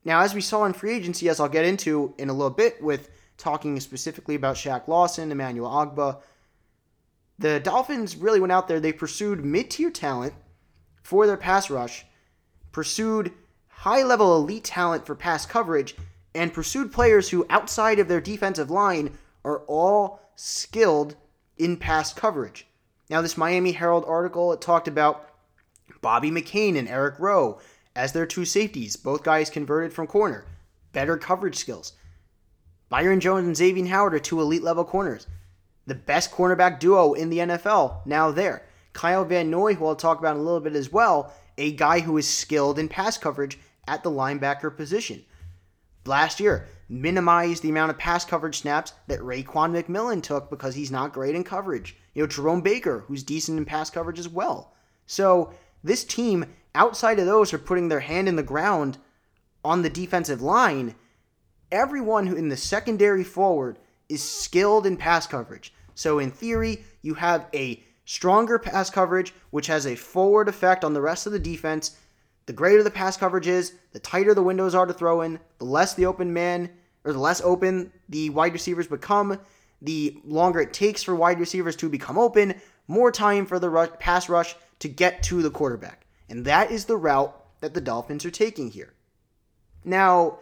Now, 0.05 0.20
as 0.20 0.34
we 0.34 0.40
saw 0.40 0.64
in 0.64 0.72
free 0.72 0.94
agency, 0.94 1.28
as 1.28 1.38
I'll 1.38 1.48
get 1.48 1.66
into 1.66 2.14
in 2.18 2.30
a 2.30 2.32
little 2.32 2.51
bit 2.51 2.82
with 2.82 3.11
talking 3.36 3.78
specifically 3.80 4.34
about 4.34 4.57
Shaq 4.57 4.88
Lawson, 4.88 5.30
Emmanuel 5.30 5.70
Ogbah, 5.70 6.20
the 7.38 7.61
Dolphins 7.61 8.16
really 8.16 8.40
went 8.40 8.53
out 8.53 8.66
there. 8.66 8.80
They 8.80 8.92
pursued 8.92 9.44
mid 9.44 9.70
tier 9.70 9.90
talent 9.90 10.34
for 11.03 11.26
their 11.26 11.36
pass 11.36 11.70
rush, 11.70 12.07
pursued 12.72 13.32
high 13.81 14.03
level 14.03 14.37
elite 14.37 14.64
talent 14.64 15.07
for 15.07 15.14
pass 15.14 15.47
coverage, 15.47 15.95
and 16.35 16.53
pursued 16.53 16.93
players 16.93 17.31
who, 17.31 17.47
outside 17.49 17.99
of 17.99 18.09
their 18.09 18.20
defensive 18.20 18.70
line, 18.70 19.16
are 19.43 19.61
all 19.61 20.20
skilled 20.37 21.16
in 21.57 21.78
pass 21.78 22.12
coverage. 22.12 22.66
Now, 23.09 23.22
this 23.22 23.39
Miami 23.39 23.72
Herald 23.72 24.05
article 24.07 24.53
it 24.53 24.61
talked 24.61 24.87
about 24.87 25.31
Bobby 26.03 26.31
McCain 26.31 26.76
and 26.78 26.89
Eric 26.89 27.18
Rowe 27.18 27.59
as 27.97 28.12
their 28.12 28.26
two 28.26 28.45
safeties, 28.45 28.97
both 28.97 29.22
guys 29.22 29.49
converted 29.49 29.95
from 29.95 30.07
corner, 30.07 30.45
better 30.93 31.16
coverage 31.16 31.57
skills. 31.57 31.95
Byron 32.91 33.20
Jones 33.20 33.47
and 33.47 33.57
Xavier 33.57 33.87
Howard 33.87 34.12
are 34.12 34.18
two 34.18 34.43
elite 34.43 34.62
level 34.62 34.85
corners. 34.85 35.26
The 35.87 35.95
best 35.95 36.31
cornerback 36.31 36.81
duo 36.81 37.14
in 37.14 37.31
the 37.31 37.39
NFL 37.39 38.07
now 38.07 38.31
there. 38.31 38.66
Kyle 38.93 39.24
Van 39.24 39.49
Noy, 39.49 39.74
who 39.74 39.87
I'll 39.87 39.97
talk 39.97 40.18
about 40.18 40.37
in 40.37 40.43
a 40.43 40.45
little 40.45 40.61
bit 40.61 40.76
as 40.76 40.93
well, 40.93 41.33
a 41.57 41.72
guy 41.72 42.01
who 42.01 42.18
is 42.18 42.28
skilled 42.28 42.78
in 42.78 42.89
pass 42.89 43.16
coverage 43.16 43.59
at 43.91 44.05
the 44.05 44.11
linebacker 44.11 44.74
position. 44.74 45.24
Last 46.07 46.38
year, 46.38 46.68
minimized 46.88 47.62
the 47.62 47.70
amount 47.70 47.91
of 47.91 47.99
pass 47.99 48.24
coverage 48.24 48.61
snaps 48.61 48.93
that 49.09 49.18
Raekwon 49.18 49.74
McMillan 49.74 50.22
took 50.22 50.49
because 50.49 50.76
he's 50.76 50.93
not 50.93 51.12
great 51.12 51.34
in 51.34 51.43
coverage. 51.43 51.97
You 52.14 52.22
know, 52.22 52.28
Jerome 52.28 52.62
Baker, 52.62 53.01
who's 53.09 53.24
decent 53.24 53.59
in 53.59 53.64
pass 53.64 53.91
coverage 53.91 54.20
as 54.20 54.28
well. 54.28 54.74
So 55.07 55.53
this 55.82 56.05
team, 56.05 56.47
outside 56.74 57.18
of 57.18 57.26
those, 57.26 57.53
are 57.53 57.59
putting 57.59 57.88
their 57.88 58.01
hand 58.01 58.28
in 58.28 58.36
the 58.36 58.45
ground 58.45 58.99
on 59.64 59.82
the 59.82 59.91
defensive 59.91 60.41
line. 60.41 60.95
Everyone 61.72 62.28
who 62.28 62.36
in 62.36 62.49
the 62.49 62.57
secondary 62.57 63.24
forward 63.24 63.78
is 64.09 64.22
skilled 64.22 64.86
in 64.86 64.97
pass 64.97 65.26
coverage. 65.26 65.74
So 65.97 66.20
in 66.20 66.30
theory, 66.30 66.84
you 67.03 67.14
have 67.14 67.47
a 67.53 67.82
stronger 68.05 68.59
pass 68.59 68.88
coverage, 68.88 69.34
which 69.51 69.66
has 69.66 69.84
a 69.84 69.97
forward 69.97 70.49
effect 70.49 70.84
on 70.84 70.95
the 70.95 71.03
rest 71.03 71.26
of 71.26 71.32
the 71.32 71.38
defense. 71.38 71.97
The 72.51 72.57
greater 72.57 72.82
the 72.82 72.90
pass 72.90 73.16
coverage 73.16 73.46
is, 73.46 73.74
the 73.92 74.01
tighter 74.01 74.34
the 74.34 74.42
windows 74.42 74.74
are 74.74 74.84
to 74.84 74.92
throw 74.92 75.20
in, 75.20 75.38
the 75.59 75.64
less 75.64 75.94
the 75.94 76.07
open 76.07 76.32
man 76.32 76.70
or 77.05 77.12
the 77.12 77.18
less 77.20 77.40
open 77.42 77.92
the 78.09 78.28
wide 78.30 78.53
receivers 78.53 78.88
become, 78.88 79.38
the 79.80 80.20
longer 80.24 80.61
it 80.61 80.72
takes 80.72 81.05
for 81.05 81.14
wide 81.14 81.38
receivers 81.38 81.76
to 81.76 81.88
become 81.88 82.18
open, 82.18 82.57
more 82.88 83.12
time 83.12 83.46
for 83.46 83.61
the 83.61 83.70
rush, 83.70 83.90
pass 84.01 84.28
rush 84.28 84.57
to 84.80 84.88
get 84.88 85.22
to 85.22 85.42
the 85.42 85.51
quarterback. 85.53 86.07
And 86.28 86.44
that 86.44 86.72
is 86.72 86.86
the 86.86 86.96
route 86.96 87.32
that 87.61 87.72
the 87.72 87.80
Dolphins 87.80 88.24
are 88.24 88.32
taking 88.32 88.72
here. 88.72 88.94
Now, 89.84 90.40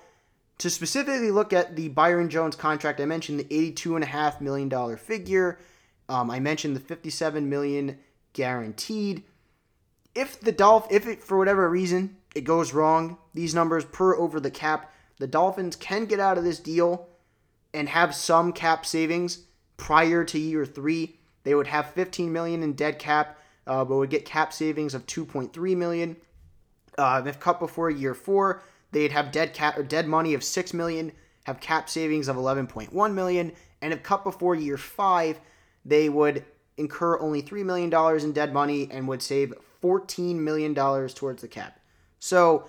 to 0.57 0.71
specifically 0.71 1.31
look 1.31 1.53
at 1.53 1.77
the 1.77 1.89
Byron 1.89 2.31
Jones 2.31 2.57
contract, 2.57 3.03
I 3.03 3.05
mentioned 3.05 3.39
the 3.39 3.73
$82.5 3.73 4.41
million 4.41 4.97
figure. 4.97 5.59
Um, 6.09 6.31
I 6.31 6.41
mentioned 6.41 6.75
the 6.75 6.81
57 6.81 7.51
million 7.51 7.99
guaranteed. 8.33 9.25
If 10.19 10.41
the 10.41 10.51
Dolph, 10.51 10.89
if 10.91 11.07
it 11.07 11.23
for 11.23 11.39
whatever 11.39 11.71
reason 11.71 12.17
it 12.35 12.41
goes 12.41 12.75
wrong, 12.75 13.19
these 13.35 13.55
numbers 13.55 13.85
per 13.85 14.17
over 14.17 14.41
the 14.41 14.51
cap 14.51 14.93
the 15.19 15.29
Dolphins 15.29 15.77
can 15.77 16.07
get 16.07 16.19
out 16.19 16.37
of 16.37 16.43
this 16.43 16.59
deal 16.59 17.07
and 17.73 17.89
have 17.89 18.17
some 18.17 18.53
cap 18.53 18.85
savings 18.85 19.45
prior 19.77 20.25
to 20.25 20.37
year 20.37 20.67
three. 20.67 21.21
They 21.45 21.55
would 21.55 21.69
have 21.69 21.91
15 21.91 22.33
million 22.33 22.65
in 22.65 22.73
dead 22.73 22.99
cap, 22.99 23.39
uh, 23.65 23.85
but 23.85 23.95
would 23.95 24.11
get 24.11 24.25
cap 24.25 24.53
savings 24.53 24.93
of 24.93 25.07
2.3 25.07 25.77
million. 25.77 26.17
Uh, 26.99 27.23
if 27.25 27.39
cut 27.39 27.61
before 27.61 27.89
year 27.89 28.13
four, 28.13 28.65
they'd 28.91 29.13
have 29.13 29.31
dead 29.31 29.55
cap 29.55 29.79
or 29.79 29.85
dead 29.85 30.09
money 30.09 30.35
of 30.35 30.43
6 30.43 30.75
million, 30.75 31.13
have 31.45 31.61
cap 31.61 31.89
savings 31.89 32.27
of 32.27 32.35
11.1 32.35 33.15
million, 33.15 33.53
and 33.81 33.93
if 33.93 34.03
cut 34.03 34.25
before 34.25 34.57
year 34.57 34.79
five, 34.79 35.39
they 35.85 36.09
would 36.09 36.45
incur 36.77 37.21
only 37.21 37.41
$3 37.41 37.65
million 37.65 38.25
in 38.25 38.33
dead 38.33 38.53
money 38.53 38.89
and 38.91 39.07
would 39.07 39.23
save 39.23 39.55
$14 39.83 40.37
million 40.37 40.75
towards 40.75 41.43
the 41.43 41.49
cap. 41.49 41.81
So 42.19 42.69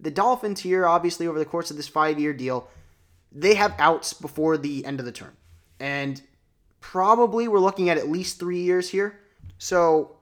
the 0.00 0.10
Dolphins 0.10 0.60
here, 0.60 0.86
obviously, 0.86 1.26
over 1.26 1.38
the 1.38 1.44
course 1.44 1.70
of 1.70 1.76
this 1.76 1.88
five 1.88 2.18
year 2.18 2.32
deal, 2.32 2.68
they 3.32 3.54
have 3.54 3.74
outs 3.78 4.12
before 4.12 4.56
the 4.56 4.84
end 4.84 5.00
of 5.00 5.06
the 5.06 5.12
term. 5.12 5.36
And 5.80 6.20
probably 6.80 7.48
we're 7.48 7.58
looking 7.58 7.88
at 7.88 7.98
at 7.98 8.08
least 8.08 8.38
three 8.38 8.60
years 8.60 8.88
here. 8.90 9.20
So, 9.58 10.16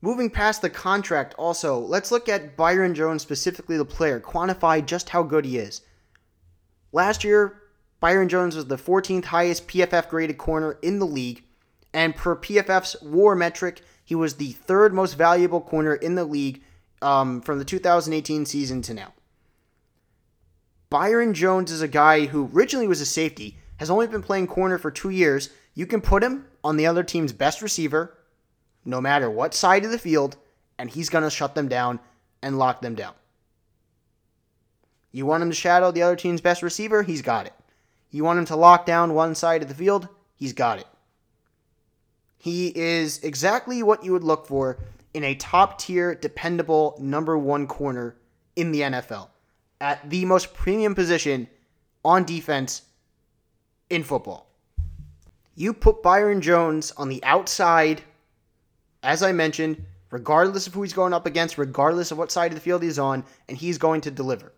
moving 0.00 0.30
past 0.30 0.62
the 0.62 0.70
contract, 0.70 1.34
also, 1.38 1.78
let's 1.78 2.10
look 2.10 2.28
at 2.28 2.56
Byron 2.56 2.94
Jones, 2.94 3.22
specifically 3.22 3.76
the 3.76 3.84
player, 3.84 4.20
quantify 4.20 4.84
just 4.84 5.08
how 5.08 5.22
good 5.22 5.44
he 5.44 5.58
is. 5.58 5.82
Last 6.92 7.24
year, 7.24 7.62
Byron 8.00 8.28
Jones 8.28 8.56
was 8.56 8.66
the 8.66 8.76
14th 8.76 9.26
highest 9.26 9.68
PFF 9.68 10.08
graded 10.08 10.36
corner 10.36 10.78
in 10.82 10.98
the 10.98 11.06
league. 11.06 11.44
And 11.94 12.16
per 12.16 12.34
PFF's 12.34 13.00
war 13.02 13.36
metric, 13.36 13.82
he 14.04 14.14
was 14.14 14.34
the 14.34 14.52
third 14.52 14.92
most 14.92 15.14
valuable 15.14 15.60
corner 15.60 15.94
in 15.94 16.14
the 16.14 16.24
league 16.24 16.62
um, 17.00 17.40
from 17.40 17.58
the 17.58 17.64
2018 17.64 18.46
season 18.46 18.82
to 18.82 18.94
now. 18.94 19.12
Byron 20.90 21.32
Jones 21.34 21.70
is 21.70 21.80
a 21.80 21.88
guy 21.88 22.26
who 22.26 22.50
originally 22.52 22.86
was 22.86 23.00
a 23.00 23.06
safety, 23.06 23.58
has 23.78 23.90
only 23.90 24.06
been 24.06 24.22
playing 24.22 24.46
corner 24.46 24.76
for 24.78 24.90
two 24.90 25.10
years. 25.10 25.50
You 25.74 25.86
can 25.86 26.00
put 26.00 26.22
him 26.22 26.46
on 26.62 26.76
the 26.76 26.86
other 26.86 27.02
team's 27.02 27.32
best 27.32 27.62
receiver, 27.62 28.16
no 28.84 29.00
matter 29.00 29.30
what 29.30 29.54
side 29.54 29.84
of 29.84 29.90
the 29.90 29.98
field, 29.98 30.36
and 30.78 30.90
he's 30.90 31.08
going 31.08 31.24
to 31.24 31.30
shut 31.30 31.54
them 31.54 31.68
down 31.68 31.98
and 32.42 32.58
lock 32.58 32.82
them 32.82 32.94
down. 32.94 33.14
You 35.12 35.26
want 35.26 35.42
him 35.42 35.50
to 35.50 35.56
shadow 35.56 35.90
the 35.90 36.02
other 36.02 36.16
team's 36.16 36.40
best 36.40 36.62
receiver? 36.62 37.02
He's 37.02 37.22
got 37.22 37.46
it. 37.46 37.54
You 38.10 38.24
want 38.24 38.38
him 38.38 38.44
to 38.46 38.56
lock 38.56 38.84
down 38.84 39.14
one 39.14 39.34
side 39.34 39.62
of 39.62 39.68
the 39.68 39.74
field? 39.74 40.08
He's 40.36 40.52
got 40.52 40.78
it. 40.78 40.86
He 42.42 42.76
is 42.76 43.22
exactly 43.22 43.84
what 43.84 44.02
you 44.02 44.10
would 44.10 44.24
look 44.24 44.48
for 44.48 44.76
in 45.14 45.22
a 45.22 45.36
top 45.36 45.78
tier, 45.78 46.12
dependable 46.12 46.96
number 46.98 47.38
one 47.38 47.68
corner 47.68 48.16
in 48.56 48.72
the 48.72 48.80
NFL 48.80 49.28
at 49.80 50.10
the 50.10 50.24
most 50.24 50.52
premium 50.52 50.96
position 50.96 51.46
on 52.04 52.24
defense 52.24 52.82
in 53.90 54.02
football. 54.02 54.50
You 55.54 55.72
put 55.72 56.02
Byron 56.02 56.40
Jones 56.40 56.90
on 56.96 57.08
the 57.08 57.22
outside, 57.22 58.02
as 59.04 59.22
I 59.22 59.30
mentioned, 59.30 59.80
regardless 60.10 60.66
of 60.66 60.74
who 60.74 60.82
he's 60.82 60.92
going 60.92 61.12
up 61.12 61.26
against, 61.26 61.58
regardless 61.58 62.10
of 62.10 62.18
what 62.18 62.32
side 62.32 62.50
of 62.50 62.56
the 62.56 62.60
field 62.60 62.82
he's 62.82 62.98
on, 62.98 63.24
and 63.48 63.56
he's 63.56 63.78
going 63.78 64.00
to 64.00 64.10
deliver. 64.10 64.52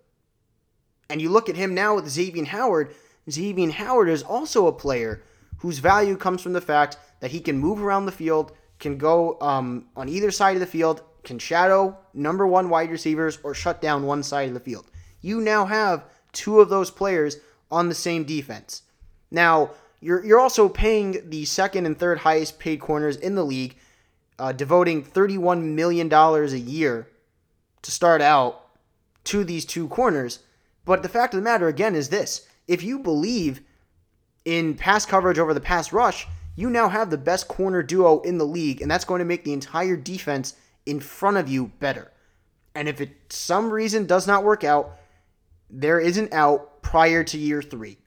And 1.10 1.20
you 1.20 1.28
look 1.28 1.50
at 1.50 1.56
him 1.56 1.74
now 1.74 1.96
with 1.96 2.08
Xavier 2.08 2.46
Howard. 2.46 2.94
Xavier 3.30 3.72
Howard 3.72 4.08
is 4.08 4.22
also 4.22 4.68
a 4.68 4.72
player 4.72 5.22
whose 5.64 5.78
value 5.78 6.14
comes 6.14 6.42
from 6.42 6.52
the 6.52 6.60
fact 6.60 6.98
that 7.20 7.30
he 7.30 7.40
can 7.40 7.56
move 7.56 7.82
around 7.82 8.04
the 8.04 8.12
field, 8.12 8.52
can 8.78 8.98
go 8.98 9.40
um, 9.40 9.86
on 9.96 10.10
either 10.10 10.30
side 10.30 10.54
of 10.54 10.60
the 10.60 10.66
field, 10.66 11.00
can 11.22 11.38
shadow 11.38 11.96
number 12.12 12.46
one 12.46 12.68
wide 12.68 12.90
receivers 12.90 13.38
or 13.42 13.54
shut 13.54 13.80
down 13.80 14.04
one 14.04 14.22
side 14.22 14.48
of 14.48 14.52
the 14.52 14.60
field. 14.60 14.90
You 15.22 15.40
now 15.40 15.64
have 15.64 16.04
two 16.32 16.60
of 16.60 16.68
those 16.68 16.90
players 16.90 17.38
on 17.70 17.88
the 17.88 17.94
same 17.94 18.24
defense. 18.24 18.82
Now, 19.30 19.70
you're, 20.02 20.22
you're 20.22 20.38
also 20.38 20.68
paying 20.68 21.30
the 21.30 21.46
second 21.46 21.86
and 21.86 21.98
third 21.98 22.18
highest 22.18 22.58
paid 22.58 22.80
corners 22.80 23.16
in 23.16 23.34
the 23.34 23.42
league, 23.42 23.74
uh, 24.38 24.52
devoting 24.52 25.02
$31 25.02 25.62
million 25.62 26.12
a 26.12 26.46
year 26.56 27.08
to 27.80 27.90
start 27.90 28.20
out 28.20 28.66
to 29.24 29.44
these 29.44 29.64
two 29.64 29.88
corners. 29.88 30.40
But 30.84 31.02
the 31.02 31.08
fact 31.08 31.32
of 31.32 31.40
the 31.40 31.44
matter, 31.44 31.68
again, 31.68 31.94
is 31.94 32.10
this 32.10 32.46
if 32.68 32.82
you 32.82 32.98
believe 32.98 33.62
in 34.44 34.74
pass 34.74 35.06
coverage 35.06 35.38
over 35.38 35.54
the 35.54 35.60
pass 35.60 35.92
rush, 35.92 36.26
you 36.56 36.70
now 36.70 36.88
have 36.88 37.10
the 37.10 37.18
best 37.18 37.48
corner 37.48 37.82
duo 37.82 38.20
in 38.20 38.38
the 38.38 38.46
league, 38.46 38.80
and 38.80 38.90
that's 38.90 39.04
going 39.04 39.18
to 39.18 39.24
make 39.24 39.44
the 39.44 39.52
entire 39.52 39.96
defense 39.96 40.54
in 40.86 41.00
front 41.00 41.36
of 41.36 41.48
you 41.48 41.72
better. 41.80 42.12
And 42.74 42.88
if 42.88 43.00
it 43.00 43.10
some 43.28 43.70
reason 43.70 44.06
does 44.06 44.26
not 44.26 44.44
work 44.44 44.64
out, 44.64 44.98
there 45.70 45.98
is 45.98 46.18
an 46.18 46.28
out 46.32 46.82
prior 46.82 47.24
to 47.24 47.38
year 47.38 47.62
three. 47.62 47.98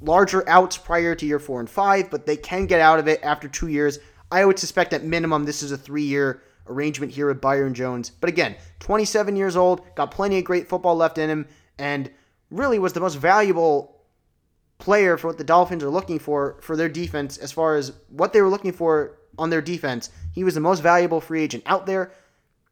Larger 0.00 0.48
outs 0.48 0.76
prior 0.76 1.14
to 1.14 1.26
year 1.26 1.38
four 1.38 1.60
and 1.60 1.68
five, 1.68 2.10
but 2.10 2.26
they 2.26 2.36
can 2.36 2.66
get 2.66 2.80
out 2.80 2.98
of 2.98 3.08
it 3.08 3.20
after 3.22 3.48
two 3.48 3.68
years. 3.68 3.98
I 4.30 4.44
would 4.44 4.58
suspect 4.58 4.92
at 4.92 5.04
minimum 5.04 5.44
this 5.44 5.62
is 5.62 5.72
a 5.72 5.78
three 5.78 6.04
year 6.04 6.42
arrangement 6.68 7.12
here 7.12 7.26
with 7.26 7.40
Byron 7.40 7.74
Jones. 7.74 8.10
But 8.10 8.28
again, 8.28 8.56
27 8.78 9.36
years 9.36 9.56
old, 9.56 9.82
got 9.94 10.10
plenty 10.10 10.38
of 10.38 10.44
great 10.44 10.68
football 10.68 10.96
left 10.96 11.18
in 11.18 11.28
him, 11.28 11.46
and 11.78 12.10
really 12.50 12.78
was 12.78 12.92
the 12.92 13.00
most 13.00 13.16
valuable 13.16 13.99
player 14.80 15.16
for 15.16 15.28
what 15.28 15.38
the 15.38 15.44
Dolphins 15.44 15.84
are 15.84 15.90
looking 15.90 16.18
for 16.18 16.56
for 16.60 16.76
their 16.76 16.88
defense 16.88 17.36
as 17.36 17.52
far 17.52 17.76
as 17.76 17.92
what 18.08 18.32
they 18.32 18.40
were 18.40 18.48
looking 18.48 18.72
for 18.72 19.18
on 19.38 19.50
their 19.50 19.62
defense. 19.62 20.10
He 20.32 20.44
was 20.44 20.54
the 20.54 20.60
most 20.60 20.80
valuable 20.80 21.20
free 21.20 21.42
agent 21.42 21.64
out 21.66 21.86
there. 21.86 22.12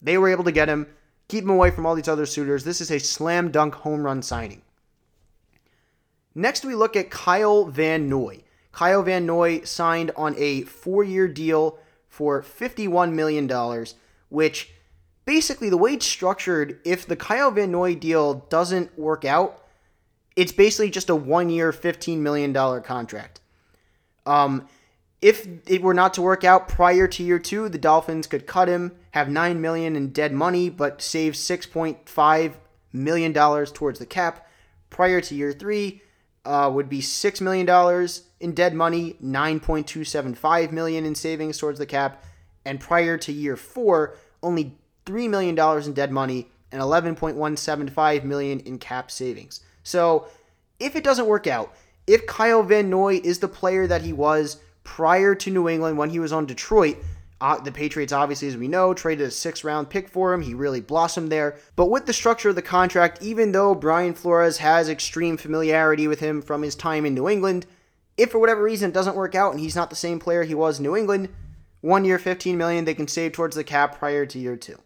They 0.03 0.19
were 0.19 0.29
able 0.29 0.45
to 0.45 0.53
get 0.53 0.69
him, 0.69 0.87
keep 1.29 1.45
him 1.45 1.51
away 1.51 1.71
from 1.71 1.87
all 1.87 1.95
these 1.95 2.09
other 2.09 2.27
suitors. 2.27 2.65
This 2.65 2.81
is 2.81 2.91
a 2.91 2.99
slam 2.99 3.51
dunk 3.51 3.75
home 3.75 4.03
run 4.03 4.23
signing. 4.23 4.63
Next, 6.35 6.65
we 6.65 6.75
look 6.75 6.95
at 6.95 7.11
Kyle 7.11 7.65
Van 7.65 8.09
Noy. 8.09 8.45
Kyle 8.73 9.03
Van 9.03 9.27
Noy 9.27 9.63
signed 9.63 10.13
on 10.17 10.35
a 10.39 10.63
four 10.63 11.03
year 11.03 11.27
deal 11.27 11.79
for 12.09 12.43
$51 12.43 13.13
million, 13.13 13.85
which 14.29 14.71
basically 15.25 15.69
the 15.69 15.77
way 15.77 15.95
it's 15.95 16.07
structured, 16.07 16.81
if 16.85 17.07
the 17.07 17.17
Kyle 17.17 17.51
Van 17.51 17.73
Noy 17.73 17.95
deal 17.95 18.47
doesn't 18.49 18.97
work 18.99 19.25
out, 19.25 19.65
it's 20.39 20.53
basically 20.53 20.89
just 20.89 21.11
a 21.11 21.17
one 21.17 21.51
year, 21.51 21.73
$15 21.73 22.19
million 22.19 22.55
contract. 22.55 23.41
Um, 24.25 24.69
if 25.21 25.49
it 25.67 25.83
were 25.83 25.95
not 25.95 26.15
to 26.15 26.23
work 26.23 26.45
out 26.45 26.69
prior 26.69 27.09
to 27.09 27.25
year 27.25 27.41
two, 27.41 27.69
the 27.69 27.77
Dolphins 27.77 28.29
could 28.29 28.47
cut 28.47 28.69
him, 28.69 28.95
have 29.11 29.29
nine 29.29 29.61
million 29.61 29.97
in 29.97 30.11
dead 30.11 30.33
money, 30.33 30.71
but 30.71 31.03
save 31.03 31.35
six 31.35 31.67
point 31.67 32.09
five 32.09 32.57
million 32.93 33.33
dollars 33.33 33.73
towards 33.73 33.99
the 33.99 34.07
cap. 34.07 34.47
Prior 34.91 35.21
to 35.23 35.35
year 35.35 35.51
three, 35.51 36.03
uh, 36.45 36.71
would 36.73 36.89
be 36.89 37.01
six 37.01 37.41
million 37.41 37.67
dollars 37.67 38.29
in 38.39 38.53
dead 38.53 38.75
money, 38.75 39.17
nine 39.19 39.59
point 39.59 39.89
two 39.89 40.05
seven 40.05 40.37
five 40.37 40.71
million 40.71 41.05
in 41.05 41.17
savings 41.17 41.59
towards 41.59 41.81
the 41.81 41.87
cap, 41.87 42.23
and 42.65 42.79
prior 42.79 43.19
to 43.19 43.33
year 43.33 43.57
four, 43.57 44.15
only 44.41 44.79
three 45.05 45.27
million 45.27 45.57
dollars 45.57 45.89
in 45.89 45.95
dead 45.95 46.13
money 46.13 46.49
and 46.71 46.81
eleven 46.81 47.17
point 47.17 47.37
one 47.37 47.57
seven 47.57 47.89
five 47.89 48.25
million 48.25 48.61
in 48.61 48.79
cap 48.79 49.11
savings. 49.11 49.65
So, 49.89 50.27
if 50.79 50.95
it 50.97 51.03
doesn't 51.03 51.27
work 51.27 51.47
out, 51.47 51.75
if 52.07 52.27
Kyle 52.27 52.63
Van 52.63 52.91
Noy 52.91 53.23
is 53.25 53.39
the 53.39 53.49
player 53.49 53.87
that 53.87 54.03
he 54.03 54.13
was 54.13 54.59
prior 54.85 55.35
to 55.35 55.51
New 55.51 55.67
England 55.67 55.97
when 55.97 56.11
he 56.11 56.19
was 56.19 56.31
on 56.31 56.45
Detroit, 56.45 56.99
uh, 57.41 57.59
the 57.59 57.73
Patriots, 57.73 58.13
obviously, 58.13 58.49
as 58.49 58.57
we 58.59 58.69
know, 58.69 58.93
traded 58.93 59.27
a 59.27 59.31
six 59.31 59.65
round 59.65 59.89
pick 59.89 60.11
for 60.11 60.35
him. 60.35 60.43
He 60.43 60.53
really 60.53 60.83
blossomed 60.83 61.33
there. 61.33 61.57
But 61.75 61.87
with 61.87 62.05
the 62.05 62.13
structure 62.13 62.51
of 62.51 62.55
the 62.55 62.61
contract, 62.61 63.23
even 63.23 63.53
though 63.53 63.75
Brian 63.75 64.13
Flores 64.13 64.59
has 64.59 64.91
extreme 64.91 65.39
familiarity 65.39 66.07
with 66.07 66.21
him 66.21 66.43
from 66.43 66.61
his 66.61 66.75
time 66.75 67.07
in 67.07 67.15
New 67.15 67.27
England, 67.27 67.65
if 68.19 68.31
for 68.31 68.39
whatever 68.39 68.63
reason 68.63 68.91
it 68.91 68.95
doesn't 68.95 69.17
work 69.17 69.35
out 69.35 69.53
and 69.53 69.61
he's 69.61 69.77
not 69.77 69.89
the 69.89 69.97
same 69.97 70.19
player 70.19 70.43
he 70.43 70.55
was 70.55 70.79
in 70.79 70.83
New 70.83 70.97
England, 70.97 71.31
one 71.81 72.05
year, 72.05 72.19
15 72.19 72.59
million 72.59 72.85
they 72.85 72.95
can 72.95 73.09
save 73.09 73.33
towards 73.33 73.57
the 73.57 73.65
cap 73.65 73.99
prior 73.99 74.27
to 74.27 74.39
year 74.39 74.57
two. 74.57 74.79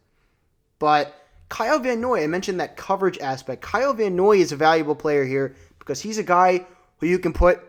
But 0.78 1.12
Kyle 1.52 1.78
Van 1.78 2.00
Noy, 2.00 2.24
I 2.24 2.26
mentioned 2.26 2.60
that 2.60 2.76
coverage 2.76 3.18
aspect. 3.18 3.60
Kyle 3.60 3.92
Van 3.92 4.16
Noy 4.16 4.38
is 4.38 4.52
a 4.52 4.56
valuable 4.56 4.94
player 4.94 5.24
here 5.24 5.54
because 5.78 6.00
he's 6.00 6.16
a 6.16 6.22
guy 6.22 6.66
who 6.98 7.06
you 7.06 7.18
can 7.18 7.32
put 7.32 7.60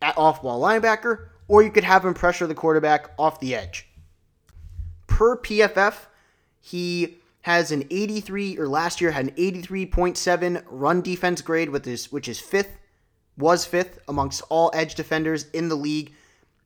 at 0.00 0.16
off 0.16 0.42
ball 0.42 0.62
linebacker, 0.62 1.26
or 1.48 1.62
you 1.62 1.70
could 1.70 1.84
have 1.84 2.04
him 2.04 2.14
pressure 2.14 2.46
the 2.46 2.54
quarterback 2.54 3.10
off 3.18 3.40
the 3.40 3.54
edge 3.54 3.90
per 5.20 5.36
PFF, 5.36 6.06
he 6.62 7.18
has 7.42 7.70
an 7.70 7.84
83 7.90 8.56
or 8.56 8.66
last 8.66 9.02
year 9.02 9.10
had 9.10 9.26
an 9.26 9.34
83.7 9.34 10.64
run 10.70 11.02
defense 11.02 11.42
grade 11.42 11.68
with 11.68 11.84
his 11.84 12.10
which 12.10 12.26
is 12.26 12.40
fifth 12.40 12.78
was 13.36 13.66
fifth 13.66 13.98
amongst 14.08 14.40
all 14.48 14.70
edge 14.72 14.94
defenders 14.94 15.44
in 15.52 15.68
the 15.68 15.74
league. 15.74 16.14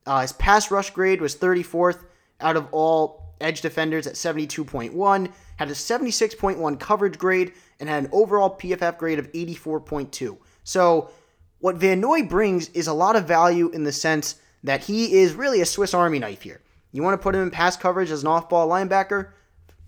Uh, 0.07 0.21
his 0.21 0.33
pass 0.33 0.71
rush 0.71 0.91
grade 0.91 1.21
was 1.21 1.35
34th 1.35 2.05
out 2.41 2.57
of 2.57 2.69
all 2.71 3.24
edge 3.41 3.61
defenders 3.61 4.07
at 4.07 4.15
72.1, 4.15 5.33
had 5.57 5.69
a 5.69 5.73
76.1 5.73 6.81
coverage 6.81 7.19
grade, 7.19 7.53
and 7.81 7.89
had 7.89 8.05
an 8.05 8.11
overall 8.13 8.57
PFF 8.57 8.99
grade 8.99 9.19
of 9.19 9.31
84.2. 9.33 10.39
So, 10.63 11.11
what 11.59 11.77
Van 11.77 12.01
Noy 12.01 12.23
brings 12.23 12.69
is 12.71 12.87
a 12.87 12.93
lot 12.93 13.17
of 13.17 13.27
value 13.27 13.71
in 13.71 13.85
the 13.85 13.93
sense 13.93 14.37
that 14.63 14.85
he 14.85 15.15
is 15.15 15.35
really 15.35 15.61
a 15.61 15.67
Swiss 15.67 15.95
Army 15.95 16.19
knife 16.19 16.43
here. 16.43 16.61
You 16.93 17.03
want 17.03 17.19
to 17.19 17.23
put 17.23 17.35
him 17.35 17.43
in 17.43 17.51
pass 17.51 17.77
coverage 17.77 18.11
as 18.11 18.23
an 18.23 18.29
off 18.29 18.49
ball 18.49 18.69
linebacker? 18.69 19.31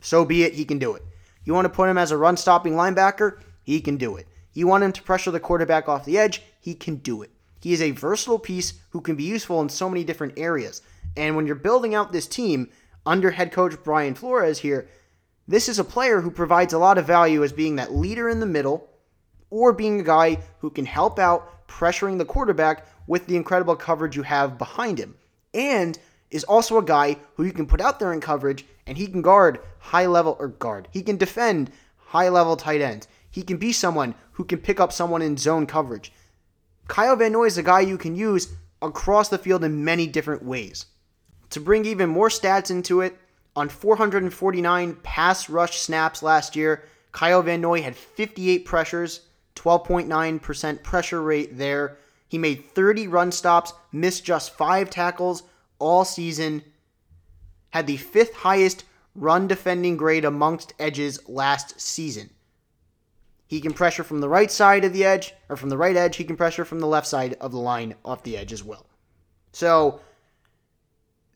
So 0.01 0.25
be 0.25 0.43
it, 0.43 0.55
he 0.55 0.65
can 0.65 0.79
do 0.79 0.95
it. 0.95 1.03
You 1.45 1.55
want 1.55 1.67
to 1.67 1.71
put 1.71 1.89
him 1.89 1.99
as 1.99 2.11
a 2.11 2.17
run 2.17 2.37
stopping 2.37 2.75
linebacker? 2.75 3.41
He 3.63 3.81
can 3.81 3.97
do 3.97 4.17
it. 4.17 4.27
You 4.53 4.67
want 4.67 4.85
him 4.85 4.93
to 4.93 5.03
pressure 5.03 5.31
the 5.31 5.41
quarterback 5.41 5.89
off 5.89 6.05
the 6.05 6.19
edge? 6.19 6.43
He 6.61 6.75
can 6.75 6.97
do 6.97 7.23
it. 7.23 7.31
He 7.61 7.73
is 7.73 7.83
a 7.83 7.91
versatile 7.91 8.39
piece 8.39 8.75
who 8.91 9.01
can 9.01 9.17
be 9.17 9.25
useful 9.25 9.61
in 9.61 9.69
so 9.69 9.89
many 9.89 10.05
different 10.05 10.35
areas. 10.39 10.83
And 11.17 11.37
when 11.37 11.47
you're 11.47 11.57
building 11.57 11.95
out 11.95 12.13
this 12.13 12.27
team 12.27 12.69
under 13.07 13.31
head 13.31 13.53
coach 13.53 13.75
Brian 13.85 14.15
Flores 14.15 14.59
here, 14.59 14.89
this 15.49 15.69
is 15.69 15.79
a 15.79 15.85
player 15.85 16.21
who 16.21 16.31
provides 16.31 16.73
a 16.73 16.79
lot 16.79 16.99
of 16.99 17.07
value 17.07 17.45
as 17.45 17.53
being 17.53 17.77
that 17.77 17.95
leader 17.95 18.29
in 18.29 18.41
the 18.41 18.47
middle 18.47 18.91
or 19.51 19.73
being 19.73 20.01
a 20.01 20.05
guy 20.05 20.39
who 20.59 20.71
can 20.71 20.85
help 20.85 21.19
out 21.19 21.67
pressuring 21.69 22.19
the 22.19 22.25
quarterback 22.25 22.87
with 23.07 23.27
the 23.27 23.37
incredible 23.37 23.77
coverage 23.77 24.17
you 24.17 24.23
have 24.23 24.59
behind 24.59 24.99
him. 24.99 25.15
And 25.55 25.99
is 26.31 26.45
also 26.45 26.79
a 26.79 26.85
guy 26.85 27.17
who 27.35 27.45
you 27.45 27.53
can 27.53 27.67
put 27.67 27.81
out 27.81 28.01
there 28.01 28.13
in 28.13 28.21
coverage 28.21 28.65
and 28.87 28.99
he 28.99 29.07
can 29.07 29.23
guard 29.23 29.61
high 29.79 30.07
level 30.07 30.37
or 30.41 30.49
guard. 30.49 30.89
He 30.91 31.03
can 31.03 31.17
defend 31.17 31.71
high 31.97 32.29
level 32.29 32.57
tight 32.57 32.81
ends. 32.81 33.07
He 33.31 33.43
can 33.43 33.57
be 33.57 33.73
someone 33.73 34.15
who 34.33 34.45
can 34.45 34.59
pick 34.59 34.81
up 34.81 34.93
someone 34.93 35.23
in 35.23 35.37
zone 35.37 35.67
coverage. 35.67 36.13
Kyle 36.89 37.17
Van 37.17 37.33
Noy 37.33 37.45
is 37.45 37.59
a 37.59 37.63
guy 37.63 37.81
you 37.81 37.99
can 37.99 38.17
use 38.17 38.53
across 38.83 39.29
the 39.29 39.39
field 39.39 39.65
in 39.65 39.85
many 39.85 40.07
different 40.07 40.43
ways. 40.43 40.87
To 41.51 41.61
bring 41.61 41.85
even 41.85 42.09
more 42.09 42.29
stats 42.29 42.71
into 42.71 43.01
it, 43.01 43.17
on 43.55 43.69
449 43.69 44.97
pass 45.03 45.49
rush 45.49 45.79
snaps 45.79 46.23
last 46.23 46.57
year, 46.57 46.85
Kyle 47.13 47.43
Van 47.43 47.61
Noy 47.61 47.81
had 47.81 47.97
58 47.97 48.65
pressures, 48.67 49.23
12.9% 49.55 50.83
pressure 50.83 51.23
rate 51.23 51.57
there. 51.57 51.97
He 52.29 52.37
made 52.37 52.67
30 52.67 53.09
run 53.09 53.33
stops, 53.33 53.73
missed 53.93 54.25
just 54.25 54.55
5 54.55 54.91
tackles, 54.91 55.45
all 55.79 56.05
season, 56.05 56.63
had 57.71 57.87
the 57.87 57.97
fifth 57.97 58.35
highest 58.35 58.85
run 59.15 59.47
defending 59.47 59.97
grade 59.97 60.25
amongst 60.25 60.75
edges 60.79 61.27
last 61.29 61.81
season. 61.81 62.31
He 63.47 63.61
can 63.61 63.73
pressure 63.73 64.03
from 64.03 64.21
the 64.21 64.29
right 64.29 64.51
side 64.51 64.85
of 64.85 64.93
the 64.93 65.05
edge, 65.05 65.33
or 65.49 65.57
from 65.57 65.69
the 65.71 65.77
right 65.79 65.97
edge. 65.97 66.17
He 66.17 66.25
can 66.25 66.37
pressure 66.37 66.65
from 66.65 66.81
the 66.81 66.87
left 66.87 67.07
side 67.07 67.37
of 67.41 67.53
the 67.53 67.59
line 67.59 67.95
off 68.05 68.25
the 68.25 68.37
edge 68.37 68.53
as 68.53 68.65
well. 68.65 68.87
So, 69.53 70.01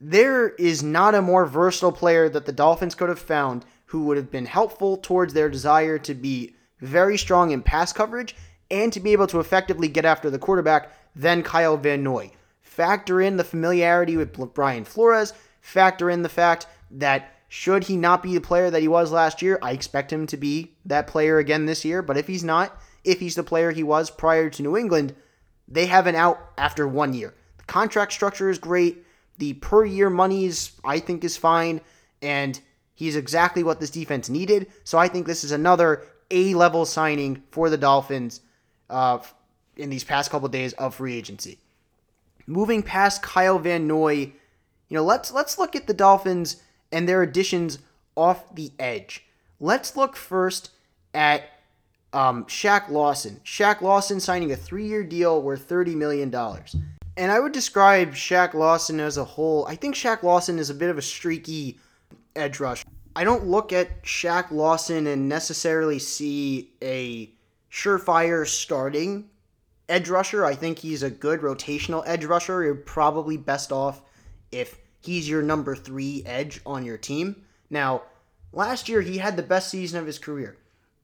there 0.01 0.51
is 0.51 0.83
not 0.83 1.15
a 1.15 1.23
more 1.23 1.45
versatile 1.45 1.93
player 1.93 2.29
that 2.29 2.47
the 2.47 2.53
Dolphins 2.53 2.95
could 2.95 3.09
have 3.09 3.19
found 3.19 3.65
who 3.87 4.05
would 4.05 4.17
have 4.17 4.31
been 4.31 4.47
helpful 4.47 4.97
towards 4.97 5.35
their 5.35 5.51
desire 5.51 5.99
to 5.99 6.15
be 6.15 6.55
very 6.81 7.19
strong 7.19 7.51
in 7.51 7.63
pass 7.63 7.93
coverage 7.93 8.35
and 8.71 8.93
to 8.93 9.01
be 9.01 9.13
able 9.13 9.27
to 9.27 9.41
effectively 9.41 9.89
get 9.89 10.05
after 10.05 10.31
the 10.31 10.39
quarterback 10.39 10.93
than 11.15 11.43
Kyle 11.43 11.77
Van 11.77 12.03
Noy. 12.03 12.31
Factor 12.63 13.21
in 13.21 13.37
the 13.37 13.45
familiarity 13.45 14.17
with 14.17 14.33
Brian 14.55 14.85
Flores. 14.85 15.35
Factor 15.61 16.09
in 16.09 16.23
the 16.23 16.29
fact 16.29 16.67
that 16.93 17.35
should 17.49 17.85
he 17.85 17.97
not 17.97 18.23
be 18.23 18.33
the 18.33 18.41
player 18.41 18.71
that 18.71 18.81
he 18.81 18.89
was 18.89 19.11
last 19.11 19.43
year, 19.43 19.59
I 19.61 19.73
expect 19.73 20.13
him 20.13 20.27
to 20.29 20.37
be 20.37 20.77
that 20.85 21.09
player 21.09 21.39
again 21.39 21.67
this 21.67 21.85
year. 21.85 22.01
But 22.01 22.17
if 22.17 22.29
he's 22.29 22.45
not, 22.45 22.81
if 23.05 23.19
he's 23.19 23.35
the 23.35 23.43
player 23.43 23.73
he 23.73 23.83
was 23.83 24.09
prior 24.09 24.49
to 24.51 24.63
New 24.63 24.77
England, 24.77 25.15
they 25.67 25.87
have 25.87 26.07
an 26.07 26.15
out 26.15 26.39
after 26.57 26.87
one 26.87 27.13
year. 27.13 27.35
The 27.59 27.65
contract 27.65 28.13
structure 28.13 28.49
is 28.49 28.59
great. 28.59 29.05
The 29.41 29.55
per 29.55 29.84
year 29.84 30.09
money 30.09 30.45
is, 30.45 30.72
I 30.84 31.01
think, 31.01 31.24
is 31.24 31.36
fine. 31.36 31.80
And 32.22 32.61
he's 32.95 33.16
exactly 33.16 33.64
what 33.64 33.80
this 33.80 33.91
defense 33.91 34.28
needed. 34.28 34.68
So 34.84 34.99
I 34.99 35.09
think 35.09 35.26
this 35.26 35.43
is 35.43 35.51
another 35.51 36.05
A 36.30 36.55
level 36.55 36.86
signing 36.86 37.43
for 37.51 37.68
the 37.68 37.76
Dolphins 37.76 38.41
uh, 38.88 39.18
in 39.76 39.91
these 39.91 40.05
past 40.05 40.30
couple 40.30 40.49
days 40.49 40.72
of 40.74 40.95
free 40.95 41.16
agency 41.16 41.59
moving 42.51 42.82
past 42.82 43.22
Kyle 43.22 43.59
Van 43.59 43.86
Noy, 43.86 44.32
you 44.88 44.97
know, 44.97 45.05
let's 45.05 45.32
let's 45.32 45.59
look 45.59 45.76
at 45.76 45.86
the 45.86 45.95
Dolphins 45.95 46.57
and 46.93 47.09
their 47.09 47.22
additions 47.22 47.78
off 48.16 48.55
the 48.55 48.72
edge. 48.78 49.24
Let's 49.61 49.97
look 49.97 50.16
first 50.16 50.70
at 51.14 51.45
um, 52.12 52.45
Shaq 52.47 52.88
Lawson. 52.88 53.41
Shaq 53.45 53.80
Lawson 53.80 54.18
signing 54.20 54.51
a 54.51 54.57
three-year 54.57 55.05
deal 55.05 55.41
worth 55.41 55.62
thirty 55.62 55.95
million 55.95 56.28
dollars. 56.28 56.76
And 57.21 57.31
I 57.31 57.39
would 57.39 57.53
describe 57.53 58.14
Shaq 58.14 58.55
Lawson 58.55 58.99
as 58.99 59.18
a 59.18 59.25
whole. 59.27 59.66
I 59.66 59.77
think 59.77 59.95
Shaq 59.95 60.23
Lawson 60.23 60.59
is 60.59 60.71
a 60.71 60.75
bit 60.75 60.89
of 60.89 60.97
a 60.97 61.03
streaky 61.03 61.79
edge 62.35 62.61
rush. 62.61 62.83
I 63.14 63.25
don't 63.25 63.47
look 63.47 63.75
at 63.75 64.03
Shaq 64.05 64.51
Lawson 64.51 65.07
and 65.07 65.29
necessarily 65.29 65.99
see 65.99 66.73
a 66.81 67.31
surefire 67.71 68.47
starting 68.47 69.29
edge 69.87 70.09
rusher. 70.09 70.47
I 70.47 70.55
think 70.55 70.79
he's 70.79 71.03
a 71.03 71.11
good 71.11 71.43
rotational 71.43 72.03
edge 72.07 72.25
rusher. 72.25 72.64
You're 72.64 72.75
probably 72.75 73.37
best 73.37 73.71
off 73.71 74.01
if 74.51 74.79
he's 75.03 75.29
your 75.29 75.43
number 75.43 75.77
three 75.77 76.23
edge 76.25 76.62
on 76.64 76.87
your 76.87 76.97
team. 76.97 77.45
Now, 77.68 78.01
last 78.51 78.89
year 78.89 79.03
he 79.03 79.18
had 79.18 79.37
the 79.37 79.43
best 79.43 79.68
season 79.68 80.01
of 80.01 80.07
his 80.07 80.18
career. 80.18 80.57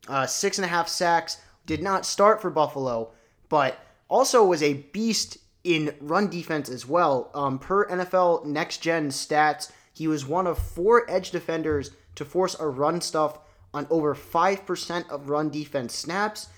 Uh, 0.08 0.24
six 0.24 0.56
and 0.56 0.64
a 0.64 0.68
half 0.68 0.88
sacks. 0.88 1.42
Did 1.66 1.82
not 1.82 2.06
start 2.06 2.40
for 2.40 2.48
Buffalo, 2.48 3.10
but 3.50 3.78
also 4.08 4.46
was 4.46 4.62
a 4.62 4.72
beast 4.94 5.36
in 5.66 5.92
run 6.00 6.30
defense 6.30 6.68
as 6.68 6.86
well. 6.86 7.28
Um, 7.34 7.58
per 7.58 7.88
NFL 7.88 8.44
Next 8.46 8.78
Gen 8.78 9.08
stats, 9.08 9.72
he 9.92 10.06
was 10.06 10.24
one 10.24 10.46
of 10.46 10.58
four 10.58 11.10
edge 11.10 11.32
defenders 11.32 11.90
to 12.14 12.24
force 12.24 12.58
a 12.60 12.68
run 12.68 13.00
stuff 13.00 13.40
on 13.74 13.88
over 13.90 14.14
5% 14.14 15.10
of 15.10 15.28
run 15.28 15.50
defense 15.50 15.92
snaps 15.92 16.48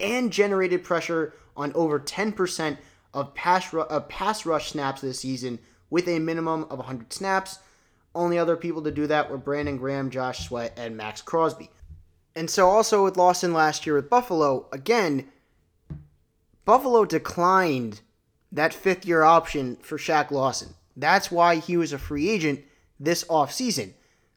and 0.00 0.32
generated 0.32 0.82
pressure 0.82 1.32
on 1.56 1.72
over 1.74 2.00
10% 2.00 2.76
of 3.14 3.34
pass, 3.34 3.72
ru- 3.72 3.82
of 3.82 4.08
pass 4.08 4.44
rush 4.44 4.72
snaps 4.72 5.00
this 5.00 5.20
season 5.20 5.60
with 5.88 6.08
a 6.08 6.18
minimum 6.18 6.64
of 6.64 6.78
100 6.78 7.12
snaps. 7.12 7.60
Only 8.16 8.36
other 8.36 8.56
people 8.56 8.82
to 8.82 8.90
do 8.90 9.06
that 9.06 9.30
were 9.30 9.38
Brandon 9.38 9.76
Graham, 9.76 10.10
Josh 10.10 10.48
Sweat, 10.48 10.76
and 10.76 10.96
Maxx 10.96 11.22
Crosby. 11.22 11.70
And 12.34 12.50
so, 12.50 12.68
also 12.68 13.04
with 13.04 13.16
Lawson 13.16 13.52
last 13.52 13.86
year 13.86 13.94
with 13.94 14.10
Buffalo, 14.10 14.66
again, 14.72 15.28
Buffalo 16.64 17.04
declined 17.04 18.00
that 18.56 18.74
fifth 18.74 19.06
year 19.06 19.22
option 19.22 19.76
for 19.76 19.98
Shaq 19.98 20.30
Lawson. 20.30 20.74
That's 20.96 21.30
why 21.30 21.56
he 21.56 21.76
was 21.76 21.92
a 21.92 21.98
free 21.98 22.28
agent 22.28 22.64
this 22.98 23.22
offseason. 23.24 23.92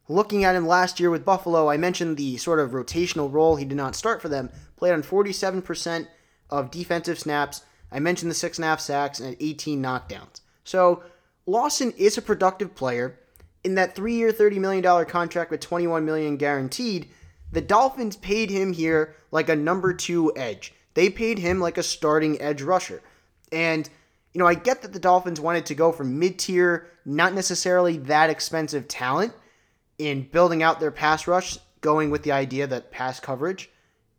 Looking 0.08 0.44
at 0.44 0.56
him 0.56 0.66
last 0.66 1.00
year 1.00 1.10
with 1.10 1.24
Buffalo, 1.24 1.70
I 1.70 1.76
mentioned 1.76 2.16
the 2.16 2.36
sort 2.36 2.60
of 2.60 2.72
rotational 2.72 3.32
role. 3.32 3.56
He 3.56 3.64
did 3.64 3.76
not 3.76 3.96
start 3.96 4.20
for 4.20 4.28
them, 4.28 4.50
played 4.76 4.92
on 4.92 5.02
47% 5.02 6.08
of 6.50 6.70
defensive 6.70 7.18
snaps. 7.18 7.62
I 7.90 7.98
mentioned 7.98 8.30
the 8.30 8.34
six 8.34 8.58
and 8.58 8.64
a 8.64 8.68
half 8.68 8.80
sacks 8.80 9.20
and 9.20 9.36
18 9.40 9.82
knockdowns. 9.82 10.40
So 10.64 11.02
Lawson 11.46 11.92
is 11.96 12.18
a 12.18 12.22
productive 12.22 12.74
player. 12.74 13.18
In 13.64 13.74
that 13.76 13.94
three-year, 13.94 14.32
$30 14.32 14.58
million 14.58 15.06
contract 15.06 15.50
with 15.50 15.60
21 15.60 16.04
million 16.04 16.36
guaranteed, 16.36 17.08
the 17.52 17.60
Dolphins 17.60 18.16
paid 18.16 18.50
him 18.50 18.72
here 18.72 19.14
like 19.30 19.48
a 19.48 19.56
number 19.56 19.94
two 19.94 20.32
edge. 20.36 20.74
They 20.94 21.08
paid 21.08 21.38
him 21.38 21.60
like 21.60 21.78
a 21.78 21.82
starting 21.82 22.40
edge 22.40 22.62
rusher. 22.62 23.02
And, 23.52 23.88
you 24.32 24.38
know, 24.38 24.46
I 24.46 24.54
get 24.54 24.82
that 24.82 24.92
the 24.92 24.98
Dolphins 24.98 25.40
wanted 25.40 25.66
to 25.66 25.74
go 25.74 25.92
for 25.92 26.04
mid 26.04 26.38
tier, 26.38 26.88
not 27.04 27.34
necessarily 27.34 27.96
that 27.98 28.30
expensive 28.30 28.88
talent 28.88 29.32
in 29.98 30.22
building 30.22 30.62
out 30.62 30.80
their 30.80 30.90
pass 30.90 31.26
rush, 31.26 31.58
going 31.80 32.10
with 32.10 32.22
the 32.22 32.32
idea 32.32 32.66
that 32.66 32.90
pass 32.90 33.20
coverage 33.20 33.70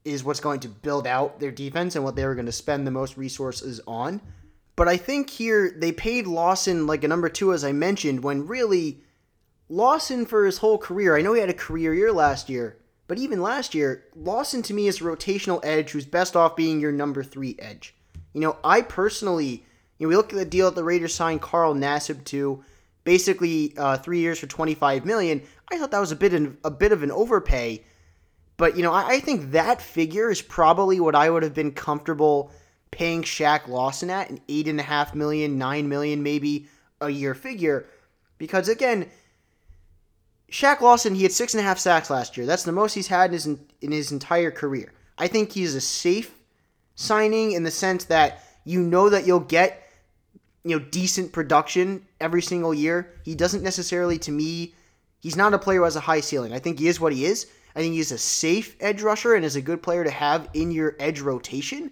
is 0.03 0.23
what's 0.23 0.39
going 0.39 0.59
to 0.59 0.67
build 0.67 1.05
out 1.05 1.39
their 1.39 1.51
defense 1.51 1.95
and 1.95 2.03
what 2.03 2.15
they 2.15 2.25
were 2.25 2.35
going 2.35 2.45
to 2.45 2.51
spend 2.51 2.85
the 2.85 2.91
most 2.91 3.17
resources 3.17 3.79
on. 3.87 4.19
But 4.75 4.87
I 4.87 4.97
think 4.97 5.29
here 5.29 5.75
they 5.77 5.91
paid 5.91 6.25
Lawson 6.25 6.87
like 6.87 7.03
a 7.03 7.07
number 7.07 7.29
two, 7.29 7.53
as 7.53 7.63
I 7.63 7.71
mentioned, 7.71 8.23
when 8.23 8.47
really 8.47 9.03
Lawson 9.69 10.25
for 10.25 10.45
his 10.45 10.57
whole 10.57 10.77
career, 10.77 11.15
I 11.15 11.21
know 11.21 11.33
he 11.33 11.39
had 11.39 11.49
a 11.49 11.53
career 11.53 11.93
year 11.93 12.11
last 12.11 12.49
year, 12.49 12.77
but 13.07 13.19
even 13.19 13.41
last 13.41 13.75
year, 13.75 14.05
Lawson 14.15 14.61
to 14.63 14.73
me 14.73 14.87
is 14.87 14.99
a 14.99 15.03
rotational 15.03 15.63
edge 15.63 15.91
who's 15.91 16.05
best 16.05 16.35
off 16.35 16.55
being 16.55 16.79
your 16.79 16.91
number 16.91 17.23
three 17.23 17.55
edge. 17.59 17.95
You 18.33 18.41
know, 18.41 18.57
I 18.63 18.81
personally, 18.81 19.65
you 20.01 20.07
know, 20.07 20.09
we 20.09 20.15
look 20.15 20.33
at 20.33 20.39
the 20.39 20.45
deal 20.45 20.65
that 20.65 20.73
the 20.75 20.83
Raiders 20.83 21.13
signed 21.13 21.43
Carl 21.43 21.75
Nassib 21.75 22.23
to, 22.25 22.63
basically 23.03 23.75
uh, 23.77 23.97
three 23.97 24.17
years 24.17 24.39
for 24.39 24.47
twenty 24.47 24.73
five 24.73 25.05
million. 25.05 25.43
I 25.71 25.77
thought 25.77 25.91
that 25.91 25.99
was 25.99 26.11
a 26.11 26.15
bit 26.15 26.33
in, 26.33 26.57
a 26.63 26.71
bit 26.71 26.91
of 26.91 27.03
an 27.03 27.11
overpay, 27.11 27.83
but 28.57 28.75
you 28.75 28.81
know, 28.81 28.93
I, 28.93 29.09
I 29.09 29.19
think 29.19 29.51
that 29.51 29.79
figure 29.79 30.31
is 30.31 30.41
probably 30.41 30.99
what 30.99 31.13
I 31.13 31.29
would 31.29 31.43
have 31.43 31.53
been 31.53 31.71
comfortable 31.71 32.51
paying 32.89 33.21
Shaq 33.21 33.67
Lawson 33.67 34.09
at 34.09 34.31
an 34.31 34.41
eight 34.49 34.67
and 34.67 34.79
a 34.79 34.83
half 34.83 35.13
million, 35.13 35.59
nine 35.59 35.87
million 35.87 36.23
maybe 36.23 36.67
a 36.99 37.09
year 37.11 37.35
figure, 37.35 37.85
because 38.39 38.69
again 38.69 39.07
Shaq 40.51 40.81
Lawson, 40.81 41.13
he 41.13 41.21
had 41.21 41.31
six 41.31 41.53
and 41.53 41.61
a 41.61 41.63
half 41.63 41.77
sacks 41.77 42.09
last 42.09 42.37
year. 42.37 42.47
That's 42.47 42.63
the 42.63 42.71
most 42.71 42.95
he's 42.95 43.07
had 43.07 43.29
in 43.29 43.33
his 43.33 43.45
in 43.45 43.91
his 43.91 44.11
entire 44.11 44.49
career. 44.49 44.93
I 45.19 45.27
think 45.27 45.51
he's 45.51 45.75
a 45.75 45.81
safe 45.81 46.33
signing 46.95 47.51
in 47.51 47.61
the 47.61 47.69
sense 47.69 48.05
that 48.05 48.43
you 48.63 48.81
know 48.81 49.09
that 49.09 49.27
you'll 49.27 49.39
get 49.41 49.80
you 50.63 50.77
know 50.77 50.85
decent 50.85 51.31
production 51.31 52.05
every 52.19 52.41
single 52.41 52.73
year. 52.73 53.13
He 53.23 53.35
doesn't 53.35 53.63
necessarily, 53.63 54.17
to 54.19 54.31
me, 54.31 54.73
he's 55.19 55.35
not 55.35 55.53
a 55.53 55.59
player 55.59 55.79
who 55.79 55.85
has 55.85 55.95
a 55.95 56.01
high 56.01 56.21
ceiling. 56.21 56.53
I 56.53 56.59
think 56.59 56.79
he 56.79 56.87
is 56.87 56.99
what 56.99 57.13
he 57.13 57.25
is. 57.25 57.47
I 57.75 57.79
think 57.79 57.93
he's 57.93 58.11
a 58.11 58.17
safe 58.17 58.75
edge 58.79 59.01
rusher 59.01 59.33
and 59.33 59.45
is 59.45 59.55
a 59.55 59.61
good 59.61 59.81
player 59.81 60.03
to 60.03 60.11
have 60.11 60.49
in 60.53 60.71
your 60.71 60.95
edge 60.99 61.21
rotation. 61.21 61.91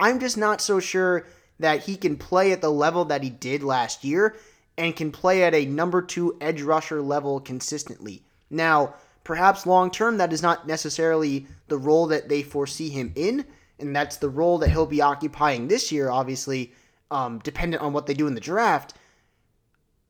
I'm 0.00 0.18
just 0.18 0.36
not 0.36 0.60
so 0.60 0.80
sure 0.80 1.26
that 1.60 1.84
he 1.84 1.96
can 1.96 2.16
play 2.16 2.52
at 2.52 2.60
the 2.60 2.70
level 2.70 3.04
that 3.06 3.22
he 3.22 3.30
did 3.30 3.62
last 3.62 4.02
year 4.02 4.36
and 4.76 4.96
can 4.96 5.12
play 5.12 5.44
at 5.44 5.54
a 5.54 5.66
number 5.66 6.02
two 6.02 6.36
edge 6.40 6.62
rusher 6.62 7.00
level 7.00 7.40
consistently. 7.40 8.22
Now, 8.50 8.94
perhaps 9.22 9.66
long 9.66 9.90
term, 9.90 10.16
that 10.16 10.32
is 10.32 10.42
not 10.42 10.66
necessarily 10.66 11.46
the 11.68 11.78
role 11.78 12.06
that 12.08 12.28
they 12.28 12.42
foresee 12.42 12.88
him 12.88 13.12
in, 13.14 13.44
and 13.78 13.94
that's 13.94 14.16
the 14.16 14.28
role 14.28 14.58
that 14.58 14.70
he'll 14.70 14.86
be 14.86 15.00
occupying 15.00 15.68
this 15.68 15.92
year, 15.92 16.10
obviously, 16.10 16.72
um, 17.12 17.38
dependent 17.40 17.82
on 17.82 17.92
what 17.92 18.06
they 18.06 18.14
do 18.14 18.26
in 18.26 18.34
the 18.34 18.40
draft. 18.40 18.94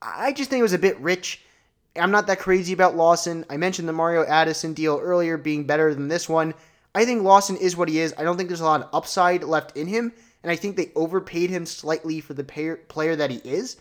I 0.01 0.33
just 0.33 0.51
think 0.51 0.61
it 0.61 0.65
was 0.65 0.73
a 0.73 0.79
bit 0.79 0.99
rich. 1.01 1.43
I'm 1.97 2.11
not 2.11 2.27
that 2.27 2.39
crazy 2.39 2.73
about 2.73 2.97
Lawson. 2.97 3.45
I 3.51 3.57
mentioned 3.57 3.89
the 3.89 3.93
Mario 3.93 4.25
Addison 4.25 4.73
deal 4.73 4.99
earlier 5.03 5.37
being 5.37 5.65
better 5.65 5.95
than 5.95 6.09
this 6.09 6.29
one. 6.29 6.55
I 6.95 7.05
think 7.05 7.23
Lawson 7.23 7.57
is 7.57 7.77
what 7.77 7.89
he 7.89 8.01
is. 8.01 8.15
I 8.17 8.23
don't 8.23 8.37
think 8.37 8.49
there's 8.49 8.61
a 8.61 8.65
lot 8.65 8.83
of 8.83 8.89
upside 8.93 9.45
left 9.45 9.77
in 9.77 9.87
him, 9.87 10.13
and 10.43 10.51
I 10.51 10.57
think 10.57 10.77
they 10.77 10.91
overpaid 10.95 11.51
him 11.51 11.67
slightly 11.67 12.21
for 12.21 12.35
the 12.35 12.45
player 12.89 13.17
that 13.17 13.31
he 13.31 13.37
is 13.39 13.77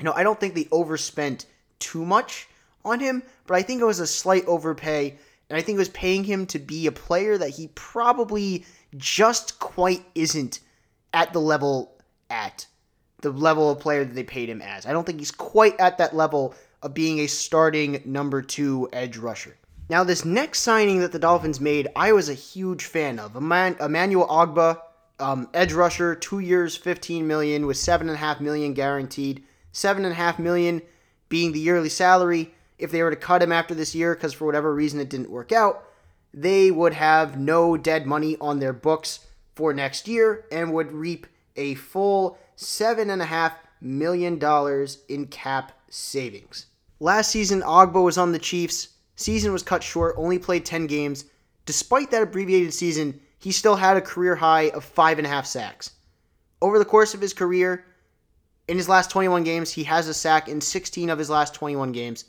you 0.00 0.04
know, 0.04 0.14
I 0.14 0.22
don't 0.22 0.40
think 0.40 0.54
they 0.54 0.66
overspent 0.72 1.44
too 1.78 2.04
much 2.06 2.48
on 2.84 3.00
him, 3.00 3.22
but 3.46 3.56
I 3.56 3.62
think 3.62 3.82
it 3.82 3.86
was 3.86 4.00
a 4.00 4.06
slight 4.06 4.46
overpay, 4.46 5.18
and 5.48 5.58
I 5.58 5.60
think 5.60 5.76
it 5.76 5.80
was 5.80 5.90
paying 5.90 6.24
him 6.24 6.46
to 6.46 6.58
be 6.58 6.86
a 6.86 6.92
player 6.92 7.36
that 7.36 7.50
he 7.50 7.68
probably 7.74 8.64
just 8.96 9.60
quite 9.60 10.02
isn't 10.14 10.60
at 11.12 11.34
the 11.34 11.40
level 11.40 11.99
at 12.30 12.66
the 13.20 13.30
level 13.30 13.70
of 13.70 13.80
player 13.80 14.04
that 14.04 14.14
they 14.14 14.24
paid 14.24 14.48
him 14.48 14.62
as. 14.62 14.86
I 14.86 14.92
don't 14.92 15.04
think 15.04 15.18
he's 15.18 15.30
quite 15.30 15.78
at 15.78 15.98
that 15.98 16.16
level 16.16 16.54
of 16.82 16.94
being 16.94 17.18
a 17.20 17.26
starting 17.26 18.02
number 18.04 18.40
two 18.40 18.88
edge 18.92 19.16
rusher. 19.18 19.56
Now, 19.90 20.04
this 20.04 20.24
next 20.24 20.60
signing 20.60 21.00
that 21.00 21.12
the 21.12 21.18
Dolphins 21.18 21.60
made, 21.60 21.88
I 21.96 22.12
was 22.12 22.28
a 22.28 22.34
huge 22.34 22.84
fan 22.84 23.18
of. 23.18 23.34
Emmanuel 23.34 24.26
Ogbah, 24.28 24.80
um, 25.18 25.48
edge 25.52 25.72
rusher, 25.72 26.14
two 26.14 26.38
years, 26.38 26.76
15 26.76 27.26
million, 27.26 27.66
with 27.66 27.76
seven 27.76 28.08
and 28.08 28.16
a 28.16 28.20
half 28.20 28.40
million 28.40 28.72
guaranteed 28.72 29.42
seven 29.72 30.04
and 30.04 30.12
a 30.12 30.16
half 30.16 30.38
million 30.38 30.80
being 31.28 31.52
the 31.52 31.60
yearly 31.60 31.88
salary. 31.88 32.54
If 32.78 32.90
they 32.92 33.02
were 33.02 33.10
to 33.10 33.16
cut 33.16 33.42
him 33.42 33.52
after 33.52 33.74
this 33.74 33.94
year, 33.94 34.14
because 34.14 34.32
for 34.32 34.46
whatever 34.46 34.74
reason 34.74 35.00
it 35.00 35.10
didn't 35.10 35.30
work 35.30 35.52
out, 35.52 35.84
they 36.32 36.70
would 36.70 36.94
have 36.94 37.38
no 37.38 37.76
dead 37.76 38.06
money 38.06 38.36
on 38.40 38.60
their 38.60 38.72
books 38.72 39.26
for 39.54 39.74
next 39.74 40.08
year 40.08 40.44
and 40.50 40.72
would 40.72 40.92
reap 40.92 41.26
a 41.56 41.74
full 41.74 42.38
seven 42.56 43.10
and 43.10 43.22
a 43.22 43.26
half 43.26 43.54
million 43.80 44.38
dollars 44.38 44.98
in 45.08 45.26
cap 45.26 45.72
savings. 45.88 46.66
Last 46.98 47.30
season, 47.30 47.62
Ogbah 47.62 48.04
was 48.04 48.18
on 48.18 48.32
the 48.32 48.38
Chiefs. 48.38 48.88
Season 49.16 49.52
was 49.52 49.62
cut 49.62 49.82
short, 49.82 50.14
only 50.18 50.38
played 50.38 50.64
10 50.64 50.86
games. 50.86 51.24
Despite 51.66 52.10
that 52.10 52.22
abbreviated 52.22 52.74
season, 52.74 53.20
he 53.38 53.52
still 53.52 53.76
had 53.76 53.96
a 53.96 54.02
career 54.02 54.36
high 54.36 54.70
of 54.70 54.84
five 54.84 55.18
and 55.18 55.26
a 55.26 55.30
half 55.30 55.46
sacks. 55.46 55.92
Over 56.60 56.78
the 56.78 56.84
course 56.84 57.14
of 57.14 57.20
his 57.20 57.32
career, 57.32 57.86
in 58.68 58.76
his 58.76 58.88
last 58.88 59.10
21 59.10 59.44
games, 59.44 59.72
he 59.72 59.84
has 59.84 60.08
a 60.08 60.14
sack 60.14 60.48
in 60.48 60.60
16 60.60 61.08
of 61.08 61.18
his 61.18 61.30
last 61.30 61.54
21 61.54 61.92
games. 61.92 62.26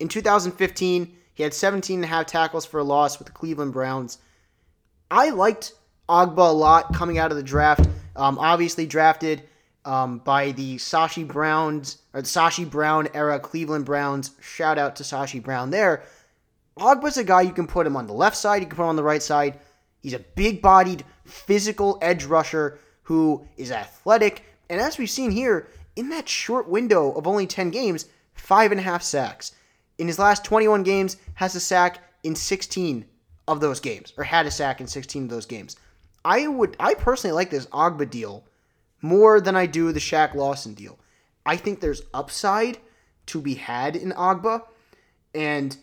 In 0.00 0.08
2015, 0.08 1.16
he 1.34 1.42
had 1.42 1.54
17 1.54 1.96
and 1.98 2.04
a 2.04 2.08
half 2.08 2.26
tackles 2.26 2.66
for 2.66 2.80
a 2.80 2.84
loss 2.84 3.18
with 3.18 3.26
the 3.26 3.32
Cleveland 3.32 3.72
Browns. 3.72 4.18
I 5.10 5.30
liked 5.30 5.74
Ogbah 6.12 6.50
a 6.50 6.52
lot 6.52 6.94
coming 6.94 7.18
out 7.18 7.30
of 7.30 7.36
the 7.36 7.42
draft. 7.42 7.88
Um, 8.14 8.38
obviously 8.38 8.86
drafted 8.86 9.42
um, 9.84 10.18
by 10.18 10.52
the 10.52 10.76
Sashi 10.76 11.26
Browns 11.26 11.98
or 12.12 12.20
the 12.20 12.28
Sashi 12.28 12.68
Brown 12.68 13.08
era 13.14 13.40
Cleveland 13.40 13.86
Browns. 13.86 14.32
Shout 14.40 14.78
out 14.78 14.96
to 14.96 15.02
Sashi 15.02 15.42
Brown 15.42 15.70
there. 15.70 16.04
Ogbah's 16.78 17.16
a 17.16 17.24
guy 17.24 17.42
you 17.42 17.52
can 17.52 17.66
put 17.66 17.86
him 17.86 17.96
on 17.96 18.06
the 18.06 18.12
left 18.12 18.36
side, 18.36 18.62
you 18.62 18.68
can 18.68 18.76
put 18.76 18.82
him 18.82 18.90
on 18.90 18.96
the 18.96 19.02
right 19.02 19.22
side. 19.22 19.58
He's 20.02 20.14
a 20.14 20.18
big-bodied, 20.18 21.04
physical 21.24 21.98
edge 22.02 22.24
rusher 22.24 22.78
who 23.04 23.46
is 23.56 23.72
athletic 23.72 24.44
and 24.72 24.80
as 24.80 24.96
we've 24.96 25.10
seen 25.10 25.30
here, 25.30 25.68
in 25.96 26.08
that 26.08 26.30
short 26.30 26.66
window 26.66 27.12
of 27.12 27.26
only 27.26 27.46
10 27.46 27.70
games, 27.70 28.06
five 28.32 28.72
and 28.72 28.80
a 28.80 28.82
half 28.82 29.02
sacks. 29.02 29.52
In 29.98 30.06
his 30.06 30.18
last 30.18 30.46
21 30.46 30.82
games, 30.82 31.18
has 31.34 31.54
a 31.54 31.60
sack 31.60 31.98
in 32.22 32.34
16 32.34 33.04
of 33.48 33.60
those 33.60 33.80
games, 33.80 34.14
or 34.16 34.24
had 34.24 34.46
a 34.46 34.50
sack 34.50 34.80
in 34.80 34.86
16 34.86 35.24
of 35.24 35.28
those 35.28 35.44
games. 35.44 35.76
I 36.24 36.46
would, 36.46 36.76
I 36.78 36.94
personally 36.94 37.34
like 37.34 37.50
this 37.50 37.66
Ogbah 37.66 38.10
deal 38.10 38.44
more 39.00 39.40
than 39.40 39.56
I 39.56 39.66
do 39.66 39.92
the 39.92 40.00
Shaq 40.00 40.34
Lawson 40.34 40.74
deal. 40.74 40.98
I 41.44 41.56
think 41.56 41.80
there's 41.80 42.02
upside 42.14 42.78
to 43.26 43.40
be 43.40 43.54
had 43.54 43.96
in 43.96 44.12
Ogbah, 44.12 44.62
and 45.34 45.76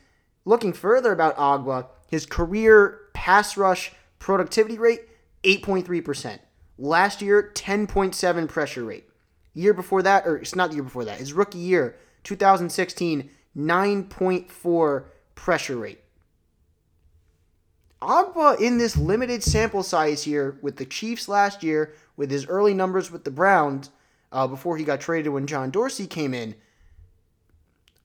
looking 0.45 0.73
further 0.73 1.11
about 1.11 1.37
Ogbah, 1.37 1.87
his 2.07 2.25
career 2.25 2.99
pass 3.13 3.57
rush 3.57 3.91
productivity 4.19 4.77
rate 4.77 5.01
8.3%. 5.43 6.39
Last 6.77 7.21
year, 7.21 7.51
10.7 7.53 8.47
pressure 8.47 8.83
rate. 8.83 9.09
Year 9.53 9.73
before 9.73 10.01
that, 10.03 10.25
or 10.25 10.37
it's 10.37 10.55
not 10.55 10.69
the 10.69 10.75
year 10.75 10.83
before 10.83 11.05
that, 11.05 11.19
his 11.19 11.33
rookie 11.33 11.57
year, 11.59 11.97
2016, 12.23 13.29
9.4 13.57 15.03
pressure 15.35 15.77
rate. 15.77 16.01
Ogbah, 18.01 18.59
in 18.59 18.77
this 18.77 18.95
limited 18.95 19.43
sample 19.43 19.83
size 19.83 20.23
here 20.23 20.57
with 20.61 20.77
the 20.77 20.85
Chiefs 20.85 21.27
last 21.27 21.63
year, 21.63 21.93
with 22.15 22.31
his 22.31 22.47
early 22.47 22.73
numbers 22.73 23.11
with 23.11 23.23
the 23.23 23.31
Browns, 23.31 23.89
uh, 24.31 24.47
before 24.47 24.77
he 24.77 24.83
got 24.83 25.01
traded 25.01 25.33
when 25.33 25.47
John 25.47 25.69
Dorsey 25.69 26.07
came 26.07 26.33
in, 26.33 26.55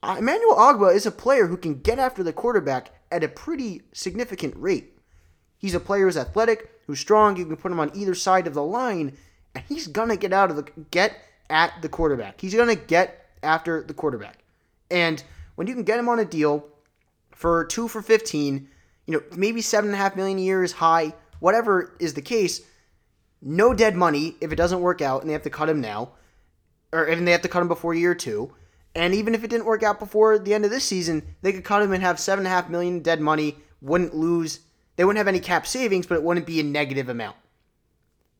uh, 0.03 0.17
Emmanuel 0.19 0.57
Ogbah 0.57 0.95
is 0.95 1.07
a 1.07 1.11
player 1.11 1.47
who 1.47 1.57
can 1.57 1.81
get 1.81 1.99
after 1.99 2.23
the 2.23 2.33
quarterback 2.33 2.91
at 3.11 3.25
a 3.25 3.29
pretty 3.29 3.83
significant 3.93 4.55
rate. 4.57 4.99
He's 5.59 5.75
a 5.75 5.81
player 5.81 6.05
who's 6.05 6.17
athletic, 6.17 6.71
who's 6.87 7.01
strong. 7.01 7.37
You 7.37 7.47
can 7.47 7.57
put 7.57 7.73
him 7.73 7.81
on 7.81 7.91
either 7.95 8.15
side 8.15 8.47
of 8.47 8.55
the 8.55 8.63
line, 8.63 9.17
and 9.55 9.65
he's 9.69 9.87
gonna 9.87 10.17
get 10.17 10.33
out 10.33 10.51
of 10.51 10.57
the 10.57 10.67
get 10.91 11.17
at 11.49 11.81
the 11.81 11.89
quarterback. 11.89 12.41
He's 12.41 12.55
gonna 12.55 12.75
get 12.75 13.31
after 13.43 13.83
the 13.83 13.95
quarterback. 13.95 14.41
And 14.91 15.23
when 15.55 15.67
you 15.67 15.75
can 15.75 15.85
get 15.85 15.99
him 15.99 16.09
on 16.09 16.19
a 16.19 16.25
deal 16.25 16.67
for 17.31 17.65
two 17.65 17.89
for 17.89 18.03
fifteen, 18.03 18.69
you 19.07 19.15
know 19.15 19.23
maybe 19.37 19.61
seven 19.61 19.91
and 19.91 19.95
a 19.95 19.99
half 19.99 20.17
million 20.17 20.39
a 20.39 20.43
year 20.43 20.63
is 20.63 20.73
high. 20.73 21.15
Whatever 21.41 21.95
is 22.01 22.15
the 22.15 22.23
case, 22.23 22.63
no 23.43 23.75
dead 23.75 23.97
money 23.97 24.37
if 24.41 24.53
it 24.53 24.57
doesn't 24.57 24.81
work 24.81 25.03
out 25.03 25.21
and 25.21 25.29
they 25.29 25.35
have 25.35 25.43
to 25.43 25.51
cut 25.51 25.69
him 25.69 25.81
now, 25.81 26.13
or 26.93 27.09
even 27.09 27.25
they 27.25 27.33
have 27.33 27.43
to 27.43 27.49
cut 27.49 27.63
him 27.63 27.69
before 27.69 27.95
year 27.95 28.15
two. 28.15 28.53
And 28.95 29.13
even 29.15 29.35
if 29.35 29.43
it 29.43 29.51
didn't 29.51 29.67
work 29.67 29.83
out 29.83 29.99
before 29.99 30.39
the 30.39 30.55
end 30.55 30.65
of 30.65 30.71
this 30.71 30.85
season, 30.85 31.35
they 31.43 31.53
could 31.53 31.65
cut 31.65 31.83
him 31.83 31.93
and 31.93 32.03
have 32.03 32.21
seven 32.21 32.47
and 32.47 32.53
a 32.53 32.57
half 32.57 32.71
million 32.71 33.01
dead 33.01 33.21
money. 33.21 33.57
Wouldn't 33.81 34.15
lose. 34.15 34.61
They 34.97 35.05
wouldn't 35.05 35.19
have 35.19 35.29
any 35.29 35.41
cap 35.41 35.67
savings, 35.67 36.07
but 36.07 36.15
it 36.15 36.23
wouldn't 36.23 36.47
be 36.47 36.61
a 36.61 36.63
negative 36.63 37.09
amount. 37.09 37.37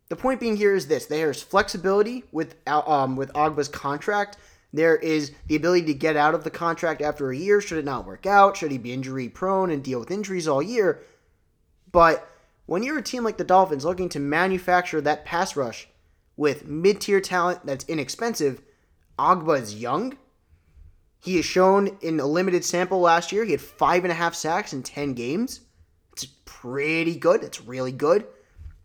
The 0.09 0.17
point 0.17 0.39
being 0.39 0.57
here 0.57 0.75
is 0.75 0.87
this: 0.87 1.07
there's 1.07 1.43
flexibility 1.43 2.25
with 2.31 2.55
um, 2.67 3.17
with 3.17 3.33
Ogbah's 3.33 3.69
contract. 3.69 4.37
There 4.75 4.97
is 4.97 5.31
the 5.47 5.55
ability 5.55 5.87
to 5.87 5.95
get 5.95 6.17
out 6.17 6.35
of 6.35 6.43
the 6.43 6.51
contract 6.51 7.01
after 7.01 7.31
a 7.31 7.37
year 7.37 7.61
should 7.61 7.79
it 7.79 7.85
not 7.85 8.07
work 8.07 8.27
out. 8.27 8.57
Should 8.57 8.73
he 8.73 8.79
be 8.79 8.93
injury 8.93 9.29
prone 9.29 9.71
and 9.71 9.85
deal 9.85 10.01
with 10.01 10.11
injuries 10.11 10.49
all 10.49 10.61
year? 10.61 11.01
But 11.93 12.29
when 12.67 12.83
you're 12.83 12.99
a 12.99 13.03
team 13.03 13.23
like 13.23 13.37
the 13.37 13.45
Dolphins 13.45 13.85
looking 13.85 14.09
to 14.09 14.19
manufacture 14.19 15.01
that 15.01 15.25
pass 15.25 15.55
rush 15.55 15.87
with 16.37 16.67
mid 16.67 17.01
tier 17.01 17.21
talent 17.21 17.65
that's 17.65 17.85
inexpensive, 17.85 18.63
Ogbah 19.17 19.63
is 19.63 19.77
young. 19.77 20.19
He 21.21 21.37
has 21.37 21.45
shown 21.45 21.97
in 22.01 22.19
a 22.19 22.27
limited 22.27 22.65
sample 22.65 22.99
last 22.99 23.31
year, 23.31 23.45
he 23.45 23.53
had 23.53 23.61
five 23.61 24.03
and 24.03 24.11
a 24.11 24.17
half 24.17 24.35
sacks 24.35 24.73
in 24.73 24.83
10 24.83 25.15
games. 25.15 25.61
It's 26.15 26.27
pretty 26.47 27.15
good. 27.15 27.45
It's 27.45 27.63
really 27.63 27.93
good. 27.93 28.27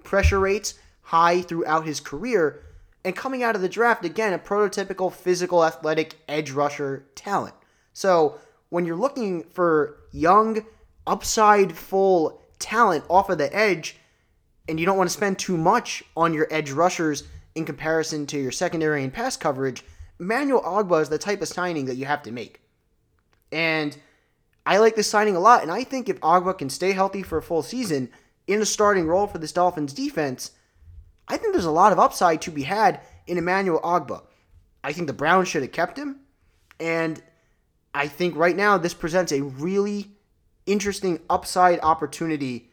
Pressure 0.03 0.39
rates 0.39 0.75
high 1.01 1.41
throughout 1.41 1.87
his 1.87 1.99
career. 1.99 2.61
And 3.05 3.15
coming 3.15 3.43
out 3.43 3.55
of 3.55 3.61
the 3.61 3.69
draft, 3.69 4.03
again, 4.03 4.33
a 4.33 4.39
prototypical 4.39 5.11
physical, 5.11 5.63
athletic 5.63 6.17
edge 6.27 6.51
rusher 6.51 7.05
talent. 7.15 7.55
So 7.93 8.37
when 8.69 8.85
you're 8.85 8.95
looking 8.95 9.43
for 9.43 9.97
young, 10.11 10.65
upside 11.07 11.75
full 11.75 12.41
talent 12.59 13.03
off 13.09 13.29
of 13.29 13.37
the 13.37 13.53
edge, 13.55 13.97
and 14.67 14.79
you 14.79 14.85
don't 14.85 14.97
want 14.97 15.09
to 15.09 15.15
spend 15.15 15.39
too 15.39 15.57
much 15.57 16.03
on 16.15 16.33
your 16.33 16.47
edge 16.51 16.71
rushers 16.71 17.23
in 17.55 17.65
comparison 17.65 18.25
to 18.27 18.37
your 18.39 18.51
secondary 18.51 19.03
and 19.03 19.13
pass 19.13 19.35
coverage, 19.35 19.83
Manuel 20.19 20.61
Ogbah 20.61 21.01
is 21.01 21.09
the 21.09 21.17
type 21.17 21.41
of 21.41 21.47
signing 21.47 21.85
that 21.85 21.95
you 21.95 22.05
have 22.05 22.21
to 22.23 22.31
make. 22.31 22.61
And 23.51 23.97
I 24.65 24.77
like 24.77 24.95
this 24.95 25.09
signing 25.09 25.35
a 25.35 25.39
lot, 25.39 25.63
and 25.63 25.71
I 25.71 25.83
think 25.83 26.09
if 26.09 26.19
Ogbah 26.19 26.57
can 26.59 26.69
stay 26.69 26.91
healthy 26.91 27.23
for 27.23 27.37
a 27.37 27.41
full 27.41 27.63
season 27.63 28.09
in 28.45 28.61
a 28.61 28.65
starting 28.65 29.07
role 29.07 29.25
for 29.25 29.39
this 29.39 29.53
Dolphins 29.53 29.93
defense, 29.93 30.51
I 31.29 31.37
think 31.37 31.53
there's 31.53 31.65
a 31.65 31.71
lot 31.71 31.91
of 31.91 31.99
upside 31.99 32.41
to 32.43 32.51
be 32.51 32.63
had 32.63 33.01
in 33.27 33.37
Emmanuel 33.37 33.79
Ogbah. 33.81 34.23
I 34.83 34.93
think 34.93 35.07
the 35.07 35.13
Browns 35.13 35.47
should 35.47 35.61
have 35.61 35.71
kept 35.71 35.97
him, 35.97 36.21
and 36.79 37.21
I 37.93 38.07
think 38.07 38.35
right 38.35 38.55
now 38.55 38.77
this 38.77 38.93
presents 38.93 39.31
a 39.31 39.43
really 39.43 40.11
interesting 40.65 41.19
upside 41.29 41.79
opportunity 41.81 42.69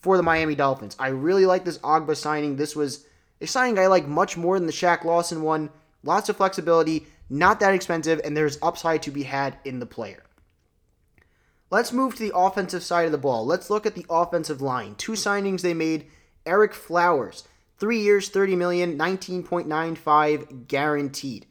for 0.00 0.16
the 0.16 0.22
Miami 0.22 0.54
Dolphins. 0.54 0.96
I 0.98 1.08
really 1.08 1.46
like 1.46 1.64
this 1.64 1.78
Ogbah 1.78 2.16
signing. 2.16 2.56
This 2.56 2.76
was 2.76 3.04
a 3.40 3.46
signing 3.46 3.78
I 3.78 3.86
like 3.86 4.06
much 4.06 4.36
more 4.36 4.58
than 4.58 4.66
the 4.66 4.72
Shaq 4.72 5.04
Lawson 5.04 5.42
one. 5.42 5.70
Lots 6.04 6.28
of 6.28 6.36
flexibility, 6.36 7.06
not 7.28 7.60
that 7.60 7.74
expensive, 7.74 8.20
and 8.24 8.36
there's 8.36 8.58
upside 8.62 9.02
to 9.02 9.10
be 9.10 9.24
had 9.24 9.58
in 9.64 9.80
the 9.80 9.86
player. 9.86 10.22
Let's 11.70 11.92
move 11.92 12.14
to 12.14 12.22
the 12.22 12.36
offensive 12.36 12.82
side 12.82 13.06
of 13.06 13.12
the 13.12 13.18
ball. 13.18 13.44
Let's 13.44 13.68
look 13.68 13.84
at 13.84 13.94
the 13.94 14.06
offensive 14.08 14.62
line. 14.62 14.94
Two 14.94 15.12
signings 15.12 15.60
they 15.60 15.74
made. 15.74 16.06
Ereck 16.46 16.72
Flowers, 16.72 17.44
three 17.78 18.00
years, 18.00 18.28
30 18.28 18.56
million, 18.56 18.98
19.95 18.98 20.66
guaranteed. 20.68 21.46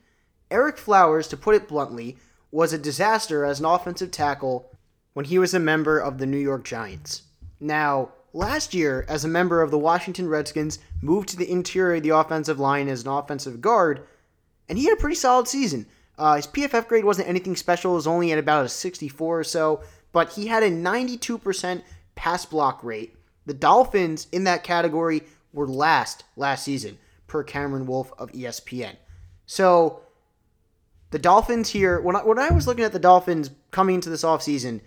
Ereck 0.51 0.78
Flowers, 0.78 1.28
to 1.30 1.38
put 1.38 1.55
it 1.55 1.67
bluntly, 1.67 2.17
was 2.51 2.73
a 2.73 2.78
disaster 2.78 3.43
as 3.43 3.59
an 3.59 3.65
offensive 3.65 4.11
tackle 4.11 4.71
when 5.13 5.25
he 5.25 5.39
was 5.39 5.53
a 5.53 5.59
member 5.59 5.99
of 5.99 6.17
the 6.17 6.25
New 6.25 6.38
York 6.38 6.63
Giants. 6.63 7.23
Now, 7.59 8.09
last 8.34 8.73
year, 8.73 9.05
as 9.09 9.25
a 9.25 9.30
member 9.30 9.61
of 9.61 9.71
the 9.71 9.78
Washington 9.78 10.30
Redskins, 10.30 10.80
moved 11.01 11.30
to 11.30 11.38
the 11.38 11.49
interior 11.49 11.95
of 11.95 12.03
the 12.03 12.09
offensive 12.09 12.59
line 12.59 12.88
as 12.88 13.03
an 13.03 13.09
offensive 13.09 13.61
guard, 13.61 14.05
and 14.69 14.78
he 14.78 14.86
had 14.86 14.93
a 14.93 15.01
pretty 15.01 15.15
solid 15.15 15.47
season. 15.47 15.88
Uh, 16.17 16.36
his 16.36 16.47
PFF 16.47 16.88
grade 16.88 17.05
wasn't 17.05 17.28
anything 17.28 17.55
special, 17.55 17.91
it 17.93 17.95
was 17.95 18.07
only 18.07 18.32
at 18.32 18.39
about 18.39 18.65
a 18.65 18.69
64 18.69 19.39
or 19.39 19.43
so, 19.43 19.82
but 20.11 20.34
he 20.34 20.47
had 20.47 20.63
a 20.63 20.71
92% 20.71 21.84
pass 22.15 22.45
block 22.45 22.84
rate. 22.84 23.15
The 23.45 23.53
Dolphins 23.53 24.28
in 24.32 24.43
that 24.45 24.63
category 24.63 25.23
were 25.57 25.67
last 25.67 26.23
last 26.37 26.63
season, 26.63 26.97
per 27.25 27.43
Cameron 27.43 27.87
Wolfe 27.87 28.13
of 28.17 28.31
ESPN. 28.31 28.95
So 29.47 30.01
the 31.09 31.19
Dolphins 31.19 31.69
here, 31.69 31.99
when 31.99 32.15
I, 32.15 32.23
when 32.23 32.37
I 32.37 32.51
was 32.51 32.67
looking 32.67 32.85
at 32.85 32.93
the 32.93 32.99
Dolphins 32.99 33.49
coming 33.71 33.95
into 33.95 34.09
this 34.09 34.23
offseason, 34.23 34.81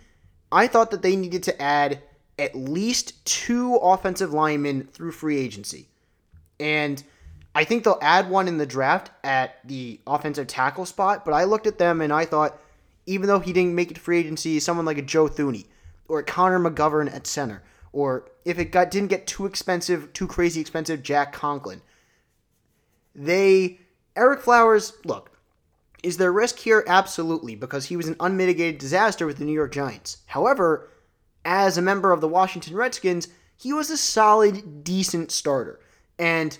I 0.52 0.68
thought 0.68 0.92
that 0.92 1.02
they 1.02 1.16
needed 1.16 1.42
to 1.44 1.60
add 1.60 2.02
at 2.38 2.54
least 2.54 3.24
two 3.26 3.76
offensive 3.76 4.32
linemen 4.32 4.84
through 4.84 5.12
free 5.12 5.38
agency. 5.38 5.88
And 6.60 7.02
I 7.54 7.64
think 7.64 7.82
they'll 7.82 7.98
add 8.00 8.30
one 8.30 8.46
in 8.46 8.58
the 8.58 8.66
draft 8.66 9.10
at 9.24 9.66
the 9.66 10.00
offensive 10.06 10.46
tackle 10.46 10.86
spot, 10.86 11.24
but 11.24 11.34
I 11.34 11.44
looked 11.44 11.66
at 11.66 11.78
them 11.78 12.00
and 12.00 12.12
I 12.12 12.24
thought, 12.26 12.58
even 13.06 13.26
though 13.26 13.40
he 13.40 13.52
didn't 13.52 13.74
make 13.74 13.90
it 13.90 13.94
to 13.94 14.00
free 14.00 14.20
agency, 14.20 14.60
someone 14.60 14.86
like 14.86 14.98
a 14.98 15.02
Joe 15.02 15.26
Thuney 15.26 15.66
or 16.06 16.22
Connor 16.22 16.60
McGovern 16.60 17.12
at 17.12 17.26
center, 17.26 17.62
or 17.92 18.30
if 18.44 18.58
it 18.58 18.66
got 18.66 18.90
didn't 18.90 19.08
get 19.08 19.26
too 19.26 19.46
expensive, 19.46 20.12
too 20.12 20.26
crazy 20.26 20.60
expensive, 20.60 21.02
Jack 21.02 21.32
Conklin. 21.32 21.82
They 23.14 23.80
Ereck 24.16 24.40
Flowers, 24.40 24.94
look, 25.04 25.30
is 26.02 26.16
there 26.16 26.32
risk 26.32 26.58
here? 26.58 26.84
Absolutely, 26.86 27.54
because 27.54 27.86
he 27.86 27.96
was 27.96 28.08
an 28.08 28.16
unmitigated 28.20 28.78
disaster 28.78 29.26
with 29.26 29.38
the 29.38 29.44
New 29.44 29.52
York 29.52 29.72
Giants. 29.72 30.18
However, 30.26 30.88
as 31.44 31.76
a 31.76 31.82
member 31.82 32.12
of 32.12 32.20
the 32.20 32.28
Washington 32.28 32.74
Redskins, 32.76 33.28
he 33.56 33.72
was 33.72 33.90
a 33.90 33.96
solid, 33.96 34.84
decent 34.84 35.30
starter. 35.30 35.80
And 36.18 36.58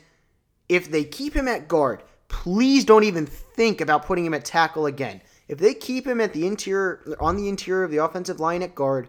if 0.68 0.90
they 0.90 1.04
keep 1.04 1.34
him 1.34 1.48
at 1.48 1.68
guard, 1.68 2.02
please 2.28 2.84
don't 2.84 3.04
even 3.04 3.26
think 3.26 3.80
about 3.80 4.04
putting 4.04 4.24
him 4.24 4.34
at 4.34 4.44
tackle 4.44 4.86
again. 4.86 5.20
If 5.48 5.58
they 5.58 5.74
keep 5.74 6.06
him 6.06 6.20
at 6.20 6.32
the 6.32 6.46
interior 6.46 7.16
on 7.18 7.36
the 7.36 7.48
interior 7.48 7.82
of 7.82 7.90
the 7.90 7.98
offensive 7.98 8.38
line 8.38 8.62
at 8.62 8.74
guard, 8.74 9.08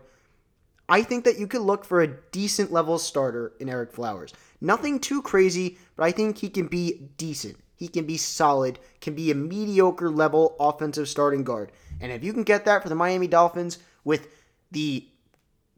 I 0.92 1.04
think 1.04 1.24
that 1.24 1.40
you 1.40 1.48
could 1.48 1.62
look 1.62 1.86
for 1.86 2.02
a 2.02 2.16
decent 2.32 2.70
level 2.70 3.00
starter 3.00 3.54
in 3.62 3.70
Ereck 3.70 3.94
Flowers. 3.94 4.34
Nothing 4.60 5.00
too 5.00 5.22
crazy, 5.22 5.78
but 5.96 6.04
I 6.04 6.12
think 6.12 6.38
he 6.38 6.50
can 6.50 6.68
be 6.68 7.10
decent. 7.16 7.56
He 7.78 7.88
can 7.88 8.06
be 8.06 8.18
solid, 8.18 8.78
can 9.00 9.16
be 9.16 9.32
a 9.32 9.36
mediocre 9.36 10.10
level 10.10 10.54
offensive 10.60 11.08
starting 11.08 11.46
guard. 11.46 11.72
And 12.02 12.12
if 12.12 12.26
you 12.26 12.34
can 12.34 12.44
get 12.44 12.66
that 12.66 12.84
for 12.84 12.90
the 12.90 12.96
Miami 12.96 13.28
Dolphins 13.28 13.80
with 14.04 14.28
the 14.70 15.08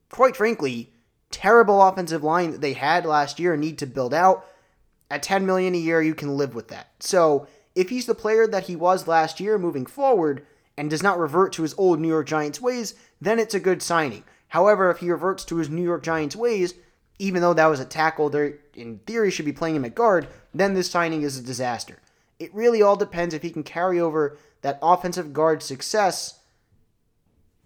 quite 0.09 0.35
frankly 0.35 0.91
terrible 1.29 1.83
offensive 1.83 2.23
line 2.23 2.49
that 2.49 2.61
they 2.61 2.73
had 2.73 3.05
last 3.05 3.39
year 3.39 3.53
and 3.53 3.61
need 3.61 3.77
to 3.77 3.85
build 3.85 4.15
out, 4.15 4.47
at 5.11 5.21
10 5.21 5.45
million 5.45 5.75
a 5.75 5.77
year, 5.77 6.01
you 6.01 6.15
can 6.15 6.37
live 6.37 6.55
with 6.55 6.69
that. 6.69 6.89
So 6.99 7.45
if 7.75 7.89
he's 7.89 8.07
the 8.07 8.15
player 8.15 8.47
that 8.47 8.63
he 8.63 8.75
was 8.75 9.07
last 9.07 9.39
year 9.39 9.59
moving 9.59 9.85
forward 9.85 10.43
and 10.75 10.89
does 10.89 11.03
not 11.03 11.19
revert 11.19 11.53
to 11.53 11.61
his 11.61 11.75
old 11.77 11.99
New 11.99 12.07
York 12.07 12.25
Giants 12.25 12.59
ways, 12.59 12.95
then 13.21 13.37
it's 13.37 13.53
a 13.53 13.59
good 13.59 13.83
signing. 13.83 14.23
However, 14.53 14.91
if 14.91 14.99
he 14.99 15.09
reverts 15.09 15.43
to 15.45 15.55
his 15.55 15.67
New 15.67 15.81
York 15.81 16.03
Giants 16.03 16.35
ways, 16.35 16.75
even 17.17 17.41
though 17.41 17.55
that 17.55 17.65
was 17.65 17.79
a 17.79 17.85
tackle, 17.85 18.29
there 18.29 18.59
in 18.75 18.99
theory 18.99 19.31
should 19.31 19.45
be 19.45 19.51
playing 19.51 19.75
him 19.75 19.83
at 19.83 19.95
guard, 19.95 20.27
then 20.53 20.75
this 20.75 20.91
signing 20.91 21.23
is 21.23 21.39
a 21.39 21.41
disaster. 21.41 21.97
It 22.37 22.53
really 22.53 22.79
all 22.79 22.95
depends 22.95 23.33
if 23.33 23.41
he 23.41 23.49
can 23.49 23.63
carry 23.63 23.99
over 23.99 24.37
that 24.61 24.77
offensive 24.83 25.33
guard 25.33 25.63
success 25.63 26.39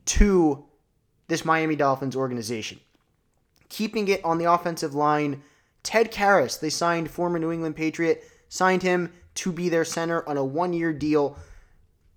to 0.05 0.63
this 1.27 1.43
Miami 1.43 1.75
Dolphins 1.75 2.15
organization. 2.15 2.79
Keeping 3.67 4.07
it 4.07 4.23
on 4.23 4.37
the 4.37 4.49
offensive 4.49 4.95
line 4.95 5.43
Ted 5.83 6.09
Karras, 6.09 6.57
they 6.57 6.69
signed 6.69 7.11
former 7.11 7.37
New 7.37 7.51
England 7.51 7.75
Patriot, 7.75 8.23
signed 8.47 8.81
him 8.81 9.11
to 9.35 9.51
be 9.51 9.67
their 9.67 9.83
center 9.83 10.25
on 10.25 10.37
a 10.37 10.45
one 10.45 10.71
year 10.71 10.93
deal. 10.93 11.37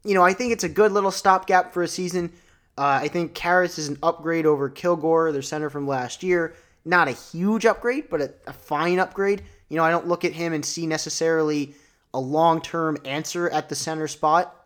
You 0.05 0.15
know, 0.15 0.23
I 0.23 0.33
think 0.33 0.53
it's 0.53 0.63
a 0.63 0.69
good 0.69 0.93
little 0.93 1.11
stopgap 1.11 1.75
for 1.75 1.83
a 1.83 1.89
season. 1.89 2.33
Uh, 2.79 3.01
I 3.03 3.09
think 3.09 3.35
Karras 3.35 3.79
is 3.79 3.89
an 3.89 3.99
upgrade 4.03 4.47
over 4.47 4.69
Kilgore, 4.69 5.33
their 5.33 5.43
center 5.43 5.71
from 5.71 5.87
last 5.87 6.23
year. 6.23 6.55
Not 6.85 7.09
a 7.09 7.13
huge 7.13 7.67
upgrade, 7.67 8.09
but 8.09 8.21
a, 8.21 8.33
a 8.47 8.53
fine 8.53 8.99
upgrade. 8.99 9.43
You 9.69 9.77
know, 9.77 9.85
I 9.85 9.91
don't 9.91 10.09
look 10.09 10.25
at 10.25 10.33
him 10.33 10.53
and 10.53 10.65
see 10.65 10.87
necessarily 10.87 11.75
a 12.15 12.21
long 12.21 12.61
term 12.61 12.97
answer 13.05 13.49
at 13.51 13.69
the 13.69 13.75
center 13.75 14.09
spot. 14.09 14.57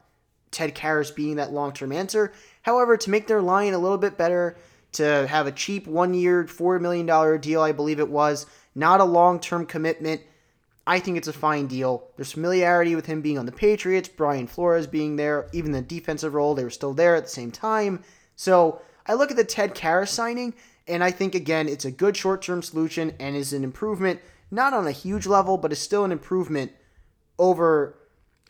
Ted 0.50 0.74
Karras 0.74 1.14
being 1.14 1.36
that 1.36 1.52
long 1.52 1.72
term 1.72 1.92
answer. 1.92 2.32
However, 2.62 2.96
to 2.96 3.10
make 3.10 3.26
their 3.26 3.42
line 3.42 3.74
a 3.74 3.78
little 3.78 3.98
bit 3.98 4.16
better, 4.16 4.56
to 4.92 5.26
have 5.26 5.46
a 5.46 5.52
cheap 5.52 5.86
one 5.86 6.14
year, 6.14 6.44
$4 6.44 6.80
million 6.80 7.40
deal, 7.40 7.60
I 7.60 7.72
believe 7.72 7.98
it 7.98 8.08
was, 8.08 8.46
not 8.74 9.00
a 9.00 9.04
long 9.04 9.40
term 9.40 9.66
commitment, 9.66 10.22
I 10.86 11.00
think 11.00 11.16
it's 11.16 11.28
a 11.28 11.32
fine 11.32 11.66
deal. 11.66 12.08
There's 12.16 12.32
familiarity 12.32 12.94
with 12.94 13.06
him 13.06 13.22
being 13.22 13.38
on 13.38 13.46
the 13.46 13.52
Patriots, 13.52 14.08
Brian 14.08 14.46
Flores 14.46 14.86
being 14.86 15.16
there, 15.16 15.48
even 15.52 15.72
the 15.72 15.80
defensive 15.80 16.34
role, 16.34 16.54
they 16.54 16.64
were 16.64 16.70
still 16.70 16.92
there 16.92 17.16
at 17.16 17.24
the 17.24 17.30
same 17.30 17.50
time. 17.50 18.02
So 18.36 18.82
I 19.06 19.14
look 19.14 19.30
at 19.30 19.36
the 19.36 19.44
Ted 19.44 19.74
Karras 19.74 20.08
signing, 20.08 20.54
and 20.86 21.02
I 21.02 21.10
think, 21.10 21.34
again, 21.34 21.68
it's 21.68 21.86
a 21.86 21.90
good 21.90 22.16
short 22.16 22.42
term 22.42 22.62
solution 22.62 23.14
and 23.18 23.34
is 23.34 23.52
an 23.52 23.64
improvement, 23.64 24.20
not 24.50 24.74
on 24.74 24.86
a 24.86 24.92
huge 24.92 25.26
level, 25.26 25.56
but 25.56 25.72
is 25.72 25.78
still 25.78 26.04
an 26.04 26.12
improvement 26.12 26.72
over 27.38 27.96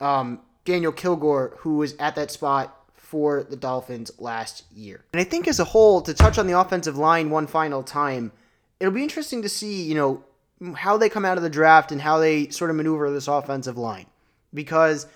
um, 0.01 0.41
Daniel 0.65 0.93
Kilgore, 0.93 1.55
who 1.59 1.77
was 1.77 1.95
at 1.99 2.17
that 2.17 2.31
spot 2.31 2.81
for 2.95 3.45
the 3.45 3.57
Dolphins 3.57 4.11
last 4.19 4.65
year. 4.73 5.05
And 5.13 5.21
I 5.21 5.25
think 5.25 5.47
as 5.47 5.61
a 5.61 5.65
whole, 5.65 6.03
to 6.03 6.13
touch 6.13 6.37
on 6.37 6.49
the 6.49 6.59
offensive 6.59 6.99
line 6.99 7.31
one 7.31 7.47
final 7.47 7.85
time, 7.85 8.33
it'll 8.81 8.93
be 8.93 9.05
interesting 9.05 9.43
to 9.43 9.49
see, 9.49 9.83
you 9.85 9.95
know, 9.95 10.25
how 10.73 10.97
they 10.97 11.09
come 11.09 11.25
out 11.25 11.37
of 11.37 11.43
the 11.43 11.51
draft 11.51 11.93
and 11.93 12.01
how 12.01 12.19
they 12.19 12.49
sort 12.49 12.71
of 12.71 12.77
maneuver 12.77 13.11
this 13.11 13.29
offensive 13.29 13.77
line. 13.77 14.07
Because 14.53 15.07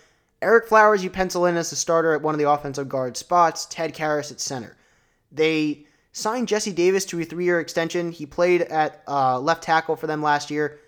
Ereck 0.43 0.67
Flowers, 0.67 1.03
you 1.03 1.11
pencil 1.11 1.47
in 1.47 1.57
as 1.57 1.73
a 1.73 1.77
starter 1.77 2.13
at 2.13 2.23
one 2.23 2.35
of 2.35 2.39
the 2.39 2.51
offensive 2.51 2.89
guard 2.89 3.17
spots, 3.17 3.67
Ted 3.67 3.95
Karras 3.95 4.31
at 4.31 4.41
center. 4.41 4.77
They 5.33 5.87
signed 6.13 6.49
Jesse 6.49 6.73
Davis 6.73 7.05
to 7.07 7.21
a 7.21 7.25
three 7.25 7.45
year 7.45 7.61
extension. 7.61 8.13
He 8.13 8.27
played 8.27 8.63
at 8.63 9.03
uh, 9.09 9.41
left 9.41 9.63
tackle 9.63 9.97
for 9.97 10.07
them 10.07 10.23
last 10.23 10.51
year. 10.51 10.79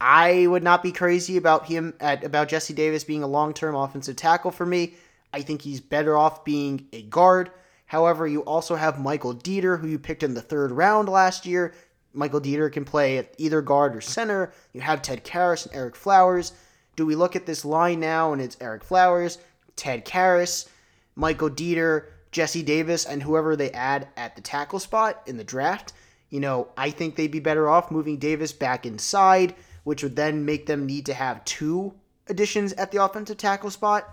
I 0.00 0.46
would 0.46 0.62
not 0.62 0.82
be 0.82 0.92
crazy 0.92 1.36
about 1.36 1.66
him 1.66 1.94
at 2.00 2.22
about 2.22 2.48
Jesse 2.48 2.74
Davis 2.74 3.04
being 3.04 3.22
a 3.22 3.26
long-term 3.26 3.74
offensive 3.74 4.16
tackle 4.16 4.50
for 4.50 4.66
me. 4.66 4.94
I 5.32 5.42
think 5.42 5.62
he's 5.62 5.80
better 5.80 6.16
off 6.16 6.44
being 6.44 6.86
a 6.92 7.02
guard. 7.02 7.50
However, 7.86 8.26
you 8.26 8.40
also 8.40 8.74
have 8.74 9.00
Michael 9.00 9.34
Deiter, 9.34 9.80
who 9.80 9.86
you 9.86 9.98
picked 9.98 10.22
in 10.22 10.34
the 10.34 10.42
third 10.42 10.72
round 10.72 11.08
last 11.08 11.46
year. 11.46 11.72
Michael 12.16 12.40
Deiter 12.40 12.72
can 12.72 12.84
play 12.84 13.18
at 13.18 13.34
either 13.38 13.62
guard 13.62 13.94
or 13.94 14.00
center. 14.00 14.52
You 14.72 14.80
have 14.80 15.02
Ted 15.02 15.24
Karras 15.24 15.66
and 15.66 15.74
Ereck 15.74 15.94
Flowers. 15.94 16.52
Do 16.96 17.06
we 17.06 17.14
look 17.14 17.36
at 17.36 17.46
this 17.46 17.64
line 17.64 18.00
now 18.00 18.32
and 18.32 18.40
it's 18.40 18.56
Ereck 18.56 18.82
Flowers, 18.82 19.38
Ted 19.76 20.04
Karras, 20.04 20.68
Michael 21.14 21.50
Deiter, 21.50 22.06
Jesse 22.32 22.62
Davis, 22.62 23.04
and 23.04 23.22
whoever 23.22 23.54
they 23.54 23.70
add 23.70 24.08
at 24.16 24.34
the 24.34 24.42
tackle 24.42 24.78
spot 24.78 25.22
in 25.26 25.36
the 25.36 25.44
draft? 25.44 25.92
You 26.30 26.40
know, 26.40 26.68
I 26.76 26.90
think 26.90 27.14
they'd 27.14 27.30
be 27.30 27.40
better 27.40 27.68
off 27.68 27.90
moving 27.90 28.16
Davis 28.16 28.52
back 28.52 28.86
inside 28.86 29.54
which 29.86 30.02
would 30.02 30.16
then 30.16 30.44
make 30.44 30.66
them 30.66 30.84
need 30.84 31.06
to 31.06 31.14
have 31.14 31.44
two 31.44 31.94
additions 32.26 32.72
at 32.72 32.90
the 32.90 33.00
offensive 33.00 33.36
tackle 33.36 33.70
spot. 33.70 34.12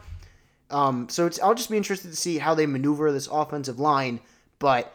Um, 0.70 1.10
so 1.10 1.28
I'll 1.42 1.56
just 1.56 1.72
be 1.72 1.78
interested 1.78 2.12
to 2.12 2.16
see 2.16 2.38
how 2.38 2.54
they 2.54 2.68
maneuver 2.68 3.12
this 3.12 3.26
offensive 3.26 3.80
line. 3.80 4.20
But 4.60 4.94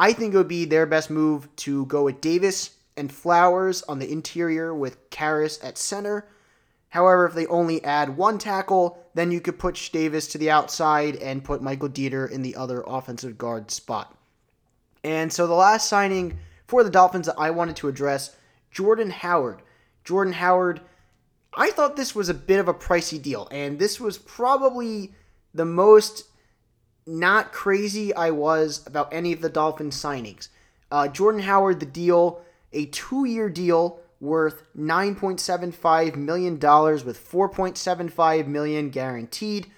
I 0.00 0.14
think 0.14 0.32
it 0.32 0.38
would 0.38 0.48
be 0.48 0.64
their 0.64 0.86
best 0.86 1.10
move 1.10 1.54
to 1.56 1.84
go 1.84 2.04
with 2.04 2.22
Davis 2.22 2.70
and 2.96 3.12
Flowers 3.12 3.82
on 3.82 3.98
the 3.98 4.10
interior 4.10 4.74
with 4.74 5.10
Karras 5.10 5.62
at 5.62 5.76
center. 5.76 6.26
However, 6.88 7.26
if 7.26 7.34
they 7.34 7.46
only 7.48 7.84
add 7.84 8.16
one 8.16 8.38
tackle, 8.38 9.06
then 9.12 9.30
you 9.30 9.42
could 9.42 9.58
push 9.58 9.90
Davis 9.90 10.26
to 10.28 10.38
the 10.38 10.50
outside 10.50 11.16
and 11.16 11.44
put 11.44 11.60
Michael 11.60 11.90
Deiter 11.90 12.30
in 12.30 12.40
the 12.40 12.56
other 12.56 12.82
offensive 12.86 13.36
guard 13.36 13.70
spot. 13.70 14.16
And 15.04 15.30
so 15.30 15.46
the 15.46 15.52
last 15.52 15.86
signing 15.86 16.38
for 16.66 16.82
the 16.82 16.88
Dolphins 16.88 17.26
that 17.26 17.38
I 17.38 17.50
wanted 17.50 17.76
to 17.76 17.88
address, 17.88 18.34
Jordan 18.70 19.10
Howard. 19.10 19.60
Jordan 20.02 20.32
Howard. 20.32 20.80
I 21.52 21.72
thought 21.72 21.96
this 21.96 22.14
was 22.14 22.30
a 22.30 22.34
bit 22.34 22.58
of 22.58 22.68
a 22.68 22.74
pricey 22.74 23.20
deal, 23.20 23.48
and 23.50 23.78
this 23.78 24.00
was 24.00 24.16
probably 24.16 25.12
the 25.52 25.66
most 25.66 26.29
not 27.06 27.52
crazy 27.52 28.14
I 28.14 28.30
was 28.30 28.86
about 28.86 29.12
any 29.12 29.32
of 29.32 29.40
the 29.40 29.48
Dolphins 29.48 30.00
signings. 30.00 30.48
Uh, 30.90 31.08
Jordan 31.08 31.42
Howard, 31.42 31.80
the 31.80 31.86
deal, 31.86 32.42
a 32.72 32.86
two 32.86 33.24
year 33.24 33.48
deal 33.48 34.00
worth 34.20 34.62
$9.75 34.76 36.16
million 36.16 36.54
with 36.54 37.30
4.75 37.32 38.46
million 38.46 38.90
guaranteed. 38.90 39.70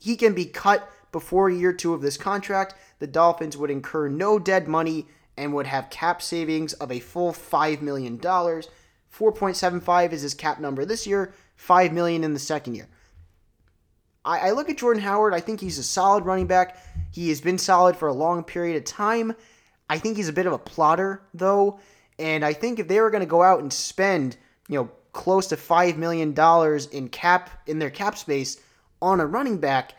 He 0.00 0.16
can 0.16 0.32
be 0.32 0.46
cut 0.46 0.88
before 1.10 1.50
year 1.50 1.72
two 1.72 1.92
of 1.92 2.02
this 2.02 2.16
contract. 2.16 2.74
The 3.00 3.06
Dolphins 3.06 3.56
would 3.56 3.70
incur 3.70 4.08
no 4.08 4.38
dead 4.38 4.68
money 4.68 5.06
and 5.36 5.52
would 5.54 5.66
have 5.66 5.90
cap 5.90 6.22
savings 6.22 6.72
of 6.74 6.92
a 6.92 7.00
full 7.00 7.32
$5 7.32 7.80
million. 7.80 8.18
4.75 8.18 10.12
is 10.12 10.22
his 10.22 10.34
cap 10.34 10.60
number 10.60 10.84
this 10.84 11.06
year, 11.06 11.32
5 11.56 11.92
million 11.92 12.22
in 12.24 12.34
the 12.34 12.38
second 12.38 12.74
year. 12.74 12.88
I, 14.24 14.48
I 14.48 14.50
look 14.52 14.68
at 14.68 14.78
Jordan 14.78 15.02
Howard, 15.02 15.34
I 15.34 15.40
think 15.40 15.60
he's 15.60 15.78
a 15.78 15.82
solid 15.82 16.24
running 16.24 16.46
back. 16.46 16.76
He 17.12 17.28
has 17.30 17.40
been 17.40 17.58
solid 17.58 17.96
for 17.96 18.08
a 18.08 18.12
long 18.12 18.44
period 18.44 18.76
of 18.76 18.84
time. 18.84 19.34
I 19.88 19.98
think 19.98 20.16
he's 20.16 20.28
a 20.28 20.32
bit 20.32 20.46
of 20.46 20.52
a 20.52 20.58
plotter, 20.58 21.22
though, 21.32 21.80
and 22.18 22.44
I 22.44 22.52
think 22.52 22.78
if 22.78 22.88
they 22.88 23.00
were 23.00 23.10
going 23.10 23.22
to 23.22 23.26
go 23.26 23.42
out 23.42 23.60
and 23.60 23.72
spend, 23.72 24.36
you 24.68 24.76
know, 24.76 24.90
close 25.12 25.46
to 25.48 25.56
five 25.56 25.96
million 25.96 26.32
dollars 26.34 26.86
in 26.86 27.08
cap 27.08 27.50
in 27.66 27.78
their 27.78 27.90
cap 27.90 28.16
space 28.16 28.60
on 29.00 29.20
a 29.20 29.26
running 29.26 29.58
back, 29.58 29.94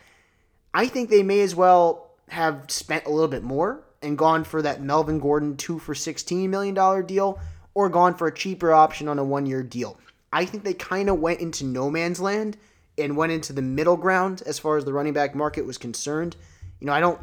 I 0.72 0.86
think 0.86 1.10
they 1.10 1.22
may 1.22 1.40
as 1.40 1.54
well 1.54 2.12
have 2.28 2.64
spent 2.68 3.06
a 3.06 3.10
little 3.10 3.28
bit 3.28 3.42
more 3.42 3.82
and 4.02 4.16
gone 4.16 4.44
for 4.44 4.62
that 4.62 4.80
Melvin 4.80 5.18
Gordon 5.18 5.56
two 5.56 5.78
for 5.78 5.94
sixteen 5.94 6.50
million 6.50 6.74
dollar 6.74 7.02
deal 7.02 7.40
or 7.74 7.88
gone 7.88 8.14
for 8.14 8.28
a 8.28 8.34
cheaper 8.34 8.72
option 8.72 9.08
on 9.08 9.18
a 9.18 9.24
one 9.24 9.46
year 9.46 9.62
deal. 9.62 9.98
I 10.32 10.44
think 10.44 10.62
they 10.62 10.74
kind 10.74 11.10
of 11.10 11.18
went 11.18 11.40
into 11.40 11.64
no 11.64 11.90
man's 11.90 12.20
land 12.20 12.56
and 13.02 13.16
went 13.16 13.32
into 13.32 13.52
the 13.52 13.62
middle 13.62 13.96
ground 13.96 14.42
as 14.46 14.58
far 14.58 14.76
as 14.76 14.84
the 14.84 14.92
running 14.92 15.12
back 15.12 15.34
market 15.34 15.66
was 15.66 15.78
concerned. 15.78 16.36
You 16.80 16.86
know, 16.86 16.92
I 16.92 17.00
don't 17.00 17.20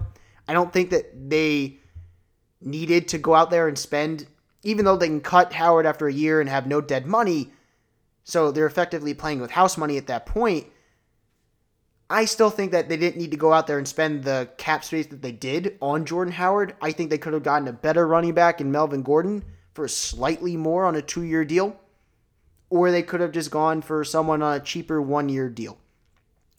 I 0.48 0.54
don't 0.54 0.72
think 0.72 0.90
that 0.92 1.30
they 1.30 1.78
needed 2.62 3.08
to 3.10 3.18
go 3.18 3.36
out 3.36 3.50
there 3.50 3.68
and 3.68 3.78
spend 3.78 4.28
even 4.64 4.86
though 4.86 4.98
they 4.98 5.08
can 5.08 5.22
cut 5.22 5.54
Howard 5.54 5.86
after 5.86 6.08
a 6.08 6.14
year 6.14 6.42
and 6.42 6.50
have 6.50 6.68
no 6.68 6.82
dead 6.82 7.06
money, 7.06 7.52
so 8.24 8.52
they're 8.52 8.66
effectively 8.66 9.14
playing 9.14 9.40
with 9.40 9.52
house 9.52 9.78
money 9.78 9.98
at 9.98 10.08
that 10.08 10.26
point. 10.26 10.68
I 12.10 12.26
still 12.26 12.50
think 12.50 12.72
that 12.72 12.88
they 12.88 12.98
didn't 12.98 13.18
need 13.18 13.32
to 13.32 13.38
go 13.38 13.54
out 13.54 13.68
there 13.68 13.78
and 13.78 13.88
spend 13.88 14.24
the 14.24 14.50
cap 14.58 14.84
space 14.84 15.08
that 15.08 15.22
they 15.22 15.32
did 15.32 15.78
on 15.82 16.06
Jordan 16.06 16.34
Howard. 16.34 16.76
I 16.82 16.92
think 16.92 17.10
they 17.10 17.18
could 17.18 17.34
have 17.34 17.44
gotten 17.44 17.68
a 17.68 17.74
better 17.74 18.08
running 18.08 18.34
back 18.34 18.62
in 18.62 18.72
Melvin 18.72 19.04
Gordon 19.04 19.44
for 19.74 19.88
slightly 19.88 20.56
more 20.56 20.86
on 20.86 20.96
a 20.96 21.02
two 21.02 21.24
year 21.24 21.44
deal, 21.44 21.76
or 22.70 22.92
they 22.92 23.04
could 23.04 23.22
have 23.22 23.32
just 23.32 23.52
gone 23.52 23.82
for 23.82 24.04
someone 24.04 24.42
on 24.42 24.56
a 24.56 24.60
cheaper 24.60 25.02
one 25.02 25.30
year 25.30 25.50
deal. 25.50 25.78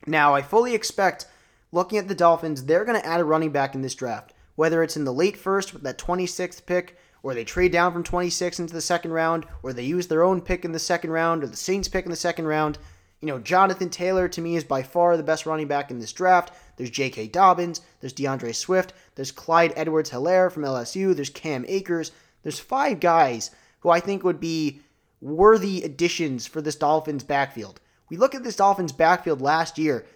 Now, 0.06 0.34
I 0.34 0.42
fully 0.42 0.74
expect, 0.74 1.26
looking 1.72 1.98
at 1.98 2.08
the 2.08 2.14
Dolphins, 2.14 2.64
they're 2.64 2.84
going 2.84 3.00
to 3.00 3.06
add 3.06 3.20
a 3.20 3.24
running 3.24 3.50
back 3.50 3.74
in 3.74 3.82
this 3.82 3.94
draft, 3.94 4.32
whether 4.56 4.82
it's 4.82 4.96
in 4.96 5.04
the 5.04 5.12
late 5.12 5.36
first 5.36 5.72
with 5.72 5.82
that 5.82 5.98
26th 5.98 6.64
pick, 6.66 6.98
or 7.22 7.34
they 7.34 7.44
trade 7.44 7.72
down 7.72 7.92
from 7.92 8.04
26 8.04 8.60
into 8.60 8.72
the 8.72 8.80
second 8.80 9.12
round, 9.12 9.44
or 9.62 9.72
they 9.72 9.84
use 9.84 10.06
their 10.06 10.22
own 10.22 10.40
pick 10.40 10.64
in 10.64 10.72
the 10.72 10.78
second 10.78 11.10
round, 11.10 11.42
or 11.42 11.46
the 11.46 11.56
Saints 11.56 11.88
pick 11.88 12.04
in 12.04 12.10
the 12.10 12.16
second 12.16 12.46
round. 12.46 12.78
You 13.20 13.26
know, 13.26 13.40
Jonathan 13.40 13.90
Taylor 13.90 14.28
to 14.28 14.40
me 14.40 14.54
is 14.54 14.62
by 14.64 14.82
far 14.82 15.16
the 15.16 15.24
best 15.24 15.44
running 15.44 15.66
back 15.66 15.90
in 15.90 15.98
this 15.98 16.12
draft. 16.12 16.54
There's 16.76 16.90
J.K. 16.90 17.28
Dobbins, 17.28 17.80
there's 18.00 18.12
D'Andre 18.12 18.52
Swift, 18.52 18.92
there's 19.16 19.32
Clyde 19.32 19.72
Edwards 19.74 20.10
Helaire 20.10 20.52
from 20.52 20.62
LSU, 20.62 21.14
there's 21.14 21.28
Cam 21.28 21.64
Akers. 21.66 22.12
There's 22.44 22.60
five 22.60 23.00
guys 23.00 23.50
who 23.80 23.90
I 23.90 23.98
think 23.98 24.22
would 24.22 24.38
be 24.38 24.80
worthy 25.20 25.82
additions 25.82 26.46
for 26.46 26.60
this 26.60 26.76
Dolphins 26.76 27.24
backfield. 27.24 27.80
We 28.08 28.16
look 28.16 28.34
at 28.34 28.44
this 28.44 28.56
Dolphins 28.56 28.92
backfield 28.92 29.40
last 29.40 29.78
year. 29.78 30.06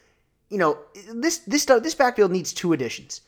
You 0.48 0.58
know, 0.58 0.78
this 1.12 1.38
this 1.38 1.64
this 1.64 1.94
backfield 1.94 2.30
needs 2.30 2.52
two 2.52 2.72
additions. 2.72 3.22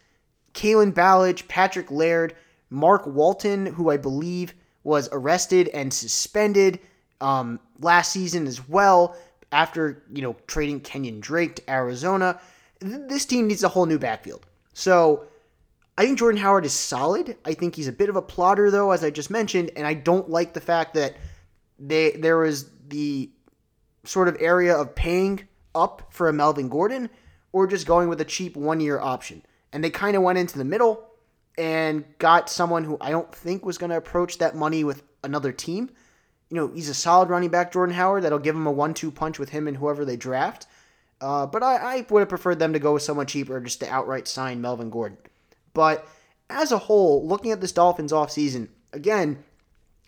Kalen 0.53 0.93
Ballage, 0.93 1.49
Patrick 1.49 1.91
Laird, 1.91 2.35
Mark 2.71 3.07
Walton, 3.07 3.67
who 3.67 3.91
I 3.91 3.97
believe 3.97 4.55
was 4.85 5.09
arrested 5.11 5.69
and 5.69 5.93
suspended 5.93 6.79
um, 7.21 7.59
last 7.81 8.13
season 8.13 8.47
as 8.47 8.69
well 8.69 9.17
after 9.53 10.03
you 10.13 10.23
know 10.23 10.37
trading 10.47 10.81
Kenyon 10.81 11.21
Drake 11.21 11.57
to 11.57 11.71
Arizona. 11.71 12.41
This 12.81 13.25
team 13.25 13.47
needs 13.49 13.65
a 13.65 13.69
whole 13.69 13.87
new 13.87 13.99
backfield. 13.99 14.47
So 14.75 15.27
I 15.97 16.05
think 16.05 16.19
Jordan 16.19 16.41
Howard 16.41 16.65
is 16.65 16.73
solid. 16.73 17.37
I 17.45 17.55
think 17.55 17.77
he's 17.77 17.89
a 17.89 17.93
bit 17.93 18.09
of 18.09 18.17
a 18.17 18.23
plotter, 18.23 18.71
though, 18.71 18.91
as 18.91 19.05
I 19.05 19.11
just 19.11 19.31
mentioned, 19.31 19.71
and 19.77 19.87
I 19.87 19.95
don't 19.95 20.29
like 20.29 20.53
the 20.53 20.61
fact 20.61 20.95
that 20.95 21.17
they 21.79 22.13
there 22.13 22.39
was 22.39 22.71
the 22.89 23.31
sort 24.05 24.29
of 24.29 24.37
area 24.41 24.77
of 24.77 24.95
paying 24.95 25.49
up 25.75 26.09
for 26.11 26.29
a 26.29 26.33
Melvin 26.33 26.69
Gordon 26.69 27.11
or 27.53 27.67
just 27.67 27.87
going 27.87 28.09
with 28.09 28.21
a 28.21 28.25
cheap 28.25 28.57
one 28.57 28.81
year 28.81 29.01
option. 29.01 29.45
And 29.73 29.83
they 29.83 29.91
kind 29.91 30.17
of 30.17 30.23
went 30.23 30.39
into 30.39 30.59
the 30.59 30.65
middle 30.65 31.05
and 31.57 32.05
got 32.19 32.51
someone 32.51 32.85
who 32.85 32.97
I 33.01 33.11
don't 33.11 33.33
think 33.35 33.65
was 33.65 33.79
going 33.79 33.91
to 33.91 33.97
approach 33.97 34.39
that 34.39 34.57
money 34.57 34.85
with 34.85 35.03
another 35.23 35.53
team. 35.53 35.91
You 36.51 36.57
know, 36.57 36.69
he's 36.69 36.89
a 36.89 36.95
solid 36.95 37.29
running 37.29 37.51
back, 37.51 37.73
Jordan 37.73 37.95
Howard, 37.95 38.23
that'll 38.23 38.39
give 38.39 38.55
him 38.55 38.67
a 38.67 38.73
one 38.73 38.95
two 38.95 39.11
punch 39.11 39.39
with 39.39 39.51
him 39.51 39.67
and 39.67 39.77
whoever 39.77 40.05
they 40.05 40.17
draft. 40.17 40.67
Uh, 41.21 41.47
but 41.47 41.63
I, 41.63 41.77
I 41.77 42.07
would 42.11 42.21
have 42.21 42.29
preferred 42.29 42.59
them 42.59 42.73
to 42.73 42.79
go 42.79 42.95
with 42.95 43.03
someone 43.03 43.27
cheaper 43.27 43.61
just 43.61 43.81
to 43.81 43.89
outright 43.89 44.29
sign 44.29 44.61
Melvin 44.61 44.91
Gordon. 44.91 45.19
But 45.73 46.07
as 46.51 46.71
a 46.71 46.79
whole, 46.79 47.27
looking 47.27 47.51
at 47.51 47.61
this 47.61 47.73
Dolphins 47.73 48.13
offseason, 48.13 48.69
again, 48.93 49.43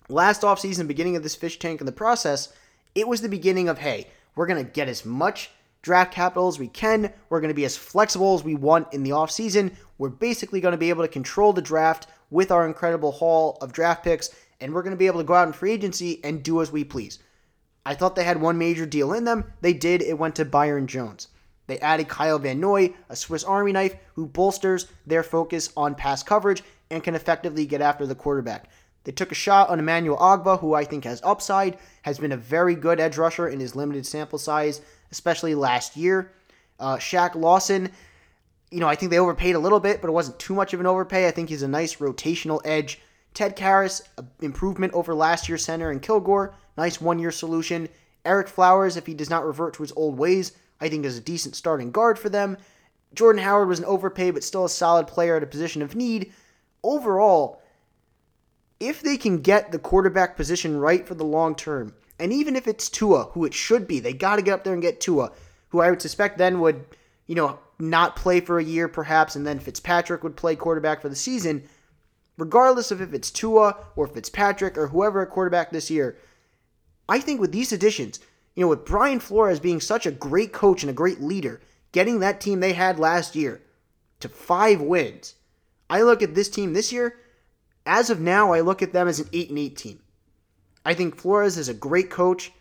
last 0.08 0.42
offseason, 0.42 0.86
beginning 0.86 1.16
of 1.16 1.22
this 1.22 1.34
fish 1.34 1.58
tank 1.58 1.80
in 1.80 1.86
the 1.86 1.92
process, 1.92 2.52
it 2.94 3.08
was 3.08 3.20
the 3.20 3.28
beginning 3.28 3.68
of 3.68 3.78
hey, 3.78 4.08
we're 4.34 4.46
going 4.46 4.64
to 4.64 4.70
get 4.70 4.88
as 4.88 5.04
much 5.04 5.50
draft 5.82 6.12
capital 6.12 6.48
as 6.48 6.58
we 6.58 6.68
can. 6.68 7.12
We're 7.28 7.40
going 7.40 7.50
to 7.50 7.54
be 7.54 7.64
as 7.64 7.76
flexible 7.76 8.34
as 8.34 8.44
we 8.44 8.54
want 8.54 8.92
in 8.92 9.02
the 9.02 9.10
offseason. 9.10 9.74
We're 9.98 10.08
basically 10.08 10.60
going 10.60 10.72
to 10.72 10.78
be 10.78 10.90
able 10.90 11.04
to 11.04 11.08
control 11.08 11.52
the 11.52 11.62
draft 11.62 12.08
with 12.30 12.50
our 12.50 12.66
incredible 12.66 13.12
haul 13.12 13.56
of 13.60 13.72
draft 13.72 14.04
picks, 14.04 14.30
and 14.60 14.74
we're 14.74 14.82
going 14.82 14.90
to 14.92 14.98
be 14.98 15.06
able 15.06 15.20
to 15.20 15.26
go 15.26 15.34
out 15.34 15.46
in 15.46 15.52
free 15.52 15.72
agency 15.72 16.20
and 16.24 16.42
do 16.42 16.60
as 16.60 16.72
we 16.72 16.84
please. 16.84 17.18
I 17.84 17.94
thought 17.94 18.16
they 18.16 18.24
had 18.24 18.40
one 18.40 18.58
major 18.58 18.84
deal 18.84 19.12
in 19.12 19.24
them. 19.24 19.52
They 19.60 19.72
did. 19.72 20.02
It 20.02 20.18
went 20.18 20.34
to 20.36 20.44
Byron 20.44 20.88
Jones. 20.88 21.28
They 21.68 21.78
added 21.78 22.08
Kyle 22.08 22.38
Van 22.38 22.60
Noy, 22.60 22.94
a 23.08 23.16
Swiss 23.16 23.44
Army 23.44 23.72
knife 23.72 23.94
who 24.14 24.26
bolsters 24.26 24.86
their 25.06 25.22
focus 25.22 25.72
on 25.76 25.94
pass 25.94 26.22
coverage 26.22 26.62
and 26.90 27.02
can 27.02 27.14
effectively 27.14 27.66
get 27.66 27.80
after 27.80 28.06
the 28.06 28.14
quarterback. 28.14 28.68
They 29.06 29.12
took 29.12 29.30
a 29.30 29.36
shot 29.36 29.68
on 29.68 29.78
Emmanuel 29.78 30.18
Ogbah, 30.18 30.58
who 30.58 30.74
I 30.74 30.84
think 30.84 31.04
has 31.04 31.22
upside, 31.22 31.78
has 32.02 32.18
been 32.18 32.32
a 32.32 32.36
very 32.36 32.74
good 32.74 32.98
edge 32.98 33.16
rusher 33.16 33.46
in 33.46 33.60
his 33.60 33.76
limited 33.76 34.04
sample 34.04 34.36
size, 34.38 34.80
especially 35.12 35.54
last 35.54 35.96
year. 35.96 36.32
Uh, 36.80 36.96
Shaq 36.96 37.36
Lawson, 37.36 37.92
you 38.72 38.80
know, 38.80 38.88
I 38.88 38.96
think 38.96 39.12
they 39.12 39.20
overpaid 39.20 39.54
a 39.54 39.60
little 39.60 39.78
bit, 39.78 40.00
but 40.00 40.08
it 40.08 40.12
wasn't 40.12 40.40
too 40.40 40.54
much 40.54 40.74
of 40.74 40.80
an 40.80 40.86
overpay. 40.86 41.28
I 41.28 41.30
think 41.30 41.48
he's 41.48 41.62
a 41.62 41.68
nice 41.68 41.96
rotational 41.96 42.60
edge. 42.64 43.00
Ted 43.32 43.56
Karras, 43.56 44.02
improvement 44.40 44.92
over 44.92 45.14
last 45.14 45.48
year's 45.48 45.64
center 45.64 45.92
in 45.92 46.00
Kilgore, 46.00 46.56
nice 46.76 47.00
one 47.00 47.20
year 47.20 47.30
solution. 47.30 47.88
Ereck 48.24 48.48
Flowers, 48.48 48.96
if 48.96 49.06
he 49.06 49.14
does 49.14 49.30
not 49.30 49.46
revert 49.46 49.74
to 49.74 49.84
his 49.84 49.92
old 49.94 50.18
ways, 50.18 50.50
I 50.80 50.88
think 50.88 51.04
is 51.04 51.16
a 51.16 51.20
decent 51.20 51.54
starting 51.54 51.92
guard 51.92 52.18
for 52.18 52.28
them. 52.28 52.58
Jordan 53.14 53.42
Howard 53.44 53.68
was 53.68 53.78
an 53.78 53.84
overpay, 53.84 54.32
but 54.32 54.42
still 54.42 54.64
a 54.64 54.68
solid 54.68 55.06
player 55.06 55.36
at 55.36 55.44
a 55.44 55.46
position 55.46 55.80
of 55.80 55.94
need. 55.94 56.32
Overall, 56.82 57.62
if 58.80 59.00
they 59.00 59.16
can 59.16 59.40
get 59.40 59.72
the 59.72 59.78
quarterback 59.78 60.36
position 60.36 60.78
right 60.78 61.06
for 61.06 61.14
the 61.14 61.24
long 61.24 61.54
term, 61.54 61.94
and 62.18 62.32
even 62.32 62.56
if 62.56 62.66
it's 62.66 62.88
Tua, 62.88 63.24
who 63.32 63.44
it 63.44 63.54
should 63.54 63.86
be, 63.86 64.00
they 64.00 64.12
got 64.12 64.36
to 64.36 64.42
get 64.42 64.54
up 64.54 64.64
there 64.64 64.72
and 64.72 64.82
get 64.82 65.00
Tua, 65.00 65.32
who 65.68 65.80
I 65.80 65.90
would 65.90 66.02
suspect 66.02 66.38
then 66.38 66.60
would, 66.60 66.84
you 67.26 67.34
know, 67.34 67.58
not 67.78 68.16
play 68.16 68.40
for 68.40 68.58
a 68.58 68.64
year 68.64 68.88
perhaps, 68.88 69.36
and 69.36 69.46
then 69.46 69.58
Fitzpatrick 69.58 70.22
would 70.22 70.36
play 70.36 70.56
quarterback 70.56 71.02
for 71.02 71.08
the 71.08 71.16
season. 71.16 71.64
Regardless 72.38 72.90
of 72.90 73.00
if 73.00 73.14
it's 73.14 73.30
Tua 73.30 73.76
or 73.96 74.06
Fitzpatrick 74.06 74.76
or 74.76 74.88
whoever 74.88 75.22
at 75.22 75.30
quarterback 75.30 75.70
this 75.70 75.90
year, 75.90 76.16
I 77.08 77.20
think 77.20 77.40
with 77.40 77.52
these 77.52 77.72
additions, 77.72 78.20
you 78.54 78.62
know, 78.62 78.68
with 78.68 78.84
Brian 78.84 79.20
Flores 79.20 79.60
being 79.60 79.80
such 79.80 80.06
a 80.06 80.10
great 80.10 80.52
coach 80.52 80.82
and 80.82 80.90
a 80.90 80.94
great 80.94 81.20
leader, 81.20 81.60
getting 81.92 82.20
that 82.20 82.40
team 82.40 82.60
they 82.60 82.72
had 82.72 82.98
last 82.98 83.36
year 83.36 83.62
to 84.20 84.28
five 84.28 84.80
wins, 84.80 85.34
I 85.88 86.02
look 86.02 86.22
at 86.22 86.34
this 86.34 86.48
team 86.48 86.72
this 86.72 86.92
year. 86.92 87.18
As 87.86 88.10
of 88.10 88.20
now, 88.20 88.52
I 88.52 88.60
look 88.60 88.82
at 88.82 88.92
them 88.92 89.08
as 89.08 89.20
an 89.20 89.28
eight 89.32 89.48
and 89.48 89.58
eight 89.58 89.76
team. 89.76 90.00
I 90.84 90.94
think 90.94 91.16
Flores 91.16 91.56
is 91.56 91.68
a 91.68 91.74
great 91.74 92.10
coach. 92.10 92.52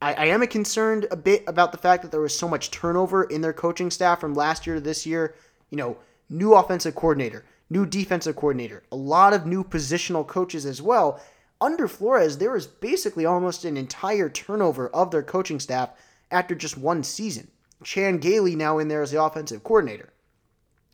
I, 0.00 0.14
I 0.14 0.24
am 0.26 0.46
concerned 0.46 1.06
a 1.10 1.16
bit 1.16 1.44
about 1.46 1.72
the 1.72 1.78
fact 1.78 2.02
that 2.02 2.10
there 2.10 2.20
was 2.20 2.36
so 2.36 2.48
much 2.48 2.70
turnover 2.70 3.24
in 3.24 3.40
their 3.40 3.52
coaching 3.52 3.90
staff 3.90 4.20
from 4.20 4.34
last 4.34 4.66
year 4.66 4.76
to 4.76 4.80
this 4.80 5.06
year. 5.06 5.34
You 5.70 5.78
know, 5.78 5.96
new 6.28 6.54
offensive 6.54 6.94
coordinator, 6.94 7.44
new 7.70 7.86
defensive 7.86 8.36
coordinator, 8.36 8.82
a 8.92 8.96
lot 8.96 9.32
of 9.32 9.46
new 9.46 9.64
positional 9.64 10.26
coaches 10.26 10.66
as 10.66 10.82
well 10.82 11.20
under 11.62 11.86
Flores, 11.86 12.38
there 12.38 12.50
was 12.50 12.66
basically 12.66 13.24
almost 13.24 13.64
an 13.64 13.76
entire 13.76 14.28
turnover 14.28 14.88
of 14.88 15.12
their 15.12 15.22
coaching 15.22 15.60
staff 15.60 15.90
after 16.30 16.56
just 16.56 16.76
one 16.76 17.04
season. 17.04 17.48
Chan 17.84 18.18
Gailey 18.18 18.56
now 18.56 18.78
in 18.78 18.88
there 18.88 19.02
as 19.02 19.12
the 19.12 19.22
offensive 19.22 19.62
coordinator. 19.62 20.12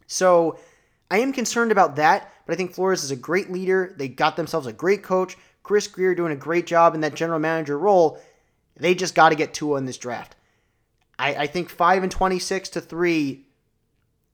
So 0.07 0.59
I 1.11 1.19
am 1.21 1.33
concerned 1.33 1.73
about 1.73 1.97
that, 1.97 2.33
but 2.47 2.53
I 2.53 2.57
think 2.57 2.75
Flores 2.75 3.05
is 3.05 3.11
a 3.11 3.17
great 3.17 3.51
leader. 3.51 3.95
They 3.97 4.09
got 4.09 4.37
themselves 4.37 4.67
a 4.67 4.73
great 4.73 5.03
coach. 5.03 5.37
Chris 5.63 5.87
Grier 5.87 6.15
doing 6.15 6.33
a 6.33 6.37
great 6.37 6.67
job 6.67 6.95
in 6.95 7.01
that 7.03 7.15
general 7.15 7.39
manager 7.39 7.79
role. 7.79 8.21
They 8.77 8.95
just 8.95 9.15
got 9.15 9.31
to 9.31 9.35
get 9.35 9.55
Tua 9.55 9.79
in 9.79 9.87
this 9.87 9.99
draft. 9.99 10.37
I, 11.19 11.35
I 11.35 11.47
think 11.47 11.69
5 11.69 12.03
and 12.03 12.13
26 12.13 12.69
to 12.71 12.81
3 12.81 13.45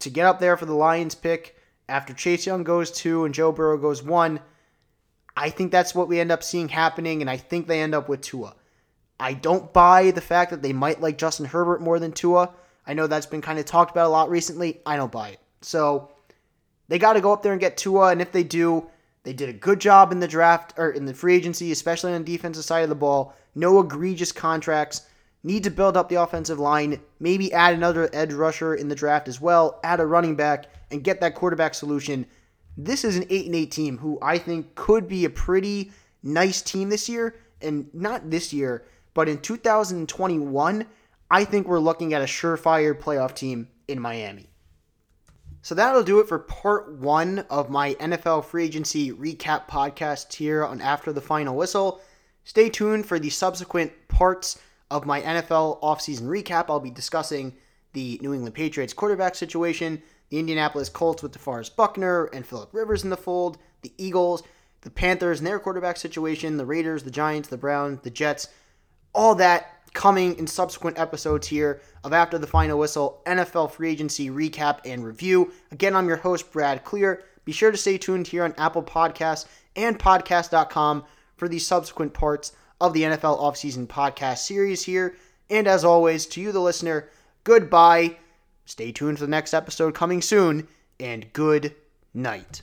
to 0.01 0.11
get 0.11 0.27
up 0.27 0.39
there 0.39 0.57
for 0.57 0.66
the 0.66 0.75
Lions 0.75 1.14
pick 1.14 1.57
after 1.89 2.12
Chase 2.12 2.47
Young 2.47 2.62
goes 2.62 2.91
2 2.91 3.25
and 3.25 3.35
Joe 3.35 3.53
Burrow 3.53 3.79
goes 3.79 4.03
1 4.03 4.41
I 5.37 5.51
think 5.51 5.72
that's 5.72 5.95
what 5.95 6.09
we 6.09 6.20
end 6.20 6.31
up 6.31 6.43
seeing 6.43 6.68
happening, 6.68 7.20
and 7.20 7.29
I 7.29 7.37
think 7.37 7.66
they 7.66 7.81
end 7.81 7.95
up 7.95 8.09
with 8.09 8.20
Tua. 8.20 8.55
I 9.18 9.33
don't 9.33 9.72
buy 9.72 10.11
the 10.11 10.20
fact 10.20 10.51
that 10.51 10.62
they 10.62 10.72
might 10.72 11.01
like 11.01 11.18
Justin 11.18 11.47
Herbert 11.47 11.81
more 11.81 11.99
than 11.99 12.12
Tua. 12.12 12.51
I 12.87 12.95
know 12.95 13.07
that's 13.07 13.27
been 13.27 13.41
kind 13.41 13.59
of 13.59 13.64
talked 13.64 13.91
about 13.91 14.07
a 14.07 14.11
lot 14.11 14.31
recently. 14.31 14.81
I 14.85 14.97
don't 14.97 15.12
buy 15.12 15.31
it. 15.31 15.41
So 15.62 16.11
they 16.89 16.99
got 16.99 17.14
to 17.14 17.20
go 17.20 17.32
up 17.32 17.43
there 17.43 17.53
and 17.53 17.61
get 17.61 17.76
Tua, 17.76 18.11
and 18.11 18.20
if 18.20 18.32
they 18.32 18.45
do, 18.45 18.89
they 19.22 19.32
did 19.32 19.49
a 19.49 19.55
good 19.55 19.80
job 19.80 20.12
in 20.12 20.20
the 20.20 20.28
draft 20.28 20.74
or 20.76 20.91
in 20.91 21.07
the 21.07 21.14
free 21.14 21.35
agency, 21.35 21.72
especially 21.72 22.12
on 22.12 22.24
the 22.24 22.32
defensive 22.32 22.64
side 22.64 22.82
of 22.82 22.89
the 22.89 22.95
ball. 22.95 23.35
No 23.55 23.80
egregious 23.80 24.32
contracts. 24.32 25.07
Need 25.43 25.64
to 25.64 25.70
build 25.70 25.97
up 25.97 26.09
the 26.09 26.20
offensive 26.20 26.59
line. 26.59 27.01
Maybe 27.20 27.53
add 27.53 27.74
another 27.74 28.09
edge 28.12 28.32
rusher 28.32 28.74
in 28.74 28.89
the 28.89 28.95
draft 28.95 29.28
as 29.28 29.41
well. 29.41 29.80
Add 29.85 30.01
a 30.01 30.07
running 30.07 30.37
back 30.37 30.66
and 30.91 31.05
get 31.05 31.20
that 31.20 31.35
quarterback 31.35 31.74
solution 31.74 32.26
this 32.76 33.05
is 33.05 33.16
an 33.16 33.26
8 33.30 33.47
and 33.47 33.55
8 33.55 33.70
team 33.70 33.99
who 33.99 34.18
I 34.20 34.39
think 34.39 34.74
could 34.74 35.09
be 35.09 35.24
a 35.24 35.30
pretty 35.30 35.93
nice 36.22 36.62
team 36.62 36.89
this 36.89 37.09
year 37.09 37.37
and 37.61 37.89
not 37.95 38.30
this 38.30 38.53
year, 38.53 38.85
but 39.14 39.28
in 39.28 39.39
2021, 39.39 40.87
I 41.30 41.45
think 41.45 41.66
we're 41.66 41.78
looking 41.78 42.14
at 42.14 42.22
a 42.22 42.26
surefire 42.26 42.95
playoff 42.99 43.35
team 43.35 43.68
in 43.89 44.01
Miami. 44.01 44.49
So 45.65 45.75
that'll 45.75 46.03
do 46.03 46.21
it 46.21 46.29
for 46.29 46.39
part 46.39 46.93
one 46.93 47.39
of 47.49 47.71
my 47.71 47.95
NFL 47.95 48.45
free 48.45 48.65
agency 48.67 49.11
recap 49.12 49.67
podcast 49.67 50.35
here 50.35 50.62
on 50.62 50.83
After 50.83 51.11
the 51.11 51.23
Final 51.23 51.57
Whistle. 51.57 52.03
Stay 52.45 52.69
tuned 52.69 53.07
for 53.07 53.19
the 53.19 53.31
subsequent 53.31 53.91
parts 54.09 54.61
of 54.91 55.07
my 55.07 55.23
NFL 55.23 55.81
offseason 55.81 56.25
recap. 56.25 56.67
I'll 56.69 56.81
be 56.81 56.91
discussing 56.91 57.55
the 57.95 58.19
New 58.21 58.35
England 58.35 58.55
Patriots 58.55 58.93
quarterback 58.93 59.35
situation, 59.35 60.03
the 60.29 60.39
Indianapolis 60.39 60.91
Colts 60.91 61.23
with 61.23 61.33
DeForest 61.33 61.77
Buckner 61.77 62.27
and 62.27 62.47
Philip 62.47 62.69
Rivers 62.75 63.03
in 63.03 63.09
the 63.09 63.17
fold, 63.17 63.57
the 63.81 63.95
Eagles, 63.97 64.43
the 64.83 64.91
Panthers 64.91 65.39
and 65.39 65.47
their 65.47 65.59
quarterback 65.59 65.97
situation, 65.97 66.59
the 66.59 66.67
Raiders, 66.67 67.05
the 67.05 67.11
Giants, 67.11 67.49
the 67.49 67.57
Browns, 67.57 68.01
the 68.03 68.11
Jets, 68.11 68.49
all 69.15 69.35
that 69.37 69.74
coming 69.95 70.39
in 70.39 70.47
subsequent 70.47 70.99
episodes 70.99 71.47
here 71.47 71.81
of 72.05 72.13
After 72.13 72.37
the 72.37 72.47
Final 72.47 72.79
Whistle 72.79 73.23
NFL 73.25 73.71
free 73.71 73.91
agency 73.91 74.29
recap 74.29 74.81
and 74.85 75.05
review. 75.05 75.53
Again, 75.73 75.97
I'm 75.97 76.07
your 76.09 76.19
host, 76.19 76.53
Brad 76.53 76.85
Klier. 76.85 77.23
Be 77.47 77.53
sure 77.53 77.71
to 77.71 77.79
stay 77.79 77.97
tuned 77.97 78.27
here 78.27 78.45
on 78.45 78.55
Apple 78.59 78.83
Podcasts 78.83 79.47
and 79.75 79.99
podcast.com 79.99 81.05
for 81.37 81.49
the 81.49 81.59
subsequent 81.59 82.13
parts 82.13 82.53
of 82.81 82.93
the 82.93 83.03
NFL 83.03 83.41
offseason 83.41 83.87
podcast 83.87 84.39
series 84.39 84.85
here. 84.85 85.17
And 85.49 85.67
as 85.67 85.85
always, 85.85 86.27
to 86.27 86.41
you, 86.43 86.53
the 86.53 86.61
listener, 86.61 87.09
goodbye 87.45 88.17
Stay 88.67 88.93
tuned 88.93 89.19
for 89.19 89.25
the 89.25 89.31
next 89.31 89.53
episode 89.53 89.95
coming 89.95 90.23
soon, 90.23 90.69
and 90.99 91.33
good 91.33 91.75
night. 92.15 92.62